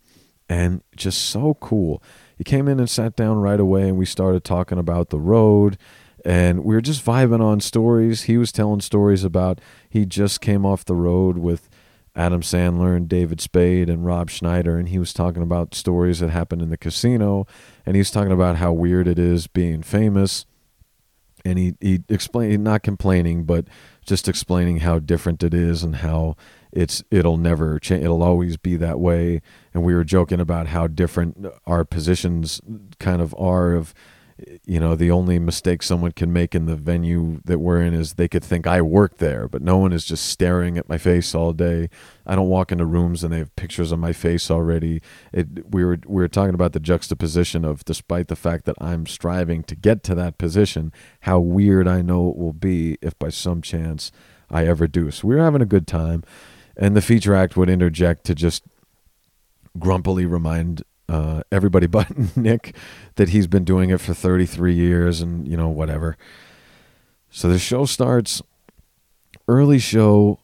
and 0.48 0.82
just 0.96 1.22
so 1.22 1.54
cool. 1.54 2.02
He 2.36 2.44
came 2.44 2.68
in 2.68 2.78
and 2.78 2.90
sat 2.90 3.16
down 3.16 3.38
right 3.38 3.60
away, 3.60 3.88
and 3.88 3.96
we 3.96 4.06
started 4.06 4.44
talking 4.44 4.78
about 4.78 5.10
the 5.10 5.20
road. 5.20 5.78
And 6.24 6.64
we 6.64 6.74
were 6.74 6.80
just 6.80 7.04
vibing 7.04 7.40
on 7.40 7.60
stories. 7.60 8.22
He 8.22 8.36
was 8.36 8.50
telling 8.50 8.80
stories 8.80 9.22
about 9.22 9.60
he 9.88 10.04
just 10.04 10.40
came 10.40 10.66
off 10.66 10.84
the 10.84 10.96
road 10.96 11.38
with 11.38 11.68
Adam 12.16 12.40
Sandler 12.40 12.96
and 12.96 13.08
David 13.08 13.40
Spade 13.40 13.90
and 13.90 14.04
Rob 14.04 14.30
Schneider, 14.30 14.78
and 14.78 14.88
he 14.88 14.98
was 14.98 15.12
talking 15.12 15.42
about 15.42 15.74
stories 15.74 16.20
that 16.20 16.30
happened 16.30 16.62
in 16.62 16.70
the 16.70 16.78
casino, 16.78 17.46
and 17.84 17.94
he's 17.94 18.10
talking 18.10 18.32
about 18.32 18.56
how 18.56 18.72
weird 18.72 19.06
it 19.06 19.18
is 19.18 19.46
being 19.46 19.82
famous. 19.82 20.46
And 21.44 21.58
he 21.58 21.74
he 21.80 22.02
explained, 22.08 22.64
not 22.64 22.82
complaining, 22.82 23.44
but 23.44 23.66
just 24.04 24.28
explaining 24.28 24.78
how 24.78 24.98
different 24.98 25.42
it 25.42 25.52
is 25.52 25.82
and 25.82 25.96
how 25.96 26.36
it's 26.72 27.02
it'll 27.10 27.36
never 27.36 27.78
change 27.78 28.04
it'll 28.04 28.22
always 28.22 28.56
be 28.56 28.76
that 28.76 29.00
way 29.00 29.40
and 29.72 29.82
we 29.82 29.94
were 29.94 30.04
joking 30.04 30.40
about 30.40 30.68
how 30.68 30.86
different 30.86 31.46
our 31.66 31.84
positions 31.84 32.60
kind 32.98 33.22
of 33.22 33.34
are 33.38 33.72
of 33.72 33.94
you 34.64 34.78
know 34.78 34.94
the 34.94 35.10
only 35.10 35.38
mistake 35.38 35.82
someone 35.82 36.12
can 36.12 36.32
make 36.32 36.54
in 36.54 36.66
the 36.66 36.76
venue 36.76 37.40
that 37.44 37.58
we're 37.58 37.80
in 37.80 37.94
is 37.94 38.14
they 38.14 38.28
could 38.28 38.44
think 38.44 38.66
I 38.66 38.82
work 38.82 39.16
there 39.16 39.48
but 39.48 39.62
no 39.62 39.78
one 39.78 39.92
is 39.92 40.04
just 40.04 40.26
staring 40.26 40.76
at 40.76 40.88
my 40.88 40.98
face 40.98 41.34
all 41.34 41.52
day. 41.52 41.88
I 42.26 42.36
don't 42.36 42.48
walk 42.48 42.70
into 42.70 42.84
rooms 42.84 43.24
and 43.24 43.32
they 43.32 43.38
have 43.38 43.54
pictures 43.56 43.92
of 43.92 43.98
my 43.98 44.12
face 44.12 44.50
already. 44.50 45.00
It 45.32 45.72
we 45.72 45.84
were 45.84 45.98
we 46.06 46.22
were 46.22 46.28
talking 46.28 46.54
about 46.54 46.72
the 46.72 46.80
juxtaposition 46.80 47.64
of 47.64 47.84
despite 47.84 48.28
the 48.28 48.36
fact 48.36 48.66
that 48.66 48.76
I'm 48.80 49.06
striving 49.06 49.62
to 49.64 49.74
get 49.74 50.02
to 50.04 50.14
that 50.16 50.38
position 50.38 50.92
how 51.20 51.38
weird 51.38 51.88
I 51.88 52.02
know 52.02 52.28
it 52.30 52.36
will 52.36 52.52
be 52.52 52.98
if 53.00 53.18
by 53.18 53.30
some 53.30 53.62
chance 53.62 54.12
I 54.50 54.66
ever 54.66 54.86
do. 54.86 55.10
So 55.10 55.28
we 55.28 55.36
were 55.36 55.42
having 55.42 55.62
a 55.62 55.66
good 55.66 55.86
time. 55.86 56.22
And 56.76 56.94
the 56.94 57.02
feature 57.02 57.34
act 57.34 57.56
would 57.56 57.70
interject 57.70 58.24
to 58.24 58.34
just 58.34 58.62
grumpily 59.78 60.26
remind 60.26 60.82
uh, 61.08 61.42
everybody 61.52 61.86
but 61.86 62.36
Nick 62.36 62.74
that 63.16 63.30
he's 63.30 63.46
been 63.46 63.64
doing 63.64 63.90
it 63.90 64.00
for 64.00 64.14
33 64.14 64.74
years 64.74 65.20
and 65.20 65.46
you 65.46 65.56
know 65.56 65.68
whatever. 65.68 66.16
So 67.30 67.48
the 67.48 67.58
show 67.58 67.84
starts. 67.84 68.42
Early 69.48 69.78
show 69.78 70.40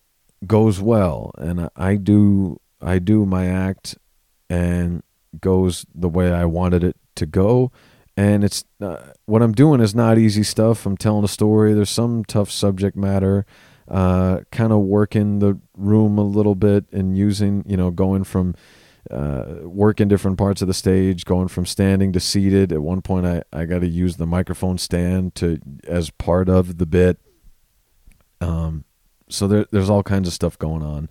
goes 0.46 0.80
well, 0.80 1.32
and 1.38 1.68
I 1.74 1.96
do 1.96 2.60
I 2.80 2.98
do 2.98 3.26
my 3.26 3.46
act, 3.46 3.96
and 4.48 5.02
goes 5.40 5.86
the 5.94 6.08
way 6.08 6.32
I 6.32 6.44
wanted 6.44 6.84
it 6.84 6.96
to 7.16 7.26
go. 7.26 7.72
And 8.16 8.44
it's 8.44 8.64
uh, 8.80 9.12
what 9.24 9.42
I'm 9.42 9.52
doing 9.52 9.80
is 9.80 9.94
not 9.94 10.18
easy 10.18 10.42
stuff. 10.42 10.84
I'm 10.86 10.96
telling 10.96 11.24
a 11.24 11.28
story. 11.28 11.72
There's 11.72 11.90
some 11.90 12.24
tough 12.24 12.50
subject 12.50 12.96
matter 12.96 13.46
uh, 13.88 14.40
kind 14.50 14.72
of 14.72 14.80
working 14.80 15.38
the 15.38 15.58
room 15.76 16.18
a 16.18 16.24
little 16.24 16.54
bit 16.54 16.86
and 16.92 17.16
using, 17.16 17.64
you 17.66 17.76
know, 17.76 17.90
going 17.90 18.24
from 18.24 18.54
uh, 19.10 19.44
working 19.62 20.08
different 20.08 20.38
parts 20.38 20.62
of 20.62 20.68
the 20.68 20.74
stage, 20.74 21.24
going 21.24 21.48
from 21.48 21.66
standing 21.66 22.12
to 22.12 22.20
seated. 22.20 22.72
At 22.72 22.82
one 22.82 23.02
point, 23.02 23.26
I, 23.26 23.42
I 23.52 23.64
got 23.64 23.80
to 23.80 23.88
use 23.88 24.16
the 24.16 24.26
microphone 24.26 24.78
stand 24.78 25.34
to 25.36 25.58
as 25.86 26.10
part 26.10 26.48
of 26.48 26.78
the 26.78 26.86
bit. 26.86 27.18
Um, 28.40 28.84
so 29.28 29.48
there, 29.48 29.66
there's 29.70 29.90
all 29.90 30.02
kinds 30.02 30.28
of 30.28 30.34
stuff 30.34 30.58
going 30.58 30.82
on, 30.82 31.08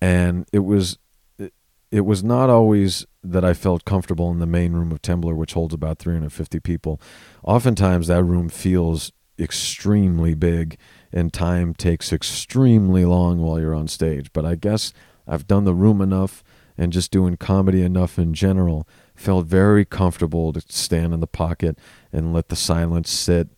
and 0.00 0.46
it 0.52 0.60
was 0.60 0.98
it, 1.38 1.52
it 1.90 2.02
was 2.02 2.24
not 2.24 2.48
always 2.48 3.06
that 3.22 3.44
I 3.44 3.52
felt 3.52 3.84
comfortable 3.84 4.30
in 4.30 4.38
the 4.38 4.46
main 4.46 4.72
room 4.72 4.90
of 4.90 5.02
Temblor, 5.02 5.36
which 5.36 5.52
holds 5.52 5.74
about 5.74 5.98
350 5.98 6.60
people. 6.60 7.00
Oftentimes, 7.42 8.06
that 8.06 8.24
room 8.24 8.48
feels 8.48 9.12
extremely 9.38 10.34
big, 10.34 10.78
and 11.12 11.32
time 11.32 11.74
takes 11.74 12.12
extremely 12.12 13.04
long 13.04 13.40
while 13.40 13.60
you're 13.60 13.74
on 13.74 13.88
stage. 13.88 14.32
But 14.32 14.46
I 14.46 14.54
guess 14.54 14.94
I've 15.26 15.46
done 15.46 15.64
the 15.64 15.74
room 15.74 16.00
enough 16.00 16.42
and 16.78 16.92
just 16.92 17.10
doing 17.10 17.36
comedy 17.36 17.82
enough 17.82 18.18
in 18.18 18.34
general 18.34 18.88
felt 19.14 19.46
very 19.46 19.84
comfortable 19.84 20.52
to 20.52 20.60
stand 20.68 21.14
in 21.14 21.20
the 21.20 21.26
pocket 21.26 21.78
and 22.12 22.32
let 22.32 22.48
the 22.48 22.56
silence 22.56 23.10
sit 23.10 23.48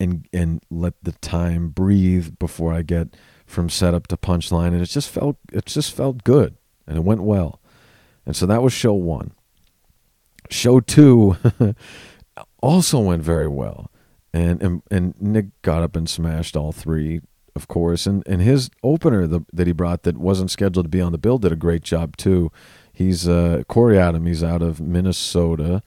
and 0.00 0.26
and 0.32 0.62
let 0.70 0.94
the 1.02 1.12
time 1.12 1.68
breathe 1.68 2.38
before 2.38 2.72
I 2.72 2.82
get 2.82 3.16
from 3.46 3.68
setup 3.68 4.06
to 4.08 4.16
punchline 4.16 4.68
and 4.68 4.82
it 4.82 4.86
just 4.86 5.08
felt 5.08 5.36
it 5.52 5.66
just 5.66 5.94
felt 5.94 6.24
good 6.24 6.56
and 6.86 6.96
it 6.96 7.04
went 7.04 7.22
well. 7.22 7.60
And 8.24 8.36
so 8.36 8.46
that 8.46 8.62
was 8.62 8.72
show 8.72 8.94
1. 8.94 9.32
Show 10.50 10.80
2 10.80 11.36
also 12.62 13.00
went 13.00 13.22
very 13.22 13.48
well. 13.48 13.90
And, 14.32 14.62
and 14.62 14.82
and 14.90 15.14
Nick 15.20 15.46
got 15.62 15.82
up 15.82 15.94
and 15.94 16.08
smashed 16.08 16.56
all 16.56 16.72
three 16.72 17.20
of 17.54 17.68
course. 17.68 18.06
And 18.06 18.22
and 18.26 18.40
his 18.40 18.70
opener 18.82 19.26
the, 19.26 19.40
that 19.52 19.66
he 19.66 19.72
brought 19.72 20.02
that 20.02 20.16
wasn't 20.16 20.50
scheduled 20.50 20.86
to 20.86 20.90
be 20.90 21.00
on 21.00 21.12
the 21.12 21.18
bill 21.18 21.38
did 21.38 21.52
a 21.52 21.56
great 21.56 21.82
job 21.82 22.16
too. 22.16 22.50
He's 22.92 23.28
uh, 23.28 23.62
Corey 23.68 23.98
Adam. 23.98 24.26
He's 24.26 24.44
out 24.44 24.62
of 24.62 24.80
Minnesota, 24.80 25.82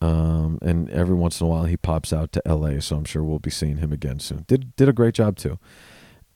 um, 0.00 0.58
and 0.62 0.88
every 0.90 1.16
once 1.16 1.40
in 1.40 1.46
a 1.46 1.50
while 1.50 1.64
he 1.64 1.76
pops 1.76 2.12
out 2.12 2.32
to 2.32 2.42
L.A. 2.46 2.80
So 2.80 2.96
I'm 2.96 3.04
sure 3.04 3.24
we'll 3.24 3.38
be 3.38 3.50
seeing 3.50 3.78
him 3.78 3.92
again 3.92 4.20
soon. 4.20 4.44
Did 4.46 4.74
did 4.76 4.88
a 4.88 4.92
great 4.92 5.14
job 5.14 5.36
too. 5.36 5.58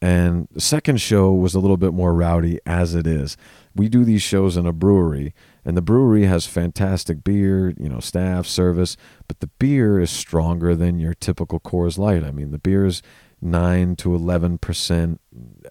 And 0.02 0.48
the 0.52 0.62
second 0.62 1.00
show 1.00 1.32
was 1.32 1.54
a 1.54 1.60
little 1.60 1.76
bit 1.76 1.92
more 1.92 2.14
rowdy 2.14 2.58
as 2.64 2.94
it 2.94 3.06
is. 3.06 3.36
We 3.76 3.88
do 3.88 4.02
these 4.02 4.22
shows 4.22 4.56
in 4.56 4.66
a 4.66 4.72
brewery, 4.72 5.34
and 5.62 5.76
the 5.76 5.82
brewery 5.82 6.24
has 6.24 6.46
fantastic 6.46 7.22
beer, 7.22 7.74
you 7.78 7.88
know, 7.88 8.00
staff, 8.00 8.46
service, 8.46 8.96
but 9.28 9.40
the 9.40 9.48
beer 9.58 10.00
is 10.00 10.10
stronger 10.10 10.74
than 10.74 10.98
your 10.98 11.12
typical 11.12 11.60
Coors 11.60 11.98
Light. 11.98 12.24
I 12.24 12.30
mean, 12.30 12.50
the 12.50 12.58
beer 12.58 12.86
is 12.86 13.02
9 13.42 13.96
to 13.96 14.10
11% 14.10 15.18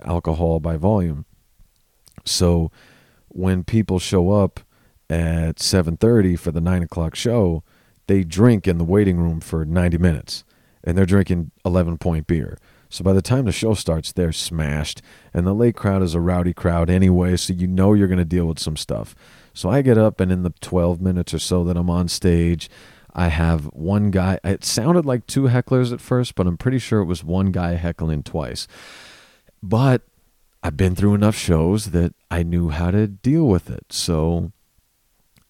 alcohol 0.04 0.60
by 0.60 0.78
volume. 0.78 1.26
So 2.26 2.72
when 3.28 3.64
people 3.64 4.00
show 4.00 4.32
up 4.32 4.60
at 5.10 5.58
7.30 5.58 6.38
for 6.38 6.52
the 6.52 6.62
9 6.62 6.84
o'clock 6.84 7.16
show, 7.16 7.64
they 8.08 8.24
drink 8.24 8.68
in 8.68 8.78
the 8.78 8.84
waiting 8.84 9.18
room 9.18 9.40
for 9.40 9.66
90 9.66 9.98
minutes, 9.98 10.44
and 10.84 10.98
they're 10.98 11.06
drinking 11.06 11.52
11-point 11.66 12.28
beer. 12.28 12.58
So 12.90 13.04
by 13.04 13.14
the 13.14 13.22
time 13.22 13.46
the 13.46 13.52
show 13.52 13.76
starts, 13.76 14.12
they're 14.12 14.32
smashed. 14.32 15.04
And 15.32 15.46
the 15.46 15.54
late 15.54 15.76
crowd 15.76 16.02
is 16.02 16.16
a 16.16 16.20
rowdy 16.20 16.54
crowd 16.54 16.90
anyway, 16.90 17.38
so 17.38 17.54
you 17.54 17.68
know 17.68 17.94
you're 17.94 18.08
going 18.08 18.18
to 18.18 18.26
deal 18.26 18.48
with 18.48 18.58
some 18.58 18.76
stuff. 18.76 19.14
So 19.54 19.70
I 19.70 19.84
get 19.84 19.98
up, 19.98 20.20
and 20.20 20.32
in 20.32 20.42
the 20.42 20.54
12 20.62 21.00
minutes 21.00 21.34
or 21.34 21.40
so 21.40 21.64
that 21.66 21.78
I'm 21.78 21.90
on 21.90 22.08
stage, 22.08 22.68
I 23.14 23.30
have 23.30 23.66
one 23.66 24.12
guy. 24.12 24.40
It 24.44 24.64
sounded 24.64 25.06
like 25.06 25.28
two 25.28 25.44
hecklers 25.44 25.92
at 25.92 26.02
first, 26.02 26.36
but 26.36 26.48
I'm 26.48 26.58
pretty 26.58 26.80
sure 26.80 27.02
it 27.02 27.06
was 27.06 27.24
one 27.24 27.52
guy 27.52 27.74
heckling 27.74 28.24
twice. 28.24 28.68
But 29.62 30.04
I've 30.62 30.78
been 30.78 30.96
through 30.96 31.14
enough 31.16 31.36
shows 31.36 31.92
that 31.92 32.14
I 32.30 32.44
knew 32.44 32.70
how 32.70 32.92
to 32.92 33.08
deal 33.08 33.46
with 33.46 33.70
it. 33.70 33.86
So 33.92 34.52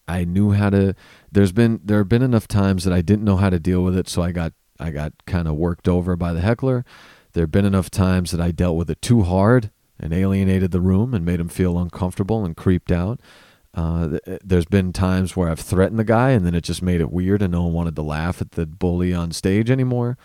I 0.08 0.24
knew 0.26 0.52
how 0.52 0.70
to 0.72 0.96
there's 1.32 1.52
been 1.52 1.80
there 1.84 2.00
have 2.00 2.10
been 2.10 2.22
enough 2.22 2.48
times 2.48 2.84
that 2.84 2.94
I 2.94 3.02
didn't 3.02 3.26
know 3.26 3.38
how 3.38 3.50
to 3.50 3.60
deal 3.60 3.84
with 3.84 3.98
it, 3.98 4.08
so 4.08 4.22
I 4.22 4.32
got 4.32 4.54
I 4.80 4.92
got 4.92 5.14
kind 5.26 5.48
of 5.48 5.56
worked 5.56 5.88
over 5.88 6.16
by 6.16 6.34
the 6.34 6.42
heckler. 6.42 6.86
There 7.34 7.44
have 7.44 7.52
been 7.52 7.66
enough 7.66 7.92
times 7.92 8.32
that 8.32 8.42
I 8.42 8.52
dealt 8.52 8.78
with 8.78 8.90
it 8.90 9.02
too 9.02 9.24
hard 9.24 9.72
and 10.00 10.14
alienated 10.14 10.72
the 10.72 10.82
room 10.82 11.14
and 11.14 11.26
made 11.26 11.40
him 11.40 11.50
feel 11.50 11.78
uncomfortable 11.78 12.46
and 12.46 12.56
creeped 12.56 12.92
out. 12.92 13.20
Uh, 13.74 14.18
there's 14.44 14.66
been 14.66 14.92
times 14.92 15.36
where 15.36 15.50
I've 15.50 15.60
threatened 15.60 16.00
the 16.00 16.04
guy 16.04 16.32
and 16.32 16.46
then 16.46 16.56
it 16.56 16.64
just 16.64 16.82
made 16.82 17.02
it 17.02 17.12
weird 17.12 17.42
and 17.42 17.52
no 17.52 17.64
one 17.64 17.74
wanted 17.74 17.96
to 17.98 18.02
laugh 18.02 18.42
at 18.42 18.52
the 18.52 18.66
bully 18.66 19.14
on 19.14 19.32
stage 19.32 19.70
anymore. 19.70 20.18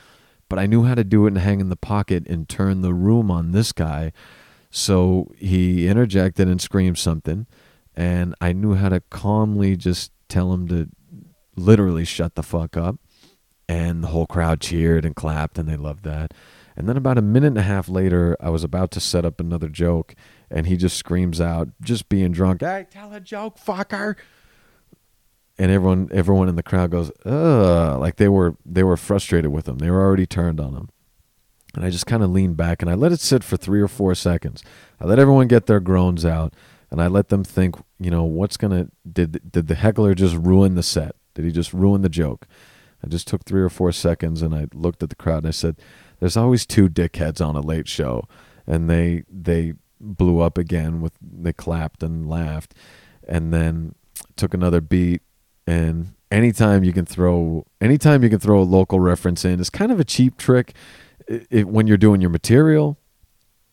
But 0.49 0.59
I 0.59 0.67
knew 0.67 0.85
how 0.85 0.95
to 0.95 1.05
do 1.05 1.25
it 1.27 1.31
and 1.31 1.39
hang 1.39 1.61
in 1.61 1.69
the 1.69 1.77
pocket 1.77 2.27
and 2.27 2.49
turn 2.49 2.81
the 2.81 2.95
room 2.95 3.31
on 3.31 3.53
this 3.53 3.73
guy. 3.73 4.13
So 4.71 5.33
he 5.39 5.87
interjected 5.87 6.49
and 6.49 6.61
screamed 6.61 6.99
something, 6.99 7.47
and 7.95 8.35
I 8.41 8.53
knew 8.53 8.75
how 8.75 8.89
to 8.89 9.01
calmly 9.09 9.77
just 9.77 10.11
tell 10.29 10.53
him 10.53 10.67
to 10.67 10.89
literally 11.55 12.05
shut 12.05 12.35
the 12.35 12.43
fuck 12.43 12.77
up. 12.77 12.97
And 13.69 14.03
the 14.03 14.09
whole 14.09 14.27
crowd 14.27 14.61
cheered 14.61 15.05
and 15.05 15.15
clapped, 15.15 15.59
and 15.59 15.69
they 15.69 15.77
loved 15.77 16.03
that. 16.05 16.35
And 16.77 16.89
then 16.89 16.97
about 16.97 17.19
a 17.19 17.23
minute 17.23 17.49
and 17.49 17.59
a 17.59 17.63
half 17.63 17.89
later, 17.89 18.37
I 18.41 18.51
was 18.51 18.65
about 18.65 18.91
to 18.93 19.01
set 19.01 19.25
up 19.25 19.39
another 19.39 19.69
joke, 19.69 20.15
and 20.51 20.67
he 20.67 20.77
just 20.77 20.97
screams 20.97 21.41
out, 21.41 21.69
just 21.81 22.09
being 22.09 22.33
drunk, 22.33 22.61
"Hey, 22.61 22.87
tell 22.91 23.13
a 23.13 23.21
joke, 23.21 23.59
fucker!" 23.59 24.17
And 25.57 25.71
everyone, 25.71 26.09
everyone 26.13 26.49
in 26.49 26.57
the 26.57 26.63
crowd 26.63 26.91
goes, 26.91 27.11
"Ugh!" 27.25 28.01
Like 28.01 28.17
they 28.17 28.29
were, 28.29 28.57
they 28.65 28.83
were 28.83 28.97
frustrated 28.97 29.53
with 29.53 29.69
him. 29.69 29.79
They 29.79 29.91
were 29.91 30.03
already 30.03 30.27
turned 30.27 30.61
on 30.61 30.75
him. 30.75 30.89
And 31.75 31.85
I 31.85 31.91
just 31.91 32.07
kind 32.07 32.23
of 32.23 32.31
leaned 32.31 32.57
back 32.57 32.83
and 32.83 32.91
I 32.91 32.95
let 32.95 33.13
it 33.13 33.21
sit 33.21 33.43
for 33.43 33.57
three 33.57 33.81
or 33.81 33.89
four 33.89 34.15
seconds. 34.15 34.63
I 35.01 35.07
let 35.07 35.19
everyone 35.19 35.49
get 35.49 35.67
their 35.67 35.81
groans 35.81 36.25
out, 36.25 36.55
and 36.91 37.03
I 37.03 37.09
let 37.09 37.29
them 37.29 37.43
think, 37.43 37.77
you 37.99 38.11
know, 38.11 38.25
what's 38.25 38.57
gonna 38.57 38.89
did 39.11 39.51
did 39.51 39.67
the 39.69 39.75
heckler 39.75 40.15
just 40.15 40.37
ruin 40.37 40.75
the 40.75 40.83
set? 40.83 41.17
Did 41.35 41.45
he 41.45 41.51
just 41.51 41.73
ruin 41.73 42.03
the 42.03 42.09
joke? 42.09 42.47
I 43.05 43.09
just 43.09 43.27
took 43.29 43.45
three 43.45 43.61
or 43.61 43.69
four 43.69 43.93
seconds 43.93 44.41
and 44.41 44.55
I 44.55 44.69
looked 44.73 45.03
at 45.03 45.11
the 45.11 45.17
crowd 45.17 45.39
and 45.39 45.49
I 45.49 45.51
said, 45.51 45.77
"There's 46.21 46.37
always 46.37 46.65
two 46.65 46.89
dickheads 46.89 47.45
on 47.45 47.57
a 47.57 47.61
late 47.61 47.89
show," 47.89 48.27
and 48.67 48.89
they 48.89 49.25
they 49.29 49.75
blew 50.05 50.41
up 50.41 50.59
again 50.59 51.01
with 51.01 51.13
they 51.21 51.53
clapped 51.53 52.03
and 52.03 52.29
laughed, 52.29 52.75
and 53.27 53.53
then 53.53 53.95
took 54.37 54.55
another 54.55 54.81
beat. 54.81 55.23
And 55.67 56.15
anytime 56.31 56.85
you 56.85 56.93
can 56.93 57.07
throw 57.07 57.67
anytime 57.81 58.23
you 58.23 58.31
can 58.31 58.41
throw 58.41 58.61
a 58.61 58.65
local 58.65 59.01
reference 59.01 59.45
in 59.45 59.61
is 59.61 59.71
kind 59.71 59.93
of 59.93 60.01
a 60.01 60.05
cheap 60.05 60.37
trick 60.37 60.75
it, 61.29 61.69
when 61.69 61.87
you're 61.87 61.97
doing 61.97 62.21
your 62.21 62.31
material. 62.31 62.99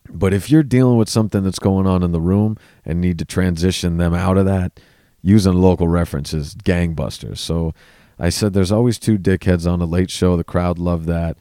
But 0.10 0.34
if 0.34 0.50
you're 0.50 0.64
dealing 0.64 0.98
with 0.98 1.10
something 1.10 1.44
that's 1.44 1.60
going 1.60 1.88
on 1.88 2.04
in 2.04 2.12
the 2.12 2.22
room 2.22 2.58
and 2.84 3.00
need 3.00 3.20
to 3.20 3.26
transition 3.26 3.98
them 3.98 4.14
out 4.14 4.38
of 4.38 4.46
that 4.46 4.80
using 5.22 5.54
local 5.54 5.88
references 5.88 6.56
gangbusters. 6.56 7.38
So 7.38 7.74
i 8.18 8.30
said 8.30 8.54
there's 8.54 8.72
always 8.72 9.00
two 9.00 9.18
dickheads 9.18 9.72
on 9.72 9.82
a 9.82 9.86
late 9.86 10.12
show. 10.12 10.36
The 10.36 10.44
crowd 10.44 10.80
loved 10.80 11.06
that 11.08 11.38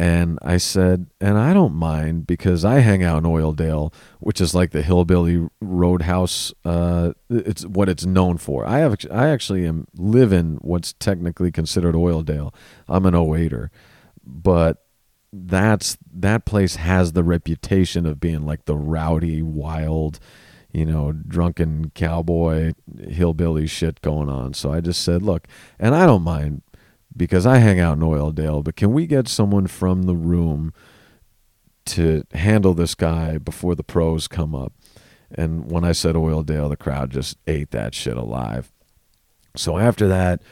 and 0.00 0.38
I 0.40 0.56
said, 0.56 1.08
and 1.20 1.36
I 1.36 1.52
don't 1.52 1.74
mind 1.74 2.26
because 2.26 2.64
I 2.64 2.78
hang 2.78 3.04
out 3.04 3.18
in 3.18 3.24
Oildale, 3.24 3.92
which 4.18 4.40
is 4.40 4.54
like 4.54 4.70
the 4.70 4.80
hillbilly 4.80 5.46
roadhouse. 5.60 6.54
Uh, 6.64 7.12
it's 7.28 7.66
what 7.66 7.90
it's 7.90 8.06
known 8.06 8.38
for. 8.38 8.64
I 8.64 8.78
have, 8.78 8.96
I 9.10 9.28
actually 9.28 9.66
am 9.66 9.86
live 9.94 10.32
in 10.32 10.56
what's 10.62 10.94
technically 10.94 11.52
considered 11.52 11.94
Oildale. 11.94 12.54
I'm 12.88 13.04
an 13.04 13.12
08er, 13.12 13.68
but 14.24 14.86
that's 15.34 15.98
that 16.14 16.46
place 16.46 16.76
has 16.76 17.12
the 17.12 17.22
reputation 17.22 18.06
of 18.06 18.20
being 18.20 18.46
like 18.46 18.64
the 18.64 18.78
rowdy, 18.78 19.42
wild, 19.42 20.18
you 20.72 20.86
know, 20.86 21.12
drunken 21.12 21.90
cowboy 21.90 22.72
hillbilly 23.06 23.66
shit 23.66 24.00
going 24.00 24.30
on. 24.30 24.54
So 24.54 24.72
I 24.72 24.80
just 24.80 25.02
said, 25.02 25.20
look, 25.20 25.46
and 25.78 25.94
I 25.94 26.06
don't 26.06 26.22
mind 26.22 26.62
because 27.16 27.46
I 27.46 27.58
hang 27.58 27.80
out 27.80 27.96
in 27.96 28.02
Oildale, 28.02 28.62
but 28.62 28.76
can 28.76 28.92
we 28.92 29.06
get 29.06 29.28
someone 29.28 29.66
from 29.66 30.02
the 30.04 30.14
room 30.14 30.72
to 31.86 32.24
handle 32.32 32.74
this 32.74 32.94
guy 32.94 33.38
before 33.38 33.74
the 33.74 33.82
pros 33.82 34.28
come 34.28 34.54
up? 34.54 34.72
And 35.32 35.70
when 35.70 35.84
I 35.84 35.92
said 35.92 36.14
Oildale, 36.14 36.68
the 36.68 36.76
crowd 36.76 37.10
just 37.10 37.36
ate 37.46 37.70
that 37.70 37.94
shit 37.94 38.16
alive. 38.16 38.72
So 39.56 39.78
after 39.78 40.08
that, 40.08 40.42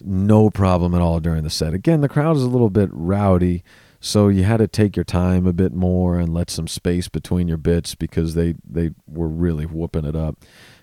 no 0.00 0.50
problem 0.50 0.94
at 0.94 1.00
all 1.00 1.20
during 1.20 1.42
the 1.42 1.50
set. 1.50 1.74
Again, 1.74 2.00
the 2.00 2.08
crowd 2.08 2.36
is 2.36 2.42
a 2.42 2.48
little 2.48 2.70
bit 2.70 2.90
rowdy, 2.92 3.62
so 4.00 4.28
you 4.28 4.44
had 4.44 4.58
to 4.58 4.68
take 4.68 4.96
your 4.96 5.04
time 5.04 5.46
a 5.46 5.52
bit 5.52 5.72
more 5.72 6.18
and 6.18 6.34
let 6.34 6.50
some 6.50 6.68
space 6.68 7.08
between 7.08 7.48
your 7.48 7.56
bits 7.56 7.94
because 7.94 8.34
they 8.34 8.54
they 8.68 8.90
were 9.06 9.28
really 9.28 9.64
whooping 9.64 10.04
it 10.04 10.16
up. 10.16 10.36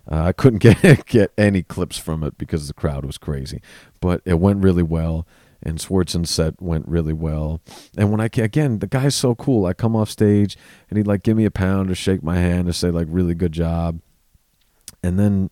Uh, 0.10 0.24
I 0.24 0.32
couldn't 0.32 0.60
get 0.82 1.06
get 1.06 1.32
any 1.38 1.64
clips 1.64 1.98
from 1.98 2.24
it 2.24 2.38
because 2.38 2.68
the 2.68 2.74
crowd 2.74 3.06
was 3.06 3.18
crazy, 3.18 3.62
but 4.00 4.22
it 4.26 4.40
went 4.40 4.64
really 4.64 4.84
well. 4.84 5.28
And 5.66 5.80
Swardson's 5.80 6.30
set 6.30 6.62
went 6.62 6.86
really 6.90 7.14
well. 7.14 7.62
And 7.96 8.12
when 8.12 8.20
I 8.20 8.26
again, 8.26 8.80
the 8.80 8.88
guy's 8.88 9.16
so 9.16 9.34
cool. 9.34 9.66
I 9.66 9.74
come 9.74 9.96
off 9.96 10.10
stage 10.10 10.58
and 10.90 10.98
he'd 10.98 11.08
like 11.08 11.24
give 11.24 11.38
me 11.38 11.46
a 11.46 11.52
pound 11.52 11.90
or 11.90 11.96
shake 11.96 12.22
my 12.22 12.36
hand 12.36 12.68
or 12.68 12.74
say 12.74 12.92
like 12.92 13.08
really 13.10 13.34
good 13.34 13.54
job. 13.54 14.02
And 15.02 15.18
then 15.18 15.50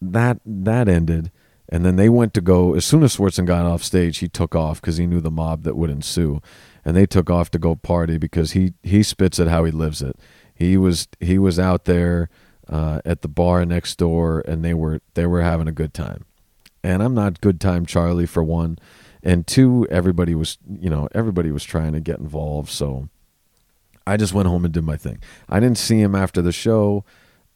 that 0.00 0.38
that 0.46 0.88
ended. 0.88 1.32
And 1.68 1.84
then 1.84 1.96
they 1.96 2.08
went 2.08 2.32
to 2.34 2.40
go 2.40 2.74
as 2.74 2.84
soon 2.84 3.02
as 3.02 3.16
Swardson 3.16 3.44
got 3.44 3.66
off 3.66 3.82
stage, 3.82 4.18
he 4.18 4.28
took 4.28 4.54
off 4.54 4.80
because 4.80 4.98
he 4.98 5.06
knew 5.06 5.20
the 5.20 5.32
mob 5.32 5.64
that 5.64 5.76
would 5.76 5.90
ensue. 5.90 6.40
And 6.84 6.96
they 6.96 7.06
took 7.06 7.28
off 7.28 7.50
to 7.52 7.58
go 7.58 7.74
party 7.74 8.18
because 8.18 8.52
he 8.52 8.74
he 8.84 9.02
spits 9.02 9.40
it 9.40 9.48
how 9.48 9.64
he 9.64 9.72
lives 9.72 10.00
it. 10.00 10.16
He 10.54 10.76
was 10.76 11.08
he 11.18 11.38
was 11.38 11.58
out 11.58 11.86
there 11.86 12.28
uh, 12.68 13.00
at 13.04 13.22
the 13.22 13.28
bar 13.28 13.64
next 13.64 13.96
door, 13.96 14.42
and 14.46 14.64
they 14.64 14.74
were 14.74 15.00
they 15.14 15.26
were 15.26 15.42
having 15.42 15.68
a 15.68 15.72
good 15.72 15.94
time. 15.94 16.24
And 16.82 17.02
I'm 17.02 17.14
not 17.14 17.40
good 17.40 17.60
time 17.60 17.86
Charlie 17.86 18.26
for 18.26 18.42
one, 18.42 18.78
and 19.22 19.46
two, 19.46 19.86
everybody 19.90 20.34
was 20.34 20.58
you 20.68 20.90
know 20.90 21.08
everybody 21.14 21.50
was 21.50 21.64
trying 21.64 21.92
to 21.92 22.00
get 22.00 22.18
involved. 22.18 22.70
So 22.70 23.08
I 24.06 24.16
just 24.16 24.34
went 24.34 24.48
home 24.48 24.64
and 24.64 24.74
did 24.74 24.84
my 24.84 24.96
thing. 24.96 25.18
I 25.48 25.60
didn't 25.60 25.78
see 25.78 26.00
him 26.00 26.14
after 26.14 26.42
the 26.42 26.52
show, 26.52 27.04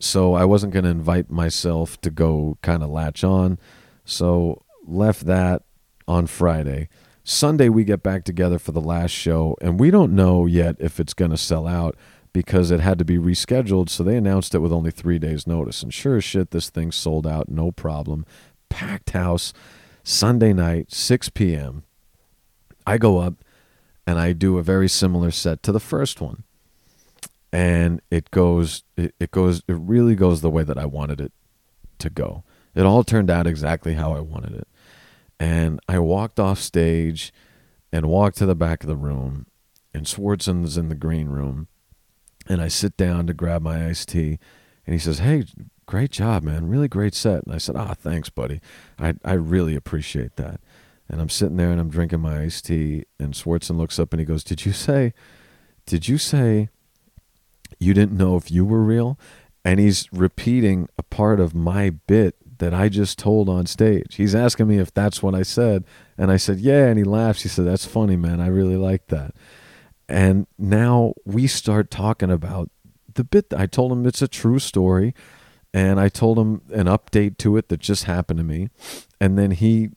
so 0.01 0.35
I 0.35 0.45
wasn't 0.45 0.73
going 0.73 0.85
to 0.85 0.91
invite 0.91 1.31
myself 1.31 2.01
to 2.03 2.11
go 2.11 2.59
kind 2.63 2.83
of 2.83 2.91
latch 2.91 3.23
on. 3.23 3.59
So 4.05 4.63
left 4.87 5.27
that 5.27 5.63
on 6.07 6.27
Friday. 6.27 6.89
Sunday 7.23 7.69
we 7.69 7.85
get 7.85 8.03
back 8.03 8.25
together 8.25 8.59
for 8.59 8.73
the 8.73 8.81
last 8.81 9.11
show, 9.11 9.55
and 9.61 9.79
we 9.79 9.91
don't 9.91 10.15
know 10.15 10.47
yet 10.47 10.77
if 10.79 10.99
it's 10.99 11.13
going 11.13 11.31
to 11.31 11.37
sell 11.37 11.67
out 11.67 11.95
because 12.39 12.71
it 12.71 12.79
had 12.79 13.01
to 13.01 13.05
be 13.05 13.19
rescheduled. 13.19 13.89
So 13.89 14.05
they 14.05 14.17
announced 14.17 14.55
it 14.55 14.61
with 14.61 14.73
only 14.73 14.93
three 14.93 15.19
days' 15.19 15.45
notice. 15.45 15.83
And 15.83 15.93
sure 15.93 16.19
as 16.19 16.23
shit, 16.23 16.53
this 16.53 16.71
thing 16.71 16.93
sold 16.93 17.27
out, 17.27 17.49
no 17.49 17.73
problem. 17.73 18.25
Packed 18.69 19.11
house, 19.11 19.53
Sunday 20.05 20.53
night, 20.53 20.93
6 20.93 21.31
p.m. 21.31 21.83
I 22.87 22.97
go 22.97 23.19
up 23.19 23.45
and 24.07 24.21
I 24.21 24.35
do 24.35 24.57
a 24.57 24.63
very 24.63 24.89
similar 24.89 25.33
set 25.33 25.65
to 25.65 25.73
the 25.73 25.81
first 25.81 26.21
one. 26.21 26.45
And 27.53 28.01
it 28.09 28.31
goes, 28.31 28.85
it, 28.97 29.17
it 29.19 29.33
goes, 29.33 29.65
it 29.67 29.77
really 29.77 30.15
goes 30.15 30.41
the 30.41 30.49
way 30.49 30.63
that 30.63 30.79
I 30.79 30.87
wanted 30.87 31.21
it 31.21 31.33
to 31.99 32.09
go. 32.09 32.45
It 32.77 32.87
all 32.87 33.03
turned 33.03 33.31
out 33.31 33.49
exactly 33.49 33.95
how 33.95 34.13
I 34.13 34.21
wanted 34.21 34.53
it. 34.53 34.69
And 35.41 35.81
I 35.89 35.99
walked 35.99 36.39
off 36.39 36.61
stage 36.61 37.33
and 37.93 38.07
walked 38.07 38.37
to 38.37 38.47
the 38.47 38.55
back 38.55 38.85
of 38.85 38.89
the 38.89 38.95
room, 38.95 39.47
and 39.93 40.07
Swardson's 40.07 40.77
in 40.77 40.89
the 40.89 40.95
green 40.95 41.29
room. 41.29 41.67
And 42.49 42.63
I 42.63 42.69
sit 42.69 42.97
down 42.97 43.27
to 43.27 43.35
grab 43.35 43.63
my 43.63 43.87
iced 43.87 44.09
tea, 44.09 44.39
and 44.87 44.95
he 44.95 44.99
says, 44.99 45.19
Hey, 45.19 45.45
great 45.87 46.11
job, 46.11 46.43
man. 46.43 46.69
Really 46.69 46.89
great 46.89 47.15
set. 47.15 47.45
And 47.45 47.55
I 47.55 47.59
said, 47.59 47.77
Ah, 47.77 47.95
thanks, 47.95 48.31
buddy. 48.31 48.61
I, 48.99 49.15
I 49.25 49.35
really 49.35 49.77
appreciate 49.77 50.37
that. 50.37 50.61
And 51.09 51.21
I'm 51.21 51.29
sitting 51.29 51.57
there 51.57 51.71
and 51.71 51.81
I'm 51.81 51.91
drinking 51.91 52.21
my 52.21 52.43
iced 52.43 52.67
tea, 52.67 53.05
and 53.19 53.35
Swardson 53.35 53.77
looks 53.77 53.99
up 53.99 54.13
and 54.13 54.21
he 54.21 54.27
goes, 54.27 54.45
Did 54.45 54.65
you 54.65 54.73
say, 54.73 55.13
did 55.87 56.07
you 56.07 56.19
say 56.19 56.69
you 57.79 57.95
didn't 57.95 58.17
know 58.17 58.37
if 58.37 58.51
you 58.51 58.65
were 58.65 58.83
real? 58.83 59.19
And 59.65 59.81
he's 59.81 60.07
repeating 60.13 60.89
a 60.99 61.03
part 61.03 61.41
of 61.41 61.55
my 61.55 61.91
bit 61.91 62.37
that 62.59 62.75
I 62.75 62.89
just 62.89 63.19
told 63.19 63.49
on 63.49 63.67
stage. 63.67 64.17
He's 64.17 64.35
asking 64.35 64.69
me 64.69 64.79
if 64.79 64.93
that's 64.93 65.23
what 65.23 65.35
I 65.35 65.43
said. 65.43 65.85
And 66.17 66.31
I 66.31 66.37
said, 66.37 66.61
Yeah. 66.61 66.87
And 66.87 66.99
he 66.99 67.05
laughs. 67.05 67.43
He 67.43 67.49
said, 67.49 67.67
That's 67.67 67.87
funny, 67.87 68.17
man. 68.17 68.41
I 68.41 68.49
really 68.49 68.77
like 68.77 69.07
that. 69.09 69.35
And 70.09 70.47
now 70.59 71.15
we 71.25 71.47
start 71.47 71.91
talking 71.91 72.31
about 72.31 72.71
the 73.13 73.25
bit. 73.25 73.53
I 73.55 73.67
told 73.67 73.93
him 73.93 74.07
it's 74.07 74.23
a 74.23 74.29
true 74.29 74.59
story. 74.59 75.15
And 75.75 76.01
I 76.01 76.09
told 76.09 76.39
him 76.39 76.63
an 76.73 76.87
update 76.87 77.37
to 77.39 77.57
it 77.57 77.69
that 77.69 77.81
just 77.81 78.05
happened 78.05 78.39
to 78.39 78.45
me. 78.45 78.71
And 79.21 79.39
then 79.39 79.51
he 79.53 79.91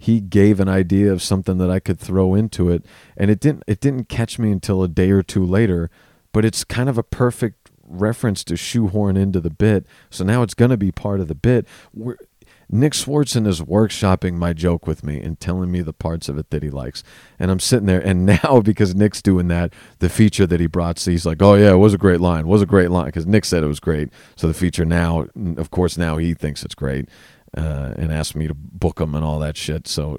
he 0.00 0.20
gave 0.20 0.60
an 0.60 0.68
idea 0.68 1.12
of 1.12 1.22
something 1.22 1.58
that 1.58 1.70
I 1.70 1.80
could 1.80 1.98
throw 1.98 2.34
into 2.34 2.70
it. 2.70 2.86
And 3.16 3.30
it 3.30 3.40
didn't 3.40 3.64
it 3.66 3.80
didn't 3.80 4.08
catch 4.08 4.38
me 4.38 4.50
until 4.50 4.82
a 4.82 4.88
day 4.88 5.10
or 5.10 5.22
two 5.22 5.44
later, 5.44 5.90
but 6.32 6.44
it's 6.44 6.64
kind 6.64 6.88
of 6.88 6.96
a 6.96 7.02
perfect 7.02 7.70
reference 7.82 8.44
to 8.44 8.56
shoehorn 8.56 9.16
into 9.16 9.40
the 9.40 9.50
bit. 9.50 9.86
So 10.10 10.24
now 10.24 10.42
it's 10.42 10.54
going 10.54 10.70
to 10.70 10.76
be 10.76 10.92
part 10.92 11.20
of 11.20 11.28
the 11.28 11.34
bit. 11.34 11.66
We're, 11.92 12.16
Nick 12.70 12.92
Swardson 12.92 13.46
is 13.46 13.60
workshopping 13.60 14.34
my 14.34 14.52
joke 14.52 14.86
with 14.86 15.02
me 15.02 15.20
and 15.20 15.40
telling 15.40 15.70
me 15.70 15.80
the 15.80 15.92
parts 15.92 16.28
of 16.28 16.36
it 16.38 16.50
that 16.50 16.62
he 16.62 16.70
likes. 16.70 17.02
And 17.38 17.50
I'm 17.50 17.60
sitting 17.60 17.86
there, 17.86 18.00
and 18.00 18.26
now 18.44 18.60
because 18.60 18.94
Nick's 18.94 19.22
doing 19.22 19.48
that, 19.48 19.72
the 20.00 20.08
feature 20.08 20.46
that 20.46 20.60
he 20.60 20.66
brought, 20.66 20.98
so 20.98 21.10
he's 21.10 21.26
like, 21.26 21.42
oh, 21.42 21.54
yeah, 21.54 21.72
it 21.72 21.78
was 21.78 21.94
a 21.94 21.98
great 21.98 22.20
line. 22.20 22.40
It 22.40 22.48
was 22.48 22.62
a 22.62 22.66
great 22.66 22.90
line 22.90 23.06
because 23.06 23.26
Nick 23.26 23.44
said 23.44 23.62
it 23.62 23.68
was 23.68 23.80
great. 23.80 24.10
So 24.36 24.46
the 24.46 24.54
feature 24.54 24.84
now, 24.84 25.26
of 25.56 25.70
course, 25.70 25.96
now 25.96 26.18
he 26.18 26.34
thinks 26.34 26.62
it's 26.62 26.74
great 26.74 27.08
uh, 27.56 27.94
and 27.96 28.12
asked 28.12 28.36
me 28.36 28.46
to 28.46 28.54
book 28.54 29.00
him 29.00 29.14
and 29.14 29.24
all 29.24 29.38
that 29.38 29.56
shit. 29.56 29.88
So 29.88 30.18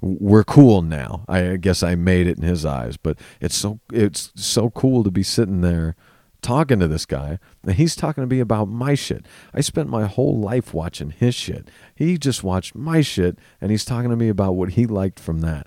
we're 0.00 0.44
cool 0.44 0.82
now. 0.82 1.24
I 1.28 1.56
guess 1.56 1.82
I 1.82 1.94
made 1.96 2.26
it 2.26 2.38
in 2.38 2.44
his 2.44 2.64
eyes, 2.64 2.96
but 2.96 3.18
it's 3.40 3.56
so 3.56 3.80
it's 3.92 4.32
so 4.36 4.70
cool 4.70 5.02
to 5.02 5.10
be 5.10 5.22
sitting 5.22 5.60
there 5.60 5.96
talking 6.40 6.78
to 6.78 6.88
this 6.88 7.06
guy 7.06 7.38
and 7.64 7.74
he's 7.74 7.96
talking 7.96 8.22
to 8.22 8.34
me 8.34 8.40
about 8.40 8.68
my 8.68 8.94
shit. 8.94 9.26
I 9.52 9.60
spent 9.60 9.88
my 9.88 10.06
whole 10.06 10.38
life 10.38 10.72
watching 10.72 11.10
his 11.10 11.34
shit. 11.34 11.68
He 11.94 12.18
just 12.18 12.44
watched 12.44 12.74
my 12.74 13.00
shit 13.00 13.38
and 13.60 13.70
he's 13.70 13.84
talking 13.84 14.10
to 14.10 14.16
me 14.16 14.28
about 14.28 14.54
what 14.54 14.70
he 14.70 14.86
liked 14.86 15.18
from 15.18 15.40
that. 15.40 15.66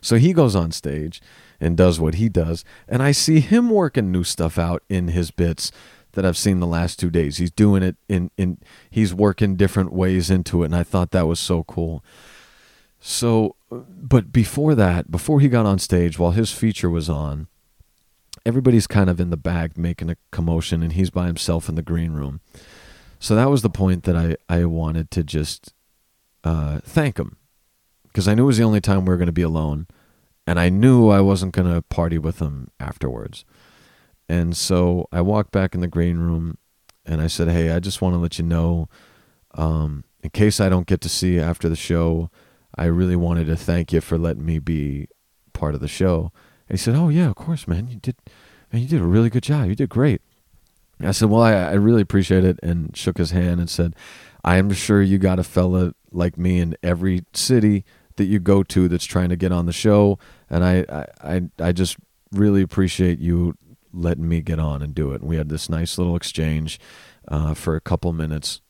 So 0.00 0.16
he 0.16 0.32
goes 0.32 0.56
on 0.56 0.72
stage 0.72 1.20
and 1.60 1.76
does 1.76 2.00
what 2.00 2.14
he 2.14 2.28
does 2.28 2.64
and 2.88 3.02
I 3.02 3.12
see 3.12 3.40
him 3.40 3.70
working 3.70 4.10
new 4.10 4.24
stuff 4.24 4.58
out 4.58 4.82
in 4.88 5.08
his 5.08 5.30
bits 5.30 5.72
that 6.12 6.24
I've 6.24 6.38
seen 6.38 6.58
the 6.58 6.66
last 6.66 6.98
2 6.98 7.10
days. 7.10 7.36
He's 7.36 7.50
doing 7.50 7.82
it 7.82 7.96
in 8.08 8.30
in 8.36 8.58
he's 8.88 9.12
working 9.12 9.56
different 9.56 9.92
ways 9.92 10.30
into 10.30 10.62
it 10.62 10.66
and 10.66 10.76
I 10.76 10.84
thought 10.84 11.10
that 11.10 11.26
was 11.26 11.40
so 11.40 11.64
cool. 11.64 12.04
So 13.00 13.56
but 13.70 14.32
before 14.32 14.74
that, 14.74 15.10
before 15.10 15.40
he 15.40 15.48
got 15.48 15.66
on 15.66 15.78
stage 15.78 16.18
while 16.18 16.32
his 16.32 16.52
feature 16.52 16.90
was 16.90 17.08
on, 17.08 17.48
everybody's 18.44 18.86
kind 18.86 19.10
of 19.10 19.20
in 19.20 19.30
the 19.30 19.36
back 19.36 19.76
making 19.76 20.10
a 20.10 20.16
commotion 20.30 20.82
and 20.82 20.92
he's 20.92 21.10
by 21.10 21.26
himself 21.26 21.68
in 21.68 21.74
the 21.74 21.82
green 21.82 22.12
room. 22.12 22.40
So 23.18 23.34
that 23.34 23.50
was 23.50 23.62
the 23.62 23.70
point 23.70 24.04
that 24.04 24.16
I, 24.16 24.36
I 24.48 24.64
wanted 24.64 25.10
to 25.12 25.22
just 25.22 25.74
uh, 26.42 26.80
thank 26.82 27.18
him 27.18 27.36
because 28.04 28.26
I 28.26 28.34
knew 28.34 28.44
it 28.44 28.46
was 28.46 28.58
the 28.58 28.64
only 28.64 28.80
time 28.80 29.04
we 29.04 29.10
were 29.10 29.18
going 29.18 29.26
to 29.26 29.32
be 29.32 29.42
alone 29.42 29.86
and 30.46 30.58
I 30.58 30.68
knew 30.68 31.10
I 31.10 31.20
wasn't 31.20 31.52
going 31.52 31.72
to 31.72 31.82
party 31.82 32.18
with 32.18 32.40
him 32.40 32.70
afterwards. 32.80 33.44
And 34.28 34.56
so 34.56 35.06
I 35.12 35.20
walked 35.20 35.52
back 35.52 35.74
in 35.74 35.80
the 35.80 35.88
green 35.88 36.18
room 36.18 36.56
and 37.04 37.20
I 37.20 37.26
said, 37.26 37.48
Hey, 37.48 37.70
I 37.70 37.80
just 37.80 38.00
want 38.00 38.14
to 38.14 38.18
let 38.18 38.38
you 38.38 38.44
know, 38.44 38.88
um, 39.54 40.04
in 40.22 40.30
case 40.30 40.60
I 40.60 40.68
don't 40.68 40.86
get 40.86 41.00
to 41.02 41.08
see 41.08 41.34
you 41.34 41.40
after 41.40 41.68
the 41.68 41.76
show, 41.76 42.30
I 42.74 42.86
really 42.86 43.16
wanted 43.16 43.46
to 43.48 43.56
thank 43.56 43.92
you 43.92 44.00
for 44.00 44.16
letting 44.16 44.46
me 44.46 44.58
be 44.58 45.08
part 45.52 45.74
of 45.74 45.80
the 45.80 45.88
show. 45.88 46.32
And 46.70 46.78
he 46.78 46.82
said, 46.82 46.94
"Oh 46.94 47.08
yeah, 47.08 47.28
of 47.28 47.34
course, 47.34 47.66
man. 47.66 47.88
You 47.88 47.96
did, 47.96 48.14
man. 48.72 48.82
You 48.82 48.88
did 48.88 49.00
a 49.00 49.04
really 49.04 49.28
good 49.28 49.42
job. 49.42 49.66
You 49.66 49.74
did 49.74 49.88
great." 49.88 50.22
And 51.00 51.08
I 51.08 51.10
said, 51.10 51.28
"Well, 51.28 51.42
I, 51.42 51.52
I 51.52 51.72
really 51.72 52.00
appreciate 52.00 52.44
it," 52.44 52.60
and 52.62 52.96
shook 52.96 53.18
his 53.18 53.32
hand 53.32 53.58
and 53.58 53.68
said, 53.68 53.96
"I 54.44 54.56
am 54.56 54.70
sure 54.70 55.02
you 55.02 55.18
got 55.18 55.40
a 55.40 55.44
fella 55.44 55.94
like 56.12 56.38
me 56.38 56.60
in 56.60 56.76
every 56.80 57.24
city 57.34 57.84
that 58.14 58.26
you 58.26 58.38
go 58.38 58.62
to 58.62 58.86
that's 58.86 59.04
trying 59.04 59.30
to 59.30 59.36
get 59.36 59.50
on 59.50 59.66
the 59.66 59.72
show, 59.72 60.16
and 60.48 60.64
I, 60.64 61.06
I, 61.22 61.42
I, 61.58 61.72
just 61.72 61.96
really 62.32 62.62
appreciate 62.62 63.18
you 63.18 63.56
letting 63.92 64.28
me 64.28 64.40
get 64.40 64.60
on 64.60 64.80
and 64.80 64.94
do 64.94 65.10
it." 65.10 65.22
And 65.22 65.28
we 65.28 65.36
had 65.36 65.48
this 65.48 65.68
nice 65.68 65.98
little 65.98 66.14
exchange 66.14 66.78
uh, 67.26 67.54
for 67.54 67.74
a 67.74 67.80
couple 67.80 68.12
minutes, 68.12 68.60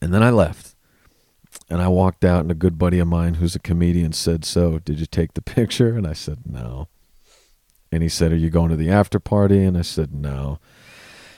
and 0.00 0.14
then 0.14 0.22
I 0.22 0.30
left. 0.30 0.74
And 1.68 1.82
I 1.82 1.88
walked 1.88 2.24
out, 2.24 2.40
and 2.40 2.50
a 2.50 2.54
good 2.54 2.78
buddy 2.78 2.98
of 2.98 3.08
mine 3.08 3.34
who's 3.34 3.54
a 3.54 3.58
comedian 3.58 4.14
said, 4.14 4.42
So, 4.46 4.78
did 4.78 4.98
you 4.98 5.04
take 5.04 5.34
the 5.34 5.42
picture? 5.42 5.98
And 5.98 6.06
I 6.06 6.14
said, 6.14 6.38
No. 6.46 6.88
And 7.92 8.02
he 8.02 8.08
said, 8.08 8.32
Are 8.32 8.36
you 8.36 8.50
going 8.50 8.70
to 8.70 8.76
the 8.76 8.90
after 8.90 9.20
party? 9.20 9.62
And 9.62 9.76
I 9.76 9.82
said, 9.82 10.14
No. 10.14 10.58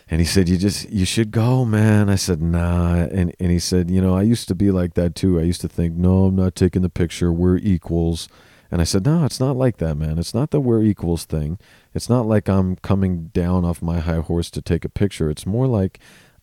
And 0.09 0.20
he 0.20 0.26
said, 0.26 0.48
You 0.48 0.57
just, 0.57 0.88
you 0.88 1.05
should 1.05 1.32
go, 1.32 1.64
man. 1.64 2.09
I 2.09 2.14
said, 2.14 2.40
Nah. 2.40 3.09
And, 3.11 3.34
and 3.40 3.50
he 3.50 3.59
said, 3.59 3.90
You 3.90 4.00
know, 4.00 4.16
I 4.16 4.22
used 4.22 4.46
to 4.48 4.55
be 4.55 4.70
like 4.70 4.94
that 4.94 5.16
too. 5.16 5.38
I 5.38 5.42
used 5.42 5.61
to 5.62 5.68
think, 5.68 5.94
No, 5.96 6.26
I'm 6.26 6.36
not 6.36 6.55
taking 6.55 6.82
the 6.82 6.88
picture. 6.88 7.32
We're 7.32 7.57
equals. 7.57 8.28
And 8.70 8.80
I 8.80 8.84
said, 8.84 9.05
No, 9.05 9.24
it's 9.24 9.40
not 9.40 9.57
like 9.57 9.78
that, 9.78 9.96
man. 9.96 10.18
It's 10.18 10.32
not 10.32 10.52
the 10.52 10.61
we're 10.61 10.82
equals 10.82 11.24
thing. 11.24 11.59
It's 11.92 12.09
not 12.09 12.26
like 12.26 12.48
I'm 12.48 12.76
coming 12.76 13.26
down 13.34 13.64
off 13.64 13.82
my 13.82 13.98
high 13.98 14.20
horse 14.20 14.50
to 14.52 14.62
take 14.62 14.84
a 14.84 14.88
picture. 14.88 15.28
It's 15.28 15.46
more 15.46 15.66
like 15.66 15.98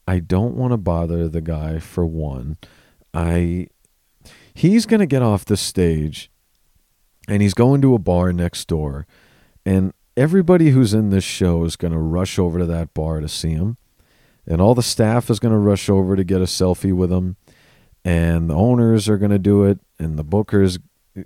I 0.08 0.20
don't 0.20 0.56
want 0.56 0.74
to 0.74 0.78
bother 0.78 1.30
the 1.30 1.42
guy 1.42 1.80
for 1.80 2.06
one. 2.06 2.58
I, 3.14 3.68
he's 4.54 4.86
going 4.86 5.00
to 5.00 5.06
get 5.06 5.22
off 5.22 5.46
the 5.46 5.58
stage 5.58 6.30
and 7.28 7.42
he's 7.42 7.54
going 7.54 7.82
to 7.82 7.94
a 7.94 8.00
bar 8.00 8.34
next 8.34 8.68
door. 8.68 9.06
And 9.66 9.94
everybody 10.22 10.70
who's 10.70 10.94
in 10.94 11.10
this 11.10 11.24
show 11.24 11.64
is 11.66 11.76
going 11.76 11.94
to 11.94 11.98
rush 11.98 12.38
over 12.38 12.60
to 12.60 12.66
that 12.68 12.94
bar 12.94 13.20
to 13.22 13.28
see 13.28 13.54
him. 13.54 13.78
And 14.46 14.62
all 14.62 14.76
the 14.76 14.84
staff 14.84 15.32
is 15.32 15.40
going 15.40 15.52
to 15.52 15.58
rush 15.58 15.90
over 15.90 16.16
to 16.16 16.24
get 16.24 16.42
a 16.42 16.46
selfie 16.46 16.94
with 16.94 17.12
him. 17.12 17.38
And 18.06 18.48
the 18.48 18.56
owners 18.56 19.10
are 19.10 19.18
going 19.18 19.32
to 19.32 19.40
do 19.40 19.64
it. 19.64 19.80
And 19.98 20.20
the 20.20 20.24
booker's 20.24 20.78
eh, 21.18 21.24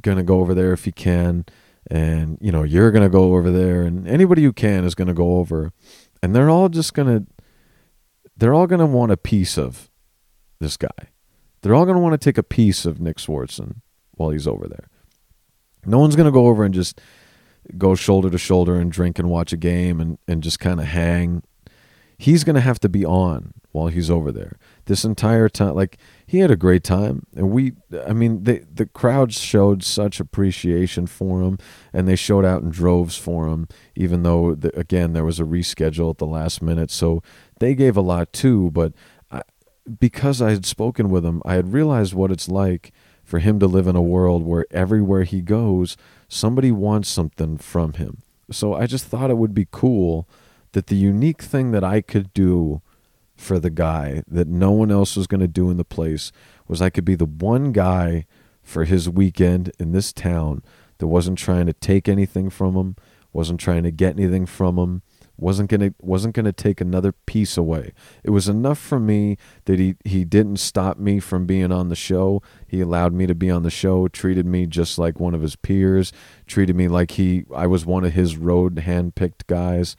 going 0.00 0.16
to 0.16 0.22
go 0.22 0.40
over 0.40 0.54
there 0.54 0.72
if 0.72 0.86
he 0.86 0.92
can. 0.92 1.44
And, 1.90 2.38
you 2.40 2.50
know, 2.50 2.62
you're 2.62 2.90
going 2.90 3.02
to 3.02 3.10
go 3.10 3.34
over 3.34 3.50
there. 3.50 3.82
And 3.82 4.08
anybody 4.08 4.42
who 4.42 4.52
can 4.52 4.84
is 4.84 4.94
going 4.94 5.08
to 5.08 5.14
go 5.14 5.36
over. 5.36 5.70
And 6.22 6.34
they're 6.34 6.50
all 6.50 6.70
just 6.70 6.94
going 6.94 7.08
to, 7.08 7.26
they're 8.34 8.54
all 8.54 8.66
going 8.66 8.80
to 8.80 8.86
want 8.86 9.12
a 9.12 9.18
piece 9.18 9.58
of 9.58 9.90
this 10.58 10.78
guy. 10.78 11.10
They're 11.60 11.74
all 11.74 11.84
going 11.84 11.96
to 11.96 12.02
want 12.02 12.18
to 12.18 12.24
take 12.24 12.38
a 12.38 12.42
piece 12.42 12.86
of 12.86 12.98
Nick 12.98 13.18
Swardson 13.18 13.76
while 14.12 14.30
he's 14.30 14.48
over 14.48 14.68
there. 14.68 14.88
No 15.84 15.98
one's 15.98 16.16
going 16.16 16.26
to 16.26 16.32
go 16.32 16.46
over 16.46 16.64
and 16.64 16.72
just 16.72 16.98
go 17.78 17.94
shoulder 17.94 18.30
to 18.30 18.38
shoulder 18.38 18.78
and 18.78 18.90
drink 18.90 19.18
and 19.18 19.28
watch 19.28 19.52
a 19.52 19.56
game 19.56 20.00
and, 20.00 20.18
and 20.26 20.42
just 20.42 20.60
kind 20.60 20.80
of 20.80 20.86
hang. 20.86 21.42
He's 22.18 22.44
going 22.44 22.54
to 22.54 22.60
have 22.60 22.78
to 22.80 22.88
be 22.88 23.04
on 23.04 23.54
while 23.72 23.88
he's 23.88 24.10
over 24.10 24.30
there. 24.30 24.58
This 24.84 25.04
entire 25.04 25.48
time, 25.48 25.74
like, 25.74 25.98
he 26.26 26.38
had 26.38 26.50
a 26.50 26.56
great 26.56 26.84
time. 26.84 27.26
And 27.34 27.50
we, 27.50 27.72
I 28.06 28.12
mean, 28.12 28.44
the, 28.44 28.64
the 28.72 28.86
crowd 28.86 29.32
showed 29.32 29.82
such 29.82 30.20
appreciation 30.20 31.06
for 31.06 31.42
him 31.42 31.58
and 31.92 32.06
they 32.06 32.16
showed 32.16 32.44
out 32.44 32.62
in 32.62 32.70
droves 32.70 33.16
for 33.16 33.48
him, 33.48 33.66
even 33.96 34.22
though, 34.22 34.54
the, 34.54 34.78
again, 34.78 35.14
there 35.14 35.24
was 35.24 35.40
a 35.40 35.44
reschedule 35.44 36.10
at 36.10 36.18
the 36.18 36.26
last 36.26 36.62
minute. 36.62 36.90
So 36.90 37.22
they 37.58 37.74
gave 37.74 37.96
a 37.96 38.02
lot 38.02 38.32
too. 38.32 38.70
But 38.70 38.92
I, 39.30 39.42
because 39.98 40.40
I 40.40 40.50
had 40.50 40.66
spoken 40.66 41.10
with 41.10 41.24
him, 41.24 41.42
I 41.44 41.54
had 41.54 41.72
realized 41.72 42.14
what 42.14 42.30
it's 42.30 42.48
like 42.48 42.92
for 43.32 43.38
him 43.38 43.58
to 43.58 43.66
live 43.66 43.86
in 43.86 43.96
a 43.96 44.02
world 44.02 44.42
where 44.42 44.66
everywhere 44.70 45.22
he 45.22 45.40
goes, 45.40 45.96
somebody 46.28 46.70
wants 46.70 47.08
something 47.08 47.56
from 47.56 47.94
him. 47.94 48.20
So 48.50 48.74
I 48.74 48.84
just 48.84 49.06
thought 49.06 49.30
it 49.30 49.38
would 49.38 49.54
be 49.54 49.66
cool 49.70 50.28
that 50.72 50.88
the 50.88 50.96
unique 50.96 51.40
thing 51.40 51.70
that 51.70 51.82
I 51.82 52.02
could 52.02 52.34
do 52.34 52.82
for 53.34 53.58
the 53.58 53.70
guy 53.70 54.22
that 54.28 54.48
no 54.48 54.72
one 54.72 54.90
else 54.90 55.16
was 55.16 55.26
going 55.26 55.40
to 55.40 55.48
do 55.48 55.70
in 55.70 55.78
the 55.78 55.82
place 55.82 56.30
was 56.68 56.82
I 56.82 56.90
could 56.90 57.06
be 57.06 57.14
the 57.14 57.24
one 57.24 57.72
guy 57.72 58.26
for 58.62 58.84
his 58.84 59.08
weekend 59.08 59.72
in 59.78 59.92
this 59.92 60.12
town 60.12 60.62
that 60.98 61.06
wasn't 61.06 61.38
trying 61.38 61.64
to 61.64 61.72
take 61.72 62.10
anything 62.10 62.50
from 62.50 62.74
him, 62.74 62.96
wasn't 63.32 63.60
trying 63.60 63.84
to 63.84 63.90
get 63.90 64.18
anything 64.18 64.44
from 64.44 64.76
him, 64.76 65.00
wasn't 65.36 65.70
gonna 65.70 65.94
wasn't 66.00 66.34
gonna 66.34 66.52
take 66.52 66.80
another 66.80 67.12
piece 67.12 67.56
away. 67.56 67.92
It 68.22 68.30
was 68.30 68.48
enough 68.48 68.78
for 68.78 69.00
me 69.00 69.36
that 69.64 69.78
he 69.78 69.96
he 70.04 70.24
didn't 70.24 70.58
stop 70.58 70.98
me 70.98 71.20
from 71.20 71.46
being 71.46 71.72
on 71.72 71.88
the 71.88 71.96
show. 71.96 72.42
He 72.66 72.80
allowed 72.80 73.12
me 73.12 73.26
to 73.26 73.34
be 73.34 73.50
on 73.50 73.62
the 73.62 73.70
show, 73.70 74.08
treated 74.08 74.46
me 74.46 74.66
just 74.66 74.98
like 74.98 75.18
one 75.18 75.34
of 75.34 75.42
his 75.42 75.56
peers, 75.56 76.12
treated 76.46 76.76
me 76.76 76.88
like 76.88 77.12
he 77.12 77.44
I 77.54 77.66
was 77.66 77.86
one 77.86 78.04
of 78.04 78.12
his 78.12 78.36
road 78.36 78.76
handpicked 78.76 79.46
guys. 79.46 79.96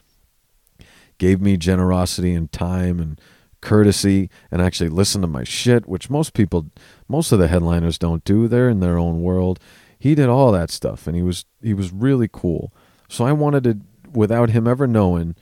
Gave 1.18 1.42
me 1.42 1.58
generosity 1.58 2.34
and 2.34 2.52
time 2.52 3.00
and 3.00 3.20
courtesy 3.62 4.30
and 4.52 4.62
actually 4.62 4.90
listened 4.90 5.24
to 5.24 5.28
my 5.28 5.44
shit, 5.44 5.88
which 5.88 6.10
most 6.10 6.34
people 6.34 6.70
most 7.08 7.32
of 7.32 7.40
the 7.40 7.48
headliners 7.48 7.98
don't 7.98 8.24
do. 8.24 8.48
They're 8.48 8.70
in 8.70 8.82
their 8.82 8.98
own 8.98 9.22
world. 9.22 9.60
He 9.98 10.16
did 10.16 10.28
all 10.30 10.52
that 10.52 10.70
stuff 10.70 11.08
and 11.08 11.16
he 11.16 11.22
was 11.22 11.46
he 11.62 11.74
was 11.74 11.92
really 11.92 12.30
cool. 12.32 12.74
So 13.08 13.26
I 13.26 13.32
wanted 13.32 13.64
to 13.66 13.80
without 14.14 14.52
him 14.52 14.68
ever 14.68 14.88
knowing, 14.88 15.36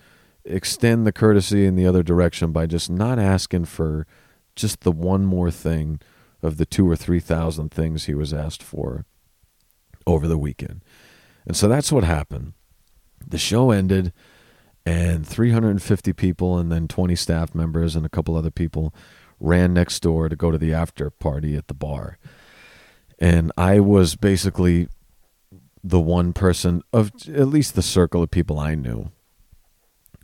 extend 0.44 1.06
the 1.06 1.12
courtesy 1.12 1.66
in 1.66 1.76
the 1.76 1.86
other 1.86 2.04
direction 2.04 2.52
by 2.52 2.66
just 2.66 2.90
not 2.90 3.20
asking 3.20 3.66
for 3.66 4.08
just 4.56 4.82
the 4.82 4.92
one 4.92 5.26
more 5.26 5.52
thing 5.52 6.00
of 6.42 6.58
the 6.58 6.66
two 6.66 6.90
or 6.90 6.96
three 6.96 7.20
thousand 7.20 7.70
things 7.70 8.06
he 8.06 8.14
was 8.14 8.34
asked 8.34 8.64
for 8.64 9.06
over 10.08 10.28
the 10.28 10.38
weekend. 10.38 10.84
And 11.46 11.56
so 11.56 11.68
that's 11.68 11.92
what 11.92 12.04
happened. 12.04 12.54
The 13.26 13.38
show 13.38 13.72
ended, 13.72 14.14
and 14.86 15.28
350 15.28 16.14
people 16.14 16.58
and 16.58 16.72
then 16.72 16.88
20 16.88 17.16
staff 17.16 17.54
members 17.54 17.96
and 17.96 18.06
a 18.06 18.10
couple 18.10 18.36
other 18.36 18.52
people 18.52 18.94
ran 19.40 19.74
next 19.74 20.00
door 20.02 20.30
to 20.30 20.36
go 20.36 20.52
to 20.52 20.58
the 20.58 20.74
after 20.74 21.10
party 21.10 21.56
at 21.56 21.68
the 21.68 21.74
bar. 21.74 22.18
And 23.20 23.52
I 23.58 23.80
was 23.80 24.16
basically 24.16 24.88
the 25.84 26.00
one 26.00 26.34
person 26.34 26.82
of 26.94 27.12
at 27.28 27.48
least 27.48 27.76
the 27.76 27.82
circle 27.82 28.22
of 28.22 28.32
people 28.32 28.60
I 28.60 28.76
knew 28.76 29.12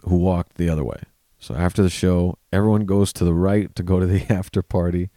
who 0.01 0.17
walked 0.17 0.57
the 0.57 0.69
other 0.69 0.83
way. 0.83 1.01
So 1.39 1.55
after 1.55 1.81
the 1.81 1.89
show, 1.89 2.37
everyone 2.51 2.85
goes 2.85 3.13
to 3.13 3.23
the 3.23 3.33
right 3.33 3.73
to 3.75 3.83
go 3.83 3.99
to 3.99 4.05
the 4.05 4.25
after 4.31 4.61
party. 4.61 5.09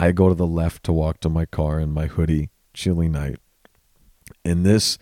I 0.00 0.12
go 0.12 0.28
to 0.28 0.34
the 0.34 0.46
left 0.46 0.84
to 0.84 0.92
walk 0.92 1.20
to 1.20 1.28
my 1.28 1.44
car 1.44 1.80
in 1.80 1.92
my 1.92 2.06
hoodie, 2.06 2.50
chilly 2.72 3.08
night. 3.08 3.38
And 4.44 4.64
this 4.64 4.98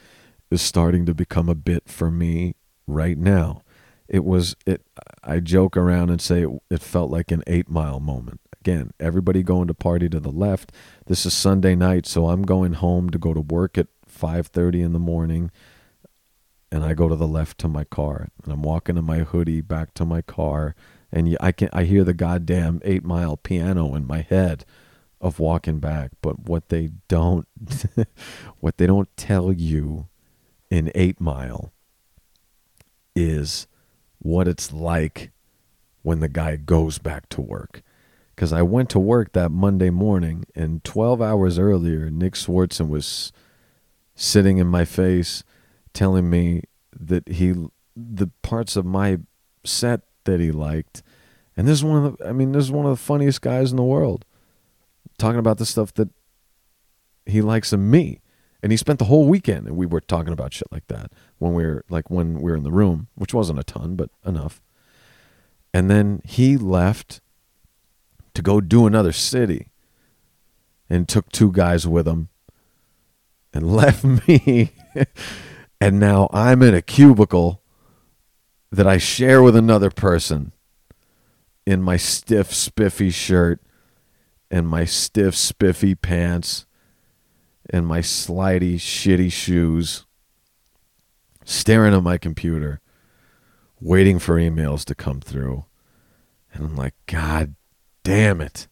is 0.50 0.62
starting 0.62 1.06
to 1.06 1.14
become 1.14 1.48
a 1.48 1.54
bit 1.54 1.84
for 1.88 2.10
me 2.10 2.54
right 2.86 3.18
now. 3.18 3.62
It 4.08 4.24
was 4.24 4.54
it 4.64 4.82
I 5.22 5.40
joke 5.40 5.76
around 5.76 6.10
and 6.10 6.20
say 6.20 6.42
it, 6.42 6.62
it 6.70 6.80
felt 6.80 7.10
like 7.10 7.30
an 7.30 7.42
8 7.46 7.68
mile 7.68 8.00
moment. 8.00 8.40
Again, 8.60 8.92
everybody 8.98 9.42
going 9.42 9.68
to 9.68 9.74
party 9.74 10.08
to 10.08 10.20
the 10.20 10.30
left. 10.30 10.72
This 11.06 11.26
is 11.26 11.34
Sunday 11.34 11.74
night, 11.74 12.06
so 12.06 12.28
I'm 12.28 12.42
going 12.42 12.74
home 12.74 13.10
to 13.10 13.18
go 13.18 13.34
to 13.34 13.40
work 13.40 13.76
at 13.76 13.88
5:30 14.16 14.82
in 14.82 14.92
the 14.92 14.98
morning 14.98 15.50
and 16.72 16.84
I 16.84 16.94
go 16.94 17.08
to 17.08 17.16
the 17.16 17.28
left 17.28 17.58
to 17.58 17.68
my 17.68 17.84
car 17.84 18.28
and 18.42 18.52
I'm 18.52 18.62
walking 18.62 18.96
in 18.96 19.04
my 19.04 19.20
hoodie 19.20 19.60
back 19.60 19.94
to 19.94 20.04
my 20.04 20.22
car 20.22 20.74
and 21.12 21.36
I 21.40 21.52
can 21.52 21.68
I 21.72 21.84
hear 21.84 22.04
the 22.04 22.14
goddamn 22.14 22.80
8 22.84 23.04
mile 23.04 23.36
piano 23.36 23.94
in 23.94 24.06
my 24.06 24.22
head 24.22 24.64
of 25.20 25.38
walking 25.38 25.78
back. 25.78 26.12
But 26.20 26.40
what 26.40 26.68
they 26.68 26.90
don't 27.08 27.46
what 28.60 28.78
they 28.78 28.86
don't 28.86 29.14
tell 29.16 29.52
you 29.52 30.08
in 30.70 30.90
8 30.94 31.20
mile 31.20 31.72
is 33.14 33.66
what 34.18 34.48
it's 34.48 34.72
like 34.72 35.30
when 36.02 36.20
the 36.20 36.28
guy 36.28 36.56
goes 36.56 36.98
back 36.98 37.28
to 37.30 37.40
work. 37.40 37.82
Because 38.34 38.52
I 38.52 38.62
went 38.62 38.90
to 38.90 38.98
work 38.98 39.32
that 39.32 39.50
Monday 39.50 39.88
morning, 39.88 40.44
and 40.54 40.84
12 40.84 41.22
hours 41.22 41.58
earlier, 41.58 42.10
Nick 42.10 42.34
Swardson 42.34 42.88
was 42.88 43.32
sitting 44.16 44.56
in 44.56 44.66
my 44.66 44.84
face 44.84 45.44
telling 45.92 46.28
me 46.28 46.62
that 46.98 47.28
he 47.28 47.54
the 47.94 48.28
parts 48.42 48.74
of 48.74 48.84
my 48.84 49.18
set 49.62 50.00
that 50.24 50.40
he 50.40 50.50
liked. 50.50 51.02
And 51.56 51.68
this 51.68 51.78
is 51.78 51.84
one 51.84 52.04
of 52.04 52.16
the 52.16 52.26
I 52.28 52.32
mean 52.32 52.52
this 52.52 52.64
is 52.64 52.72
one 52.72 52.86
of 52.86 52.90
the 52.90 53.02
funniest 53.02 53.42
guys 53.42 53.70
in 53.70 53.76
the 53.76 53.84
world 53.84 54.24
talking 55.18 55.38
about 55.38 55.58
the 55.58 55.66
stuff 55.66 55.94
that 55.94 56.08
he 57.24 57.40
likes 57.40 57.72
of 57.72 57.80
me. 57.80 58.20
And 58.62 58.72
he 58.72 58.76
spent 58.76 58.98
the 58.98 59.04
whole 59.04 59.28
weekend 59.28 59.66
and 59.66 59.76
we 59.76 59.86
were 59.86 60.00
talking 60.00 60.32
about 60.32 60.52
shit 60.52 60.72
like 60.72 60.86
that 60.88 61.12
when 61.38 61.54
we 61.54 61.64
were 61.64 61.84
like 61.88 62.10
when 62.10 62.34
we 62.34 62.50
were 62.50 62.56
in 62.56 62.64
the 62.64 62.72
room 62.72 63.08
which 63.14 63.34
wasn't 63.34 63.58
a 63.58 63.64
ton 63.64 63.96
but 63.96 64.10
enough. 64.24 64.60
And 65.72 65.90
then 65.90 66.22
he 66.24 66.56
left 66.56 67.20
to 68.34 68.42
go 68.42 68.60
do 68.60 68.86
another 68.86 69.12
city 69.12 69.68
and 70.88 71.08
took 71.08 71.30
two 71.30 71.52
guys 71.52 71.86
with 71.86 72.08
him 72.08 72.28
and 73.56 73.72
left 73.74 74.04
me. 74.04 74.72
and 75.80 75.98
now 75.98 76.28
I'm 76.32 76.62
in 76.62 76.74
a 76.74 76.82
cubicle 76.82 77.62
that 78.70 78.86
I 78.86 78.98
share 78.98 79.42
with 79.42 79.56
another 79.56 79.90
person 79.90 80.52
in 81.66 81.82
my 81.82 81.96
stiff, 81.96 82.54
spiffy 82.54 83.10
shirt 83.10 83.60
and 84.50 84.68
my 84.68 84.84
stiff, 84.84 85.34
spiffy 85.34 85.94
pants 85.94 86.66
and 87.68 87.86
my 87.86 88.00
slidey, 88.00 88.76
shitty 88.76 89.32
shoes, 89.32 90.04
staring 91.44 91.94
at 91.94 92.02
my 92.02 92.18
computer, 92.18 92.80
waiting 93.80 94.18
for 94.18 94.36
emails 94.36 94.84
to 94.84 94.94
come 94.94 95.20
through. 95.20 95.64
And 96.52 96.64
I'm 96.64 96.76
like, 96.76 96.94
God 97.06 97.56
damn 98.04 98.40
it. 98.40 98.68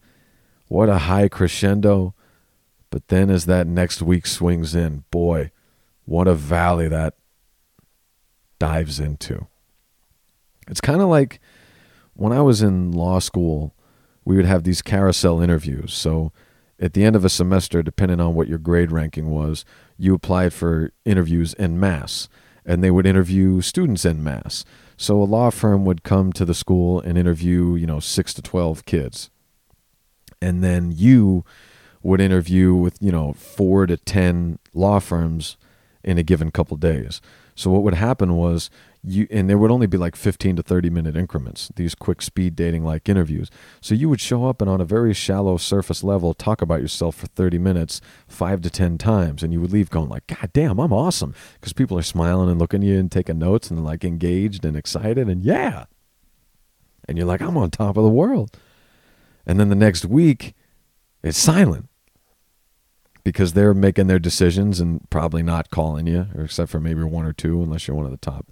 What 0.67 0.89
a 0.89 0.99
high 0.99 1.27
crescendo 1.27 2.14
but 2.89 3.07
then 3.07 3.29
as 3.29 3.45
that 3.45 3.67
next 3.67 4.01
week 4.01 4.25
swings 4.25 4.75
in, 4.75 5.03
boy, 5.11 5.51
what 6.05 6.27
a 6.27 6.33
valley 6.35 6.87
that 6.87 7.15
dives 8.59 8.99
into. 8.99 9.47
It's 10.67 10.81
kind 10.81 11.01
of 11.01 11.09
like 11.09 11.39
when 12.13 12.31
I 12.31 12.41
was 12.41 12.61
in 12.61 12.91
law 12.91 13.19
school, 13.19 13.75
we 14.23 14.35
would 14.35 14.45
have 14.45 14.63
these 14.63 14.81
carousel 14.81 15.41
interviews. 15.41 15.93
So 15.93 16.31
at 16.79 16.93
the 16.93 17.03
end 17.03 17.15
of 17.15 17.23
a 17.23 17.29
semester, 17.29 17.83
depending 17.83 18.19
on 18.19 18.35
what 18.35 18.47
your 18.47 18.57
grade 18.57 18.91
ranking 18.91 19.29
was, 19.29 19.65
you 19.97 20.13
applied 20.13 20.53
for 20.53 20.91
interviews 21.05 21.55
en 21.57 21.79
masse, 21.79 22.27
and 22.65 22.83
they 22.83 22.91
would 22.91 23.05
interview 23.05 23.61
students 23.61 24.05
en 24.05 24.23
masse. 24.23 24.65
So 24.97 25.21
a 25.21 25.23
law 25.23 25.51
firm 25.51 25.85
would 25.85 26.03
come 26.03 26.33
to 26.33 26.45
the 26.45 26.53
school 26.53 26.99
and 26.99 27.17
interview, 27.17 27.75
you 27.75 27.85
know, 27.85 27.99
six 27.99 28.33
to 28.35 28.41
12 28.41 28.85
kids. 28.85 29.29
And 30.41 30.63
then 30.63 30.91
you 30.91 31.45
would 32.05 32.21
interview 32.21 32.75
with 32.75 32.97
you 33.01 33.11
know 33.11 33.33
four 33.33 33.87
to 33.87 33.97
ten 33.97 34.59
law 34.73 34.99
firms 34.99 35.57
in 36.03 36.19
a 36.19 36.23
given 36.23 36.51
couple 36.51 36.77
days. 36.77 37.19
So 37.55 37.71
what 37.71 37.81
would 37.81 37.95
happen 37.95 38.35
was 38.35 38.69
you 39.03 39.27
and 39.31 39.49
there 39.49 39.57
would 39.57 39.71
only 39.71 39.87
be 39.87 39.97
like 39.97 40.15
15 40.15 40.57
to 40.57 40.63
30 40.63 40.91
minute 40.91 41.15
increments 41.15 41.71
these 41.75 41.95
quick 41.95 42.21
speed 42.21 42.55
dating 42.55 42.83
like 42.83 43.09
interviews. 43.09 43.49
So 43.81 43.95
you 43.95 44.07
would 44.07 44.21
show 44.21 44.45
up 44.45 44.61
and 44.61 44.69
on 44.69 44.81
a 44.81 44.85
very 44.85 45.15
shallow 45.15 45.57
surface 45.57 46.03
level 46.03 46.35
talk 46.35 46.61
about 46.61 46.81
yourself 46.81 47.15
for 47.15 47.25
30 47.25 47.57
minutes 47.57 48.01
5 48.27 48.61
to 48.61 48.69
10 48.69 48.99
times 48.99 49.41
and 49.41 49.51
you 49.51 49.59
would 49.59 49.73
leave 49.73 49.89
going 49.89 50.09
like 50.09 50.27
god 50.27 50.51
damn 50.53 50.79
i'm 50.79 50.93
awesome. 50.93 51.33
Because 51.55 51.73
people 51.73 51.97
are 51.97 52.03
smiling 52.03 52.51
and 52.51 52.59
looking 52.59 52.83
at 52.83 52.87
you 52.87 52.99
and 52.99 53.11
taking 53.11 53.39
notes 53.39 53.71
and 53.71 53.83
like 53.83 54.03
engaged 54.03 54.63
and 54.63 54.77
excited 54.77 55.27
and 55.27 55.43
yeah. 55.43 55.85
And 57.07 57.17
you're 57.17 57.25
like 57.25 57.41
i'm 57.41 57.57
on 57.57 57.71
top 57.71 57.97
of 57.97 58.03
the 58.03 58.09
world. 58.09 58.55
And 59.47 59.59
then 59.59 59.69
the 59.69 59.75
next 59.75 60.05
week 60.05 60.53
it's 61.23 61.39
silent 61.39 61.89
because 63.25 63.53
they're 63.53 63.73
making 63.73 64.05
their 64.07 64.19
decisions 64.19 64.79
and 64.79 65.09
probably 65.09 65.43
not 65.43 65.71
calling 65.71 66.07
you, 66.07 66.27
or 66.35 66.45
except 66.45 66.71
for 66.71 66.79
maybe 66.79 67.03
one 67.03 67.25
or 67.25 67.33
two, 67.33 67.61
unless 67.61 67.87
you're 67.87 67.97
one 67.97 68.05
of 68.05 68.11
the 68.11 68.17
top 68.17 68.45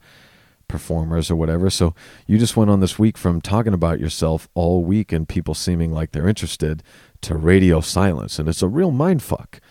performers 0.68 1.30
or 1.30 1.36
whatever. 1.36 1.70
So 1.70 1.94
you 2.26 2.40
just 2.40 2.58
went 2.58 2.72
on 2.72 2.80
this 2.80 2.98
week 2.98 3.16
from 3.16 3.40
talking 3.40 3.74
about 3.74 4.00
yourself 4.00 4.50
all 4.56 4.84
week 4.84 5.12
and 5.12 5.30
people 5.30 5.54
seeming 5.54 5.92
like 5.92 6.12
they're 6.12 6.28
interested 6.28 6.82
to 7.22 7.36
radio 7.36 7.82
silence, 7.82 8.40
and 8.40 8.50
it's 8.50 8.64
a 8.64 8.68
real 8.68 8.92
mind 8.92 9.22
fuck. 9.22 9.62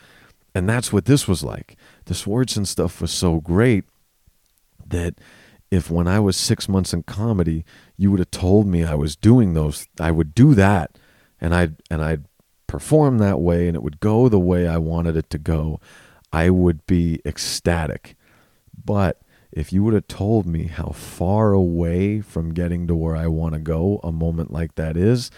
And 0.55 0.68
that's 0.68 0.92
what 0.92 1.07
this 1.07 1.26
was 1.26 1.42
like. 1.42 1.76
The 2.05 2.14
Swardson 2.14 2.66
stuff 2.66 3.00
was 3.00 3.11
so 3.11 3.40
great 3.40 3.84
that 4.86 5.14
if 5.70 5.90
when 5.90 6.07
I 6.07 6.20
was 6.20 6.36
six 6.36 6.68
months 6.68 6.92
in 6.92 7.03
comedy, 7.03 7.64
you 7.96 8.12
would 8.12 8.20
have 8.20 8.30
told 8.30 8.68
me 8.68 8.84
I 8.84 8.94
was 8.94 9.16
doing 9.16 9.55
those, 9.55 9.88
I 9.98 10.12
would 10.12 10.32
do 10.32 10.55
that, 10.55 10.96
and 11.40 11.55
I'd 11.55 11.74
and 11.90 12.03
I'd 12.05 12.24
perform 12.73 13.18
that 13.18 13.39
way 13.39 13.68
and 13.68 13.77
it 13.77 13.83
would 13.83 14.01
go 14.01 14.31
the 14.31 14.41
way 14.41 14.66
I 14.66 14.79
wanted 14.79 15.14
it 15.14 15.29
to 15.29 15.37
go, 15.37 15.79
I 16.33 16.49
would 16.49 16.87
be 16.87 17.20
ecstatic. 17.27 18.16
But 18.83 19.20
if 19.53 19.75
you 19.75 19.85
would 19.85 19.93
have 19.93 20.09
told 20.09 20.47
me 20.47 20.68
how 20.68 20.87
far 20.87 21.53
away 21.53 22.23
from 22.23 22.55
getting 22.55 22.87
to 22.87 22.95
where 22.95 23.14
I 23.14 23.27
want 23.27 23.53
to 23.53 23.61
go 23.61 24.01
a 24.03 24.11
moment 24.11 24.51
like 24.51 24.77
that 24.77 24.97
is, 24.97 25.31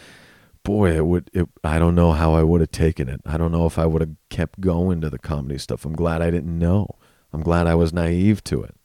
boy, 0.63 0.93
it 0.93 1.07
would 1.07 1.29
it, 1.35 1.49
I 1.65 1.81
don't 1.81 1.97
know 1.97 2.13
how 2.13 2.35
I 2.35 2.45
would 2.45 2.61
have 2.61 2.71
taken 2.71 3.09
it. 3.09 3.21
I 3.27 3.37
don't 3.37 3.51
know 3.51 3.67
if 3.67 3.81
I 3.81 3.87
would 3.87 4.01
have 4.01 4.15
kept 4.31 4.61
going 4.61 5.01
to 5.01 5.11
the 5.11 5.19
comedy 5.19 5.59
stuff. 5.59 5.85
I'm 5.85 5.97
glad 5.97 6.23
I 6.23 6.31
didn't 6.31 6.57
know. 6.57 6.87
I'm 7.33 7.43
glad 7.43 7.67
I 7.67 7.75
was 7.75 7.93
naive 7.93 8.45
to 8.45 8.63
it. 8.63 8.77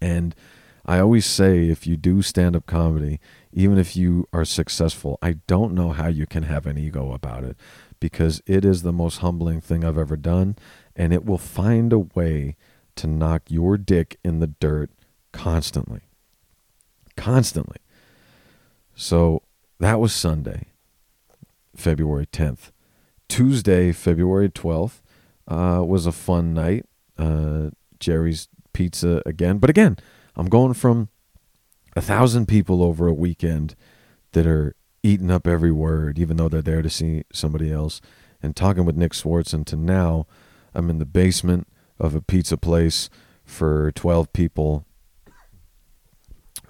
And 0.00 0.34
I 0.86 1.00
always 1.00 1.26
say 1.26 1.68
if 1.68 1.84
you 1.86 1.96
do 1.96 2.22
stand 2.22 2.54
up 2.54 2.66
comedy, 2.66 3.18
even 3.52 3.76
if 3.76 3.96
you 3.96 4.28
are 4.32 4.44
successful, 4.44 5.18
I 5.20 5.34
don't 5.48 5.74
know 5.74 5.90
how 5.90 6.06
you 6.06 6.26
can 6.26 6.44
have 6.44 6.64
an 6.64 6.78
ego 6.78 7.12
about 7.12 7.42
it 7.42 7.56
because 7.98 8.40
it 8.46 8.64
is 8.64 8.82
the 8.82 8.92
most 8.92 9.18
humbling 9.18 9.60
thing 9.60 9.84
I've 9.84 9.98
ever 9.98 10.16
done. 10.16 10.54
And 10.94 11.12
it 11.12 11.24
will 11.24 11.38
find 11.38 11.92
a 11.92 11.98
way 11.98 12.56
to 12.94 13.08
knock 13.08 13.42
your 13.48 13.76
dick 13.76 14.18
in 14.22 14.38
the 14.38 14.46
dirt 14.46 14.90
constantly. 15.32 16.02
Constantly. 17.16 17.78
So 18.94 19.42
that 19.80 19.98
was 19.98 20.14
Sunday, 20.14 20.66
February 21.74 22.26
10th. 22.26 22.70
Tuesday, 23.28 23.90
February 23.90 24.48
12th, 24.48 25.00
uh, 25.48 25.82
was 25.84 26.06
a 26.06 26.12
fun 26.12 26.54
night. 26.54 26.86
Uh, 27.18 27.70
Jerry's 27.98 28.48
Pizza 28.72 29.20
again. 29.26 29.58
But 29.58 29.70
again, 29.70 29.96
I'm 30.36 30.48
going 30.48 30.74
from 30.74 31.08
a 31.94 32.00
thousand 32.00 32.46
people 32.46 32.82
over 32.82 33.06
a 33.06 33.14
weekend 33.14 33.74
that 34.32 34.46
are 34.46 34.74
eating 35.02 35.30
up 35.30 35.46
every 35.46 35.72
word, 35.72 36.18
even 36.18 36.36
though 36.36 36.48
they're 36.48 36.62
there 36.62 36.82
to 36.82 36.90
see 36.90 37.22
somebody 37.32 37.72
else, 37.72 38.00
and 38.42 38.54
talking 38.54 38.84
with 38.84 38.96
Nick 38.96 39.12
Swardson 39.12 39.64
to 39.66 39.76
now 39.76 40.26
I'm 40.74 40.90
in 40.90 40.98
the 40.98 41.06
basement 41.06 41.68
of 41.98 42.14
a 42.14 42.20
pizza 42.20 42.58
place 42.58 43.08
for 43.44 43.92
12 43.92 44.32
people 44.32 44.84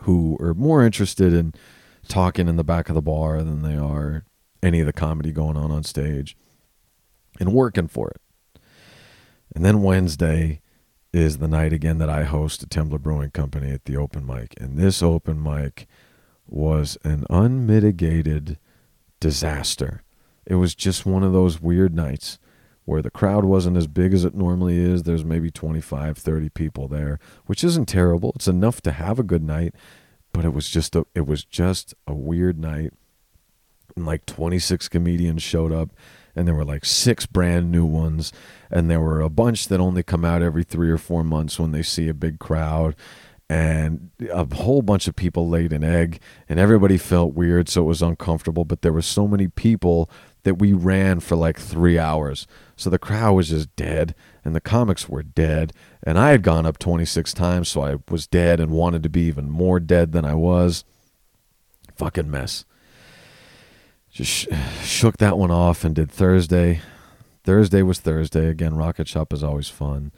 who 0.00 0.36
are 0.40 0.54
more 0.54 0.84
interested 0.84 1.32
in 1.32 1.52
talking 2.06 2.46
in 2.46 2.56
the 2.56 2.62
back 2.62 2.88
of 2.88 2.94
the 2.94 3.02
bar 3.02 3.42
than 3.42 3.62
they 3.62 3.76
are 3.76 4.24
any 4.62 4.80
of 4.80 4.86
the 4.86 4.92
comedy 4.92 5.32
going 5.32 5.56
on 5.56 5.72
on 5.72 5.82
stage 5.82 6.36
and 7.40 7.52
working 7.52 7.88
for 7.88 8.10
it. 8.10 8.20
And 9.54 9.64
then 9.64 9.82
Wednesday 9.82 10.60
is 11.16 11.38
the 11.38 11.48
night 11.48 11.72
again 11.72 11.96
that 11.96 12.10
I 12.10 12.24
host 12.24 12.60
the 12.60 12.66
Temblor 12.66 13.00
Brewing 13.00 13.30
Company 13.30 13.70
at 13.70 13.86
the 13.86 13.96
open 13.96 14.26
mic. 14.26 14.52
And 14.60 14.76
this 14.76 15.02
open 15.02 15.42
mic 15.42 15.86
was 16.46 16.98
an 17.04 17.24
unmitigated 17.30 18.58
disaster. 19.18 20.02
It 20.44 20.56
was 20.56 20.74
just 20.74 21.06
one 21.06 21.22
of 21.22 21.32
those 21.32 21.58
weird 21.58 21.94
nights 21.94 22.38
where 22.84 23.00
the 23.00 23.10
crowd 23.10 23.46
wasn't 23.46 23.78
as 23.78 23.86
big 23.86 24.12
as 24.12 24.26
it 24.26 24.34
normally 24.34 24.78
is. 24.78 25.04
There's 25.04 25.24
maybe 25.24 25.50
25, 25.50 26.18
30 26.18 26.50
people 26.50 26.86
there, 26.86 27.18
which 27.46 27.64
isn't 27.64 27.86
terrible. 27.86 28.32
It's 28.36 28.46
enough 28.46 28.82
to 28.82 28.92
have 28.92 29.18
a 29.18 29.24
good 29.24 29.42
night, 29.42 29.74
but 30.34 30.44
it 30.44 30.52
was 30.52 30.68
just 30.68 30.94
a 30.94 31.06
it 31.14 31.26
was 31.26 31.44
just 31.44 31.94
a 32.06 32.12
weird 32.12 32.58
night. 32.58 32.92
And 33.96 34.04
like 34.04 34.26
26 34.26 34.88
comedians 34.88 35.42
showed 35.42 35.72
up 35.72 35.92
and 36.36 36.46
there 36.46 36.54
were 36.54 36.64
like 36.64 36.84
six 36.84 37.24
brand 37.26 37.72
new 37.72 37.84
ones 37.84 38.32
and 38.70 38.90
there 38.90 39.00
were 39.00 39.20
a 39.20 39.30
bunch 39.30 39.68
that 39.68 39.80
only 39.80 40.02
come 40.02 40.24
out 40.24 40.42
every 40.42 40.62
3 40.62 40.90
or 40.90 40.98
4 40.98 41.24
months 41.24 41.58
when 41.58 41.72
they 41.72 41.82
see 41.82 42.08
a 42.08 42.14
big 42.14 42.38
crowd 42.38 42.94
and 43.48 44.10
a 44.30 44.54
whole 44.54 44.82
bunch 44.82 45.06
of 45.08 45.16
people 45.16 45.48
laid 45.48 45.72
an 45.72 45.82
egg 45.82 46.20
and 46.48 46.58
everybody 46.60 46.98
felt 46.98 47.34
weird 47.34 47.68
so 47.68 47.82
it 47.82 47.86
was 47.86 48.02
uncomfortable 48.02 48.64
but 48.64 48.82
there 48.82 48.92
were 48.92 49.02
so 49.02 49.26
many 49.26 49.48
people 49.48 50.10
that 50.42 50.56
we 50.56 50.72
ran 50.72 51.18
for 51.18 51.34
like 51.34 51.58
3 51.58 51.98
hours. 51.98 52.46
So 52.76 52.88
the 52.88 53.00
crowd 53.00 53.34
was 53.34 53.48
just 53.48 53.74
dead 53.74 54.14
and 54.44 54.54
the 54.54 54.60
comics 54.60 55.08
were 55.08 55.22
dead 55.22 55.72
and 56.02 56.18
I 56.18 56.30
had 56.30 56.42
gone 56.42 56.66
up 56.66 56.78
26 56.78 57.32
times 57.32 57.68
so 57.68 57.82
I 57.82 57.96
was 58.08 58.26
dead 58.26 58.60
and 58.60 58.70
wanted 58.70 59.02
to 59.04 59.08
be 59.08 59.22
even 59.22 59.50
more 59.50 59.80
dead 59.80 60.12
than 60.12 60.24
I 60.24 60.34
was. 60.34 60.84
Fucking 61.96 62.30
mess 62.30 62.64
just 64.16 64.30
sh- 64.30 64.46
shook 64.82 65.18
that 65.18 65.36
one 65.36 65.50
off 65.50 65.84
and 65.84 65.94
did 65.94 66.10
Thursday. 66.10 66.80
Thursday 67.44 67.82
was 67.82 68.00
Thursday 68.00 68.48
again. 68.48 68.74
Rocket 68.74 69.06
Shop 69.06 69.30
is 69.30 69.44
always 69.44 69.68
fun, 69.68 70.10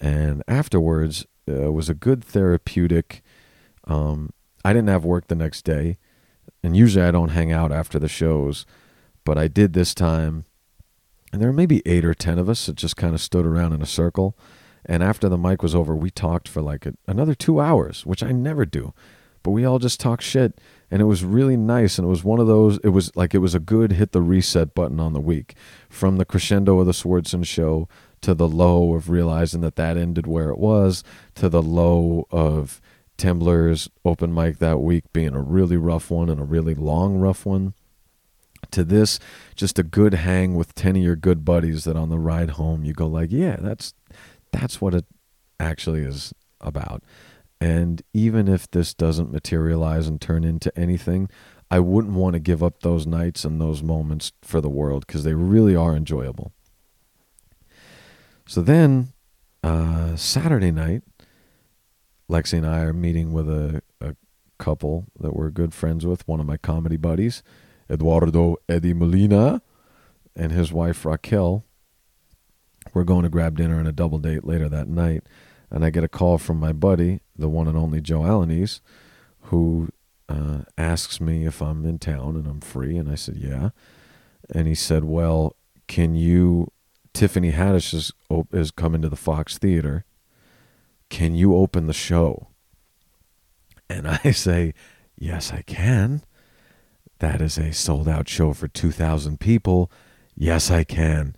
and 0.00 0.44
afterwards 0.46 1.26
uh, 1.50 1.72
was 1.72 1.88
a 1.88 1.94
good 1.94 2.22
therapeutic. 2.22 3.20
Um, 3.84 4.30
I 4.64 4.72
didn't 4.72 4.90
have 4.90 5.04
work 5.04 5.26
the 5.26 5.34
next 5.34 5.62
day, 5.62 5.98
and 6.62 6.76
usually 6.76 7.04
I 7.04 7.10
don't 7.10 7.30
hang 7.30 7.50
out 7.50 7.72
after 7.72 7.98
the 7.98 8.08
shows, 8.08 8.64
but 9.24 9.36
I 9.36 9.48
did 9.48 9.72
this 9.72 9.92
time. 9.92 10.44
And 11.32 11.40
there 11.40 11.48
were 11.48 11.54
maybe 11.56 11.82
eight 11.84 12.04
or 12.04 12.14
ten 12.14 12.38
of 12.38 12.48
us 12.48 12.66
that 12.66 12.76
just 12.76 12.96
kind 12.96 13.14
of 13.14 13.20
stood 13.20 13.44
around 13.44 13.72
in 13.72 13.82
a 13.82 13.86
circle. 13.86 14.38
And 14.84 15.02
after 15.02 15.28
the 15.28 15.38
mic 15.38 15.62
was 15.62 15.74
over, 15.74 15.96
we 15.96 16.10
talked 16.10 16.46
for 16.46 16.60
like 16.62 16.86
a, 16.86 16.94
another 17.08 17.34
two 17.34 17.58
hours, 17.58 18.06
which 18.06 18.22
I 18.22 18.30
never 18.32 18.64
do. 18.66 18.92
But 19.42 19.50
we 19.50 19.64
all 19.64 19.78
just 19.78 19.98
talked 19.98 20.22
shit 20.22 20.60
and 20.92 21.00
it 21.00 21.06
was 21.06 21.24
really 21.24 21.56
nice 21.56 21.98
and 21.98 22.04
it 22.04 22.10
was 22.10 22.22
one 22.22 22.38
of 22.38 22.46
those 22.46 22.78
it 22.84 22.90
was 22.90 23.16
like 23.16 23.34
it 23.34 23.38
was 23.38 23.54
a 23.54 23.58
good 23.58 23.92
hit 23.92 24.12
the 24.12 24.20
reset 24.20 24.74
button 24.74 25.00
on 25.00 25.14
the 25.14 25.20
week. 25.20 25.54
From 25.88 26.18
the 26.18 26.26
crescendo 26.26 26.78
of 26.78 26.86
the 26.86 26.92
Swardson 26.92 27.46
show 27.46 27.88
to 28.20 28.34
the 28.34 28.46
low 28.46 28.92
of 28.92 29.08
realizing 29.08 29.62
that 29.62 29.76
that 29.76 29.96
ended 29.96 30.26
where 30.26 30.50
it 30.50 30.58
was 30.58 31.02
to 31.36 31.48
the 31.48 31.62
low 31.62 32.26
of 32.30 32.82
Temblor's 33.16 33.88
open 34.04 34.34
mic 34.34 34.58
that 34.58 34.80
week 34.80 35.10
being 35.14 35.34
a 35.34 35.40
really 35.40 35.78
rough 35.78 36.10
one 36.10 36.28
and 36.28 36.38
a 36.38 36.44
really 36.44 36.74
long 36.74 37.16
rough 37.16 37.46
one 37.46 37.72
to 38.70 38.84
this 38.84 39.18
just 39.56 39.78
a 39.78 39.82
good 39.82 40.12
hang 40.12 40.54
with 40.54 40.74
10 40.74 40.96
of 40.96 41.02
your 41.02 41.16
good 41.16 41.42
buddies 41.42 41.84
that 41.84 41.96
on 41.96 42.10
the 42.10 42.18
ride 42.18 42.50
home 42.50 42.84
you 42.84 42.92
go 42.92 43.06
like 43.06 43.32
yeah 43.32 43.56
that's 43.58 43.94
that's 44.52 44.80
what 44.80 44.94
it 44.94 45.06
actually 45.58 46.02
is 46.02 46.34
about 46.60 47.02
and 47.62 48.02
even 48.12 48.48
if 48.48 48.68
this 48.68 48.92
doesn't 48.92 49.30
materialize 49.30 50.08
and 50.08 50.20
turn 50.20 50.42
into 50.42 50.76
anything, 50.76 51.28
I 51.70 51.78
wouldn't 51.78 52.14
want 52.14 52.34
to 52.34 52.40
give 52.40 52.60
up 52.60 52.80
those 52.80 53.06
nights 53.06 53.44
and 53.44 53.60
those 53.60 53.84
moments 53.84 54.32
for 54.42 54.60
the 54.60 54.68
world 54.68 55.06
because 55.06 55.22
they 55.22 55.34
really 55.34 55.76
are 55.76 55.94
enjoyable. 55.94 56.52
So 58.48 58.62
then, 58.62 59.12
uh, 59.62 60.16
Saturday 60.16 60.72
night, 60.72 61.02
Lexi 62.28 62.54
and 62.54 62.66
I 62.66 62.80
are 62.80 62.92
meeting 62.92 63.32
with 63.32 63.48
a, 63.48 63.80
a 64.00 64.16
couple 64.58 65.04
that 65.20 65.36
we're 65.36 65.50
good 65.50 65.72
friends 65.72 66.04
with, 66.04 66.26
one 66.26 66.40
of 66.40 66.46
my 66.46 66.56
comedy 66.56 66.96
buddies, 66.96 67.44
Eduardo 67.88 68.56
Eddie 68.68 68.92
Molina, 68.92 69.62
and 70.34 70.50
his 70.50 70.72
wife 70.72 71.04
Raquel. 71.04 71.64
We're 72.92 73.04
going 73.04 73.22
to 73.22 73.28
grab 73.28 73.56
dinner 73.56 73.78
and 73.78 73.86
a 73.86 73.92
double 73.92 74.18
date 74.18 74.42
later 74.42 74.68
that 74.68 74.88
night 74.88 75.22
and 75.72 75.84
I 75.84 75.90
get 75.90 76.04
a 76.04 76.08
call 76.08 76.36
from 76.36 76.60
my 76.60 76.72
buddy, 76.72 77.20
the 77.36 77.48
one 77.48 77.66
and 77.66 77.76
only 77.76 78.02
Joe 78.02 78.20
Alaniz, 78.20 78.80
who 79.44 79.88
uh, 80.28 80.58
asks 80.76 81.18
me 81.18 81.46
if 81.46 81.62
I'm 81.62 81.86
in 81.86 81.98
town 81.98 82.36
and 82.36 82.46
I'm 82.46 82.60
free, 82.60 82.96
and 82.98 83.10
I 83.10 83.14
said 83.14 83.36
yeah, 83.36 83.70
and 84.54 84.68
he 84.68 84.74
said, 84.74 85.04
well, 85.04 85.56
can 85.88 86.14
you? 86.14 86.70
Tiffany 87.14 87.52
Haddish 87.52 87.92
is 87.94 88.12
is 88.52 88.70
coming 88.70 89.02
to 89.02 89.08
the 89.08 89.16
Fox 89.16 89.58
Theater. 89.58 90.04
Can 91.08 91.34
you 91.34 91.56
open 91.56 91.86
the 91.86 91.92
show? 91.92 92.48
And 93.88 94.06
I 94.06 94.30
say, 94.32 94.74
yes, 95.18 95.52
I 95.52 95.62
can. 95.62 96.22
That 97.18 97.40
is 97.40 97.56
a 97.56 97.72
sold 97.72 98.08
out 98.08 98.28
show 98.28 98.52
for 98.52 98.66
2,000 98.66 99.38
people. 99.38 99.90
Yes, 100.34 100.70
I 100.70 100.84
can 100.84 101.36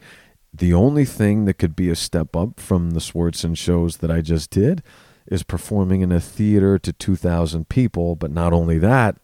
the 0.57 0.73
only 0.73 1.05
thing 1.05 1.47
that 1.47 1.55
could 1.55 1.75
be 1.75 1.91
a 1.91 1.97
step 1.97 2.37
up 2.37 2.61
from 2.61 2.93
the 2.93 3.01
Swardson 3.01 3.57
shows 3.57 3.97
that 3.97 4.11
I 4.11 4.21
just 4.21 4.51
did 4.51 4.85
is 5.27 5.43
performing 5.43 6.01
in 6.01 6.13
a 6.13 6.21
theater 6.21 6.79
to 6.79 6.93
2,000 6.93 7.69
people. 7.69 8.15
But 8.15 8.31
not 8.31 8.53
only 8.53 8.79
that, 8.79 9.17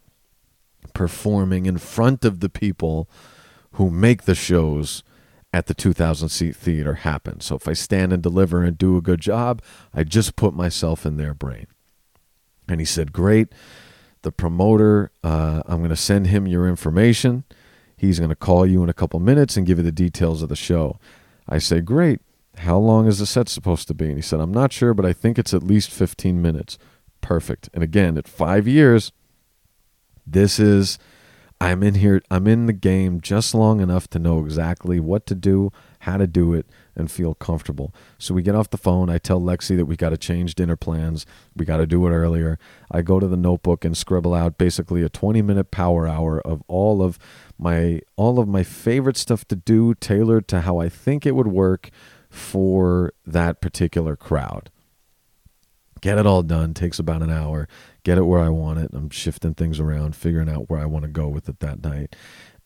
performing 0.93 1.67
in 1.67 1.79
front 1.79 2.25
of 2.25 2.41
the 2.41 2.49
people 2.49 3.09
who 3.73 3.91
make 3.91 4.23
the 4.23 4.35
shows 4.35 5.05
at 5.53 5.67
the 5.67 5.75
2,000 5.75 6.29
seat 6.29 6.57
theater 6.57 6.95
happen. 6.95 7.41
So 7.41 7.55
if 7.55 7.69
I 7.69 7.75
stand 7.75 8.13
and 8.13 8.23
deliver 8.23 8.65
and 8.65 8.77
do 8.77 8.97
a 8.97 9.03
good 9.03 9.21
job, 9.21 9.63
I 9.95 10.03
just 10.03 10.35
put 10.35 10.53
myself 10.53 11.07
in 11.07 11.17
their 11.17 11.35
brain. 11.35 11.67
And 12.69 12.81
he 12.81 12.87
said, 12.87 13.13
Great. 13.13 13.49
The 14.23 14.33
promoter, 14.33 15.13
uh, 15.25 15.63
I'm 15.65 15.79
going 15.79 15.91
to 15.91 15.97
send 15.97 16.27
him 16.27 16.47
your 16.47 16.69
information. 16.69 17.45
He's 17.97 18.19
going 18.19 18.29
to 18.29 18.37
call 18.37 18.67
you 18.67 18.83
in 18.83 18.89
a 18.89 18.95
couple 18.95 19.19
minutes 19.19 19.57
and 19.57 19.67
give 19.67 19.79
you 19.79 19.85
the 19.85 19.93
details 19.93 20.43
of 20.43 20.49
the 20.49 20.57
show. 20.57 20.99
I 21.51 21.59
say, 21.59 21.81
Great. 21.81 22.21
How 22.59 22.79
long 22.79 23.07
is 23.07 23.19
the 23.19 23.27
set 23.27 23.49
supposed 23.49 23.89
to 23.89 23.95
be? 23.95 24.07
And 24.07 24.17
he 24.17 24.23
said, 24.23 24.41
I'm 24.41 24.53
not 24.53 24.73
sure, 24.73 24.93
but 24.93 25.07
I 25.07 25.13
think 25.13 25.39
it's 25.39 25.55
at 25.55 25.63
least 25.63 25.91
15 25.91 26.43
minutes. 26.43 26.79
Perfect. 27.21 27.71
And 27.73 27.83
again, 27.83 28.19
at 28.19 28.29
five 28.29 28.67
years, 28.67 29.13
this 30.27 30.59
is, 30.59 30.99
I'm 31.61 31.83
in 31.83 31.95
here, 31.95 32.23
I'm 32.31 32.47
in 32.47 32.67
the 32.67 32.73
game 32.73 33.21
just 33.21 33.55
long 33.55 33.81
enough 33.81 34.09
to 34.11 34.19
know 34.19 34.41
exactly 34.41 35.01
what 35.01 35.27
to 35.27 35.35
do, 35.35 35.71
how 36.01 36.17
to 36.17 36.27
do 36.27 36.53
it, 36.53 36.67
and 36.97 37.11
feel 37.11 37.35
comfortable. 37.35 37.95
So 38.19 38.35
we 38.35 38.43
get 38.43 38.55
off 38.55 38.71
the 38.71 38.79
phone. 38.79 39.09
I 39.09 39.19
tell 39.19 39.41
Lexi 39.41 39.77
that 39.77 39.87
we 39.87 39.97
got 39.97 40.11
to 40.11 40.19
change 40.19 40.55
dinner 40.55 40.77
plans. 40.77 41.25
We 41.57 41.65
got 41.65 41.79
to 41.79 41.87
do 41.87 42.07
it 42.07 42.11
earlier. 42.11 42.59
I 42.91 43.03
go 43.03 43.21
to 43.21 43.27
the 43.27 43.37
notebook 43.37 43.85
and 43.85 43.97
scribble 43.97 44.35
out 44.35 44.59
basically 44.59 45.03
a 45.03 45.09
20 45.09 45.41
minute 45.43 45.71
power 45.71 46.07
hour 46.07 46.41
of 46.41 46.63
all 46.69 47.03
of 47.03 47.19
my 47.61 48.01
all 48.17 48.39
of 48.39 48.49
my 48.49 48.63
favorite 48.63 49.17
stuff 49.17 49.47
to 49.49 49.57
do 49.57 49.95
tailored 49.95 50.49
to 50.49 50.63
how 50.63 50.79
I 50.79 50.89
think 50.89 51.27
it 51.27 51.35
would 51.35 51.47
work 51.47 51.91
for 52.29 53.13
that 53.27 53.61
particular 53.61 54.17
crowd. 54.17 54.71
Get 56.01 56.17
it 56.17 56.27
all 56.27 56.43
done 56.43 56.73
takes 56.73 56.99
about 56.99 57.23
an 57.23 57.31
hour. 57.31 57.69
Get 58.05 58.17
it 58.17 58.23
where 58.23 58.41
I 58.41 58.49
want 58.49 58.79
it. 58.79 58.91
I'm 58.95 59.11
shifting 59.11 59.53
things 59.53 59.79
around, 59.79 60.17
figuring 60.17 60.49
out 60.49 60.71
where 60.71 60.81
I 60.81 60.87
want 60.87 61.03
to 61.05 61.11
go 61.11 61.29
with 61.29 61.49
it 61.49 61.61
that 61.61 61.85
night. 61.85 62.17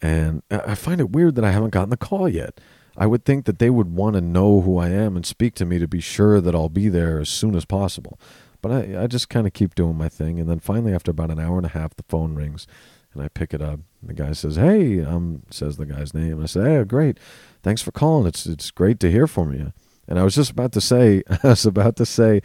And 0.01 0.43
I 0.51 0.77
find 0.77 1.01
it 1.01 1.11
weird 1.11 1.35
that 1.35 1.45
I 1.45 1.51
haven't 1.51 1.71
gotten 1.71 1.91
the 1.91 1.97
call 1.97 2.29
yet. 2.29 2.61
I 2.97 3.07
would 3.07 3.25
think 3.25 3.47
that 3.47 3.59
they 3.59 3.71
would 3.71 3.93
want 3.93 4.15
to 4.15 4.21
know 4.21 4.61
who 4.61 4.79
I 4.79 4.91
am 4.91 5.17
and 5.17 5.27
speak 5.27 5.55
to 5.57 5.65
me 5.65 5.81
to 5.81 5.89
be 5.89 6.01
sure 6.01 6.41
that 6.41 6.55
I'll 6.55 6.69
be 6.69 6.89
there 6.89 7.19
as 7.19 7.29
soon 7.29 7.57
as 7.57 7.65
possible. 7.65 8.21
But 8.63 8.71
I, 8.71 9.03
I 9.03 9.07
just 9.09 9.29
kind 9.29 9.47
of 9.49 9.53
keep 9.53 9.75
doing 9.75 9.97
my 9.97 10.09
thing. 10.09 10.39
And 10.39 10.49
then 10.49 10.61
finally, 10.61 10.95
after 10.95 11.11
about 11.11 11.33
an 11.33 11.41
hour 11.41 11.57
and 11.57 11.67
a 11.67 11.71
half, 11.71 11.97
the 11.97 12.05
phone 12.05 12.35
rings 12.35 12.69
and 13.15 13.23
I 13.23 13.29
pick 13.29 13.55
it 13.55 13.63
up. 13.63 13.81
The 14.03 14.15
guy 14.15 14.33
says, 14.33 14.57
Hey, 14.57 15.03
um, 15.03 15.43
says 15.51 15.77
the 15.77 15.87
guy's 15.87 16.13
name. 16.13 16.43
I 16.43 16.47
say, 16.47 16.63
Hey, 16.63 16.85
great. 16.85 17.19
Thanks 17.63 17.83
for 17.83 17.93
calling. 17.93 18.27
It's, 18.27 18.47
it's 18.47 18.71
great 18.71 19.01
to 19.01 19.11
hear 19.11 19.27
from 19.27 19.53
you. 19.53 19.73
And 20.07 20.19
I 20.19 20.25
was 20.25 20.35
just 20.35 20.51
about 20.51 20.73
to 20.73 20.81
say, 20.81 21.23
I 21.43 21.49
was 21.49 21.65
about 21.65 21.97
to 21.97 22.07
say, 22.07 22.43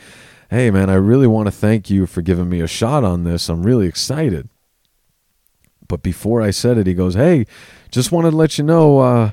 Hey, 0.49 0.71
man, 0.71 0.89
I 0.89 0.95
really 0.95 1.27
want 1.27 1.47
to 1.47 1.51
thank 1.51 1.89
you 1.89 2.05
for 2.05 2.21
giving 2.21 2.49
me 2.49 2.61
a 2.61 2.67
shot 2.67 3.03
on 3.03 3.23
this. 3.23 3.49
I'm 3.49 3.63
really 3.63 3.87
excited. 3.87 4.49
But 5.87 6.03
before 6.03 6.41
I 6.41 6.51
said 6.51 6.77
it, 6.77 6.87
he 6.87 6.93
goes, 6.93 7.15
Hey, 7.15 7.45
just 7.91 8.11
wanted 8.11 8.31
to 8.31 8.37
let 8.37 8.57
you 8.57 8.63
know, 8.63 8.99
uh, 8.99 9.31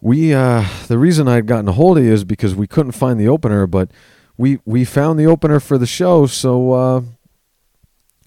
we, 0.00 0.32
uh, 0.32 0.64
the 0.86 0.98
reason 0.98 1.26
I'd 1.26 1.46
gotten 1.46 1.68
a 1.68 1.72
hold 1.72 1.98
of 1.98 2.04
you 2.04 2.12
is 2.12 2.22
because 2.22 2.54
we 2.54 2.66
couldn't 2.66 2.92
find 2.92 3.18
the 3.18 3.28
opener, 3.28 3.66
but 3.66 3.90
we, 4.36 4.60
we 4.64 4.84
found 4.84 5.18
the 5.18 5.26
opener 5.26 5.58
for 5.58 5.78
the 5.78 5.86
show. 5.86 6.26
So, 6.26 6.72
uh, 6.72 7.00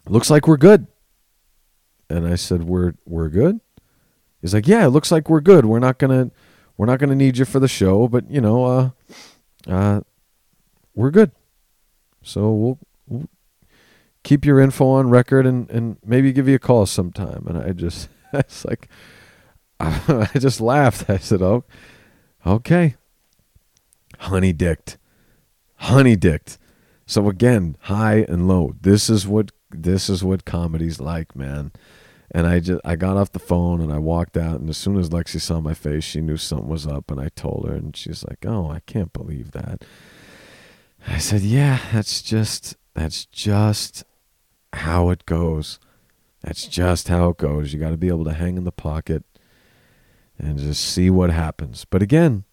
looks 0.08 0.30
like 0.30 0.48
we're 0.48 0.58
good. 0.58 0.88
And 2.10 2.28
I 2.28 2.36
said, 2.36 2.64
"We're 2.64 2.94
we're 3.06 3.30
good." 3.30 3.60
He's 4.42 4.54
like, 4.54 4.68
"Yeah, 4.68 4.86
it 4.86 4.90
looks 4.90 5.12
like 5.12 5.30
we're 5.30 5.42
good. 5.42 5.66
We're 5.66 5.80
not 5.80 6.00
gonna 6.00 6.32
we're 6.78 6.86
not 6.86 7.00
gonna 7.00 7.16
need 7.16 7.38
you 7.38 7.46
for 7.46 7.60
the 7.60 7.68
show, 7.68 8.08
but 8.08 8.30
you 8.32 8.42
know, 8.42 8.66
uh, 8.66 8.90
uh, 9.68 10.02
we're 10.96 11.12
good. 11.12 11.32
So 12.22 12.52
we'll, 12.52 12.80
we'll 13.08 13.30
keep 14.24 14.46
your 14.46 14.60
info 14.60 14.88
on 14.88 15.10
record 15.10 15.46
and 15.46 15.70
and 15.70 15.98
maybe 16.06 16.32
give 16.32 16.48
you 16.48 16.56
a 16.56 16.60
call 16.60 16.86
sometime." 16.86 17.46
And 17.48 17.58
I 17.58 17.72
just 17.74 18.10
it's 18.34 18.66
like 18.66 18.88
I 19.80 20.30
just 20.40 20.62
laughed. 20.62 21.10
I 21.10 21.18
said, 21.18 21.42
"Oh, 21.42 21.64
okay." 22.46 22.96
Honey 24.20 24.52
dicked, 24.52 24.98
honey 25.76 26.18
dicked. 26.18 26.58
So 27.06 27.30
again, 27.30 27.78
high 27.84 28.26
and 28.28 28.48
low. 28.48 28.76
This 28.82 29.10
is 29.10 29.26
what 29.26 29.52
this 29.72 30.10
is 30.10 30.24
what 30.24 30.46
comedy's 30.46 31.00
like, 31.00 31.36
man. 31.36 31.72
And 32.32 32.46
I 32.46 32.60
just 32.60 32.82
I 32.86 32.96
got 32.96 33.18
off 33.18 33.32
the 33.32 33.40
phone 33.40 33.82
and 33.82 33.92
I 33.92 33.98
walked 33.98 34.38
out 34.38 34.60
and 34.60 34.70
as 34.70 34.78
soon 34.78 34.98
as 34.98 35.10
Lexi 35.10 35.42
saw 35.42 35.60
my 35.60 35.74
face, 35.74 36.04
she 36.04 36.22
knew 36.22 36.38
something 36.38 36.68
was 36.70 36.86
up 36.86 37.10
and 37.10 37.20
I 37.20 37.30
told 37.30 37.68
her 37.68 37.74
and 37.74 37.96
she's 37.96 38.24
like, 38.24 38.46
"Oh, 38.46 38.70
I 38.70 38.82
can't 38.82 39.14
believe 39.14 39.52
that." 39.52 39.84
I 41.08 41.18
said, 41.18 41.42
"Yeah, 41.42 41.80
that's 41.92 42.22
just 42.22 42.76
that's 42.94 43.26
just 43.26 44.04
how 44.74 45.10
it 45.10 45.26
goes. 45.26 45.80
That's 46.42 46.68
just 46.68 47.08
how 47.08 47.30
it 47.30 47.38
goes. 47.38 47.74
You 47.74 47.80
got 47.80 47.92
to 47.92 47.98
be 47.98 48.10
able 48.10 48.26
to 48.26 48.34
hang 48.34 48.58
in 48.58 48.64
the 48.64 48.72
pocket 48.72 49.24
and 50.38 50.60
just 50.60 50.84
see 50.84 51.10
what 51.10 51.32
happens." 51.32 51.86
But 51.86 52.04
again, 52.04 52.44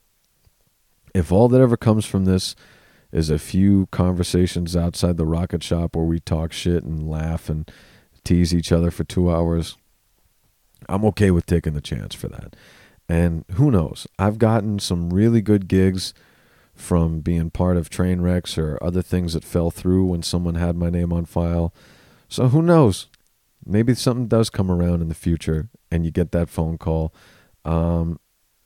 if 1.14 1.30
all 1.30 1.48
that 1.48 1.60
ever 1.60 1.76
comes 1.76 2.06
from 2.06 2.24
this 2.24 2.56
is 3.12 3.30
a 3.30 3.38
few 3.38 3.86
conversations 3.86 4.76
outside 4.76 5.16
the 5.16 5.26
rocket 5.26 5.62
shop 5.62 5.96
where 5.96 6.04
we 6.04 6.20
talk 6.20 6.52
shit 6.52 6.84
and 6.84 7.08
laugh 7.08 7.48
and 7.48 7.70
tease 8.26 8.54
each 8.54 8.72
other 8.72 8.90
for 8.90 9.04
two 9.04 9.30
hours, 9.30 9.76
I'm 10.88 11.04
okay 11.06 11.30
with 11.30 11.46
taking 11.46 11.74
the 11.74 11.80
chance 11.80 12.14
for 12.14 12.28
that. 12.28 12.54
And 13.08 13.44
who 13.52 13.70
knows? 13.70 14.06
I've 14.18 14.38
gotten 14.38 14.78
some 14.78 15.10
really 15.10 15.40
good 15.40 15.68
gigs 15.68 16.12
from 16.74 17.20
being 17.20 17.50
part 17.50 17.76
of 17.76 17.88
train 17.88 18.20
wrecks 18.20 18.58
or 18.58 18.78
other 18.82 19.00
things 19.00 19.32
that 19.32 19.44
fell 19.44 19.70
through 19.70 20.06
when 20.06 20.22
someone 20.22 20.56
had 20.56 20.76
my 20.76 20.90
name 20.90 21.12
on 21.12 21.24
file. 21.24 21.72
So 22.28 22.48
who 22.48 22.60
knows? 22.60 23.06
Maybe 23.64 23.94
something 23.94 24.28
does 24.28 24.50
come 24.50 24.70
around 24.70 25.00
in 25.00 25.08
the 25.08 25.14
future 25.14 25.68
and 25.90 26.04
you 26.04 26.10
get 26.10 26.32
that 26.32 26.50
phone 26.50 26.76
call. 26.76 27.14
Um, 27.64 28.20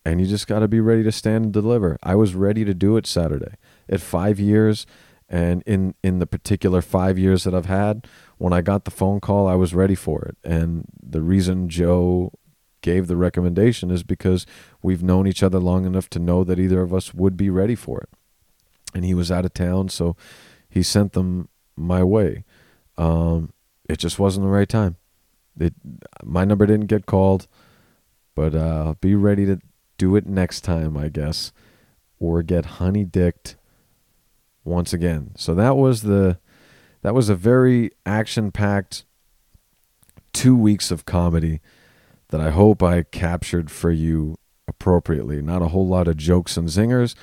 and 0.05 0.21
you 0.21 0.27
just 0.27 0.47
got 0.47 0.61
to 0.61 0.69
be 0.69 0.81
ready 0.81 1.03
to 1.03 1.13
stand 1.13 1.45
and 1.45 1.53
deliver. 1.53 1.99
I 2.03 2.15
was 2.17 2.35
ready 2.35 2.65
to 2.65 2.75
do 2.75 2.97
it 2.97 3.07
Saturday. 3.07 3.55
At 3.89 4.01
five 4.01 4.41
years, 4.41 4.87
and 5.31 5.63
in 5.65 5.95
in 6.03 6.19
the 6.19 6.27
particular 6.27 6.83
five 6.83 7.17
years 7.17 7.45
that 7.45 7.55
I've 7.55 7.67
had, 7.67 8.07
when 8.39 8.53
I 8.53 8.61
got 8.61 8.85
the 8.85 8.91
phone 8.91 9.21
call, 9.21 9.47
I 9.47 9.55
was 9.55 9.73
ready 9.73 9.95
for 9.95 10.23
it. 10.23 10.37
And 10.43 10.87
the 11.01 11.23
reason 11.23 11.69
Joe 11.69 12.33
gave 12.83 13.07
the 13.07 13.17
recommendation 13.17 13.91
is 13.91 14.03
because 14.03 14.45
we've 14.83 15.03
known 15.03 15.29
each 15.29 15.43
other 15.43 15.61
long 15.61 15.85
enough 15.85 16.11
to 16.11 16.19
know 16.19 16.43
that 16.45 16.59
either 16.59 16.83
of 16.83 16.93
us 16.93 17.15
would 17.15 17.37
be 17.37 17.49
ready 17.49 17.77
for 17.77 18.01
it. 18.01 18.09
And 18.93 19.05
he 19.05 19.15
was 19.15 19.31
out 19.31 19.45
of 19.45 19.55
town, 19.55 19.89
so 19.89 20.17
he 20.69 20.83
sent 20.83 21.13
them 21.13 21.49
my 21.77 22.03
way. 22.03 22.45
Um, 22.99 23.53
it 23.89 23.99
just 23.99 24.19
wasn't 24.19 24.47
the 24.47 24.51
right 24.51 24.69
time. 24.69 24.97
It, 25.59 25.75
my 26.25 26.45
number 26.45 26.67
didn't 26.67 26.87
get 26.87 27.07
called, 27.07 27.47
but 28.35 28.55
uh, 28.55 28.95
be 29.01 29.15
ready 29.15 29.47
to 29.47 29.61
do 29.97 30.17
it 30.17 30.27
next 30.27 30.63
time, 30.63 30.97
I 30.97 31.09
guess, 31.09 31.53
or 32.19 32.43
get 32.43 32.65
honey 32.81 33.05
dicked 33.05 33.57
once 34.65 34.93
again. 34.93 35.33
So 35.37 35.55
that 35.55 35.77
was 35.77 36.03
the 36.03 36.39
that 37.03 37.15
was 37.15 37.29
a 37.29 37.35
very 37.35 37.91
action 38.05 38.53
packed 38.53 39.05
two 40.33 40.55
weeks 40.57 40.91
of 40.91 41.07
comedy 41.07 41.61
that 42.29 42.41
I 42.41 42.51
hope 42.51 42.83
I 42.83 43.03
captured 43.03 43.71
for 43.71 43.91
you 43.91 44.37
appropriately. 44.69 45.43
Not 45.43 45.63
a 45.63 45.69
whole 45.69 45.87
lot 45.87 46.09
of 46.09 46.17
jokes 46.17 46.57
and 46.57 46.69
zingers, 46.69 47.15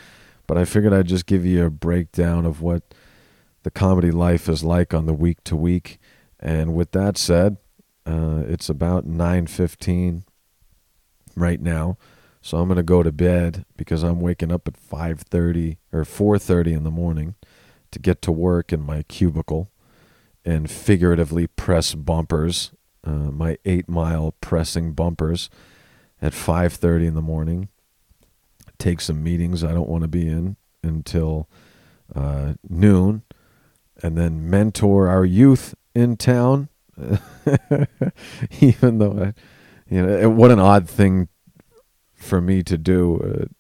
but 0.48 0.58
I 0.58 0.66
figured 0.66 0.94
I'd 0.94 1.08
just 1.08 1.26
give 1.26 1.46
you 1.46 1.66
a 1.66 1.70
breakdown 1.70 2.46
of 2.46 2.62
what 2.62 2.94
the 3.64 3.72
comedy 3.72 4.12
life 4.12 4.50
is 4.50 4.64
like 4.64 4.94
on 4.94 5.06
the 5.06 5.14
week 5.14 5.44
to 5.46 5.56
week. 5.56 6.00
And 6.40 6.76
with 6.76 6.92
that 6.92 7.18
said, 7.18 7.58
uh, 8.06 8.44
it's 8.48 8.70
about 8.70 9.06
9:15 9.06 10.24
right 11.36 11.62
now. 11.62 11.98
So 12.48 12.60
I'm 12.60 12.70
going 12.70 12.78
to 12.78 12.84
go 12.84 13.04
to 13.04 13.12
bed 13.12 13.66
because 13.76 14.04
I'm 14.04 14.22
waking 14.22 14.54
up 14.54 14.70
at 14.70 14.76
5:30 14.76 15.80
or 15.92 16.06
4:30 16.06 16.78
in 16.78 16.84
the 16.86 16.90
morning 16.90 17.36
to 17.92 18.00
get 18.00 18.22
to 18.22 18.32
work 18.32 18.72
in 18.72 18.80
my 18.80 19.04
cubicle 19.04 19.70
and 20.46 20.72
figuratively 20.72 21.48
press 21.48 21.94
bumpers, 21.94 22.72
uh, 23.04 23.32
my 23.34 23.58
8-mile 23.66 24.34
pressing 24.40 24.94
bumpers 24.94 25.50
at 26.22 26.32
5:30 26.32 27.08
in 27.08 27.16
the 27.16 27.22
morning. 27.22 27.68
Take 28.80 29.02
some 29.02 29.22
meetings 29.22 29.62
I 29.62 29.74
don't 29.74 29.90
want 29.90 30.04
to 30.04 30.08
be 30.08 30.26
in 30.26 30.56
until 30.82 31.50
uh, 32.16 32.54
noon 32.70 33.24
and 34.02 34.18
then 34.18 34.50
mentor 34.50 35.10
our 35.10 35.26
youth 35.26 35.76
in 35.94 36.16
town 36.16 36.70
even 38.62 39.00
though 39.00 39.22
I, 39.22 39.34
you 39.94 40.02
know 40.02 40.30
what 40.30 40.52
an 40.52 40.60
odd 40.60 40.88
thing 40.88 41.28
for 42.18 42.42
me 42.42 42.64
to 42.64 42.78
do. 42.78 43.22
A 43.24 43.58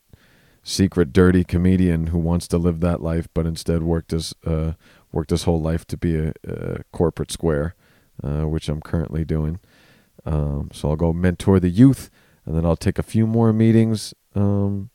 secret 0.68 1.14
dirty 1.14 1.45
comedian 1.45 2.08
who 2.08 2.18
wants 2.20 2.45
to 2.45 2.58
live 2.58 2.82
that 2.82 3.01
life, 3.01 3.30
but 3.34 3.45
instead 3.45 3.84
worked 3.84 4.12
his 4.12 4.34
uh, 4.45 4.74
worked 5.14 5.30
his 5.30 5.43
whole 5.43 5.62
life 5.62 5.86
to 5.88 5.95
be 5.95 6.18
a, 6.18 6.34
a 6.45 6.84
corporate 6.91 7.32
square, 7.32 7.74
uh, 8.22 8.43
which 8.43 8.68
I'm 8.68 8.82
currently 8.82 9.24
doing. 9.24 9.60
Um, 10.26 10.70
so 10.74 10.89
I'll 10.89 10.97
go 10.97 11.14
mentor 11.14 11.60
the 11.60 11.70
youth, 11.70 12.10
and 12.45 12.53
then 12.55 12.66
I'll 12.66 12.76
take 12.76 12.99
a 12.99 13.03
few 13.03 13.26
more 13.26 13.53
meetings, 13.53 14.14
um, 14.36 14.89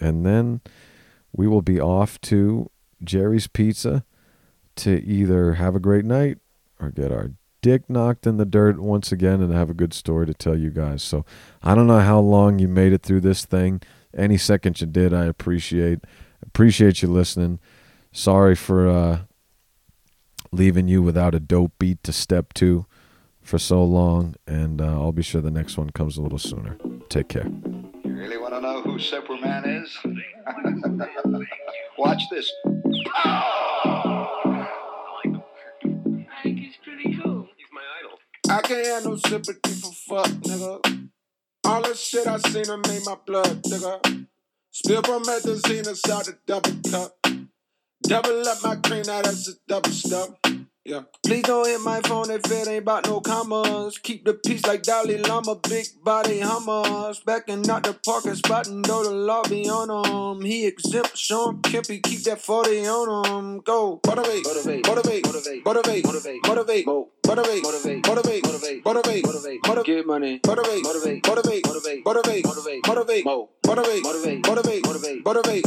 and 0.00 0.26
then 0.26 0.60
we 1.32 1.46
will 1.46 1.62
be 1.62 1.80
off 1.80 2.20
to 2.22 2.68
Jerry's 3.04 3.46
Pizza 3.46 4.04
to 4.76 5.02
either 5.04 5.54
have 5.54 5.76
a 5.76 5.80
great 5.80 6.04
night 6.04 6.38
or 6.80 6.90
get 6.90 7.12
our 7.12 7.30
dick 7.66 7.90
knocked 7.90 8.28
in 8.28 8.36
the 8.36 8.44
dirt 8.44 8.78
once 8.78 9.10
again 9.10 9.42
and 9.42 9.52
have 9.52 9.68
a 9.68 9.74
good 9.74 9.92
story 9.92 10.24
to 10.24 10.32
tell 10.32 10.56
you 10.56 10.70
guys. 10.70 11.02
So 11.02 11.24
I 11.64 11.74
don't 11.74 11.88
know 11.88 11.98
how 11.98 12.20
long 12.20 12.60
you 12.60 12.68
made 12.68 12.92
it 12.92 13.02
through 13.02 13.22
this 13.22 13.44
thing. 13.44 13.82
Any 14.16 14.38
second 14.38 14.80
you 14.80 14.86
did, 14.86 15.12
I 15.12 15.24
appreciate 15.24 15.98
appreciate 16.46 17.02
you 17.02 17.08
listening. 17.08 17.58
Sorry 18.12 18.54
for 18.54 18.88
uh, 18.88 19.18
leaving 20.52 20.86
you 20.86 21.02
without 21.02 21.34
a 21.34 21.40
dope 21.40 21.72
beat 21.76 22.04
to 22.04 22.12
step 22.12 22.54
to 22.54 22.86
for 23.42 23.58
so 23.58 23.82
long, 23.82 24.36
and 24.46 24.80
uh, 24.80 25.00
I'll 25.00 25.10
be 25.10 25.24
sure 25.24 25.40
the 25.40 25.50
next 25.50 25.76
one 25.76 25.90
comes 25.90 26.16
a 26.16 26.22
little 26.22 26.38
sooner. 26.38 26.78
Take 27.08 27.26
care. 27.26 27.48
You 28.04 28.14
really 28.14 28.38
want 28.38 28.54
to 28.54 28.60
know 28.60 28.80
who 28.80 29.00
Superman 29.00 29.64
is? 29.64 29.98
Watch 31.98 32.22
this. 32.30 32.48
I 36.36 36.42
think 36.44 36.58
he's 36.60 36.76
pretty 36.84 37.18
cool. 37.20 37.35
I 38.48 38.60
can't 38.62 38.86
have 38.86 39.04
no 39.04 39.16
sympathy 39.16 39.72
for 39.74 39.92
fuck, 39.92 40.28
nigga. 40.42 41.08
All 41.64 41.82
the 41.82 41.94
shit 41.94 42.26
I 42.28 42.38
seen 42.38 42.64
done 42.64 42.82
made 42.86 43.04
my 43.04 43.16
blood, 43.26 43.62
nigga. 43.64 44.26
Spill 44.70 45.02
promethazine 45.02 45.88
inside 45.88 46.26
the 46.26 46.38
double 46.46 46.76
cup. 46.88 47.16
Double 48.02 48.48
up 48.48 48.62
my 48.62 48.76
cream, 48.76 49.02
now 49.06 49.22
that's 49.22 49.48
a 49.48 49.52
double 49.66 49.90
stuff. 49.90 50.28
Yeah. 50.86 51.02
Please 51.24 51.42
don't 51.42 51.66
hit 51.66 51.80
my 51.80 52.00
phone 52.02 52.30
if 52.30 52.48
it 52.48 52.68
ain't 52.68 52.82
about 52.82 53.08
no 53.08 53.20
commas. 53.20 53.98
Keep 53.98 54.24
the 54.24 54.34
peace 54.34 54.64
like 54.64 54.84
Dalai 54.84 55.18
Lama, 55.18 55.56
big 55.56 55.86
body 56.04 56.38
hummers. 56.38 57.18
Backing 57.26 57.68
out 57.68 57.82
the 57.82 57.92
parking 57.92 58.36
spot 58.36 58.68
and 58.68 58.84
though 58.84 59.02
the 59.02 59.10
law 59.10 59.42
be 59.42 59.68
on 59.68 59.90
him. 59.90 60.44
He 60.46 60.64
exempt 60.64 61.18
Sean 61.18 61.60
Kempy, 61.62 62.00
keep 62.00 62.20
that 62.20 62.40
40 62.40 62.86
on 62.86 63.26
him. 63.26 63.60
Go. 63.62 64.00
Motivate, 64.06 64.44
motivate, 64.46 64.86
motivate, 64.86 65.26
motivate, 65.26 65.64
motivate, 65.64 66.06
motivate, 66.06 66.86
motivate, 66.86 66.86
motivate, 66.86 67.64
motivate, 67.64 68.06
motivate, 68.06 68.44
motivate, 68.44 68.84
motivate, 68.84 69.24
motivate, 69.24 69.66
motivate, 69.66 69.86
get 69.86 70.06
money, 70.06 70.40
motivate, 70.46 70.84
motivate, 70.84 71.26
motivate, 71.26 71.66
motivate, 71.66 72.06
motivate, 72.06 72.46
motivate, 72.46 72.84
motivate, 72.86 73.24
motivate, 73.26 73.64
motivate, 73.66 74.04
motivate, 74.06 74.46
motivate, 74.46 74.86
motivate, 74.86 75.26
motivate, 75.26 75.66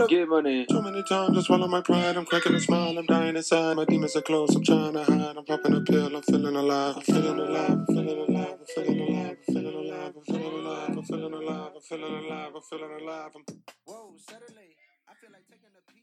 to 0.00 0.06
Get 0.08 0.28
money. 0.28 0.66
Too 0.66 0.82
many 0.82 1.02
times 1.02 1.36
I 1.36 1.40
swallow 1.42 1.68
my 1.68 1.80
pride. 1.82 2.16
I'm 2.16 2.24
cracking 2.24 2.54
a 2.54 2.60
smile. 2.60 2.96
I'm 2.96 3.06
dying 3.06 3.36
inside. 3.36 3.76
My 3.76 3.84
demons 3.84 4.16
are 4.16 4.22
close. 4.22 4.54
I'm 4.60 4.64
trying 4.66 4.92
to 4.92 5.04
hide. 5.04 5.36
I'm 5.38 5.44
popping 5.46 5.74
a 5.74 5.80
pill. 5.80 6.16
I'm 6.16 6.22
feeling 6.22 6.54
alive. 6.54 6.96
I'm 6.96 7.02
feeling 7.02 7.38
alive. 7.38 7.70
I'm 7.70 7.86
feeling 7.86 8.28
alive. 8.28 8.58
I'm 8.60 8.66
feeling 8.66 9.00
alive. 9.08 9.36
I'm 9.40 9.54
feeling 9.54 9.88
alive. 9.88 10.12
I'm 10.16 10.24
feeling 10.24 10.54
alive. 10.54 10.92
I'm 10.96 11.02
feeling 11.02 11.32
alive. 11.32 11.72
I'm 11.76 11.82
feeling 11.82 12.12
alive. 12.12 12.52
I'm 12.54 12.62
feeling 12.62 13.00
alive. 13.00 13.30
Whoa, 13.86 14.16
suddenly, 14.18 14.76
I 15.08 15.14
feel 15.16 15.30
like 15.32 15.48
taking 15.48 15.72
a. 15.72 15.99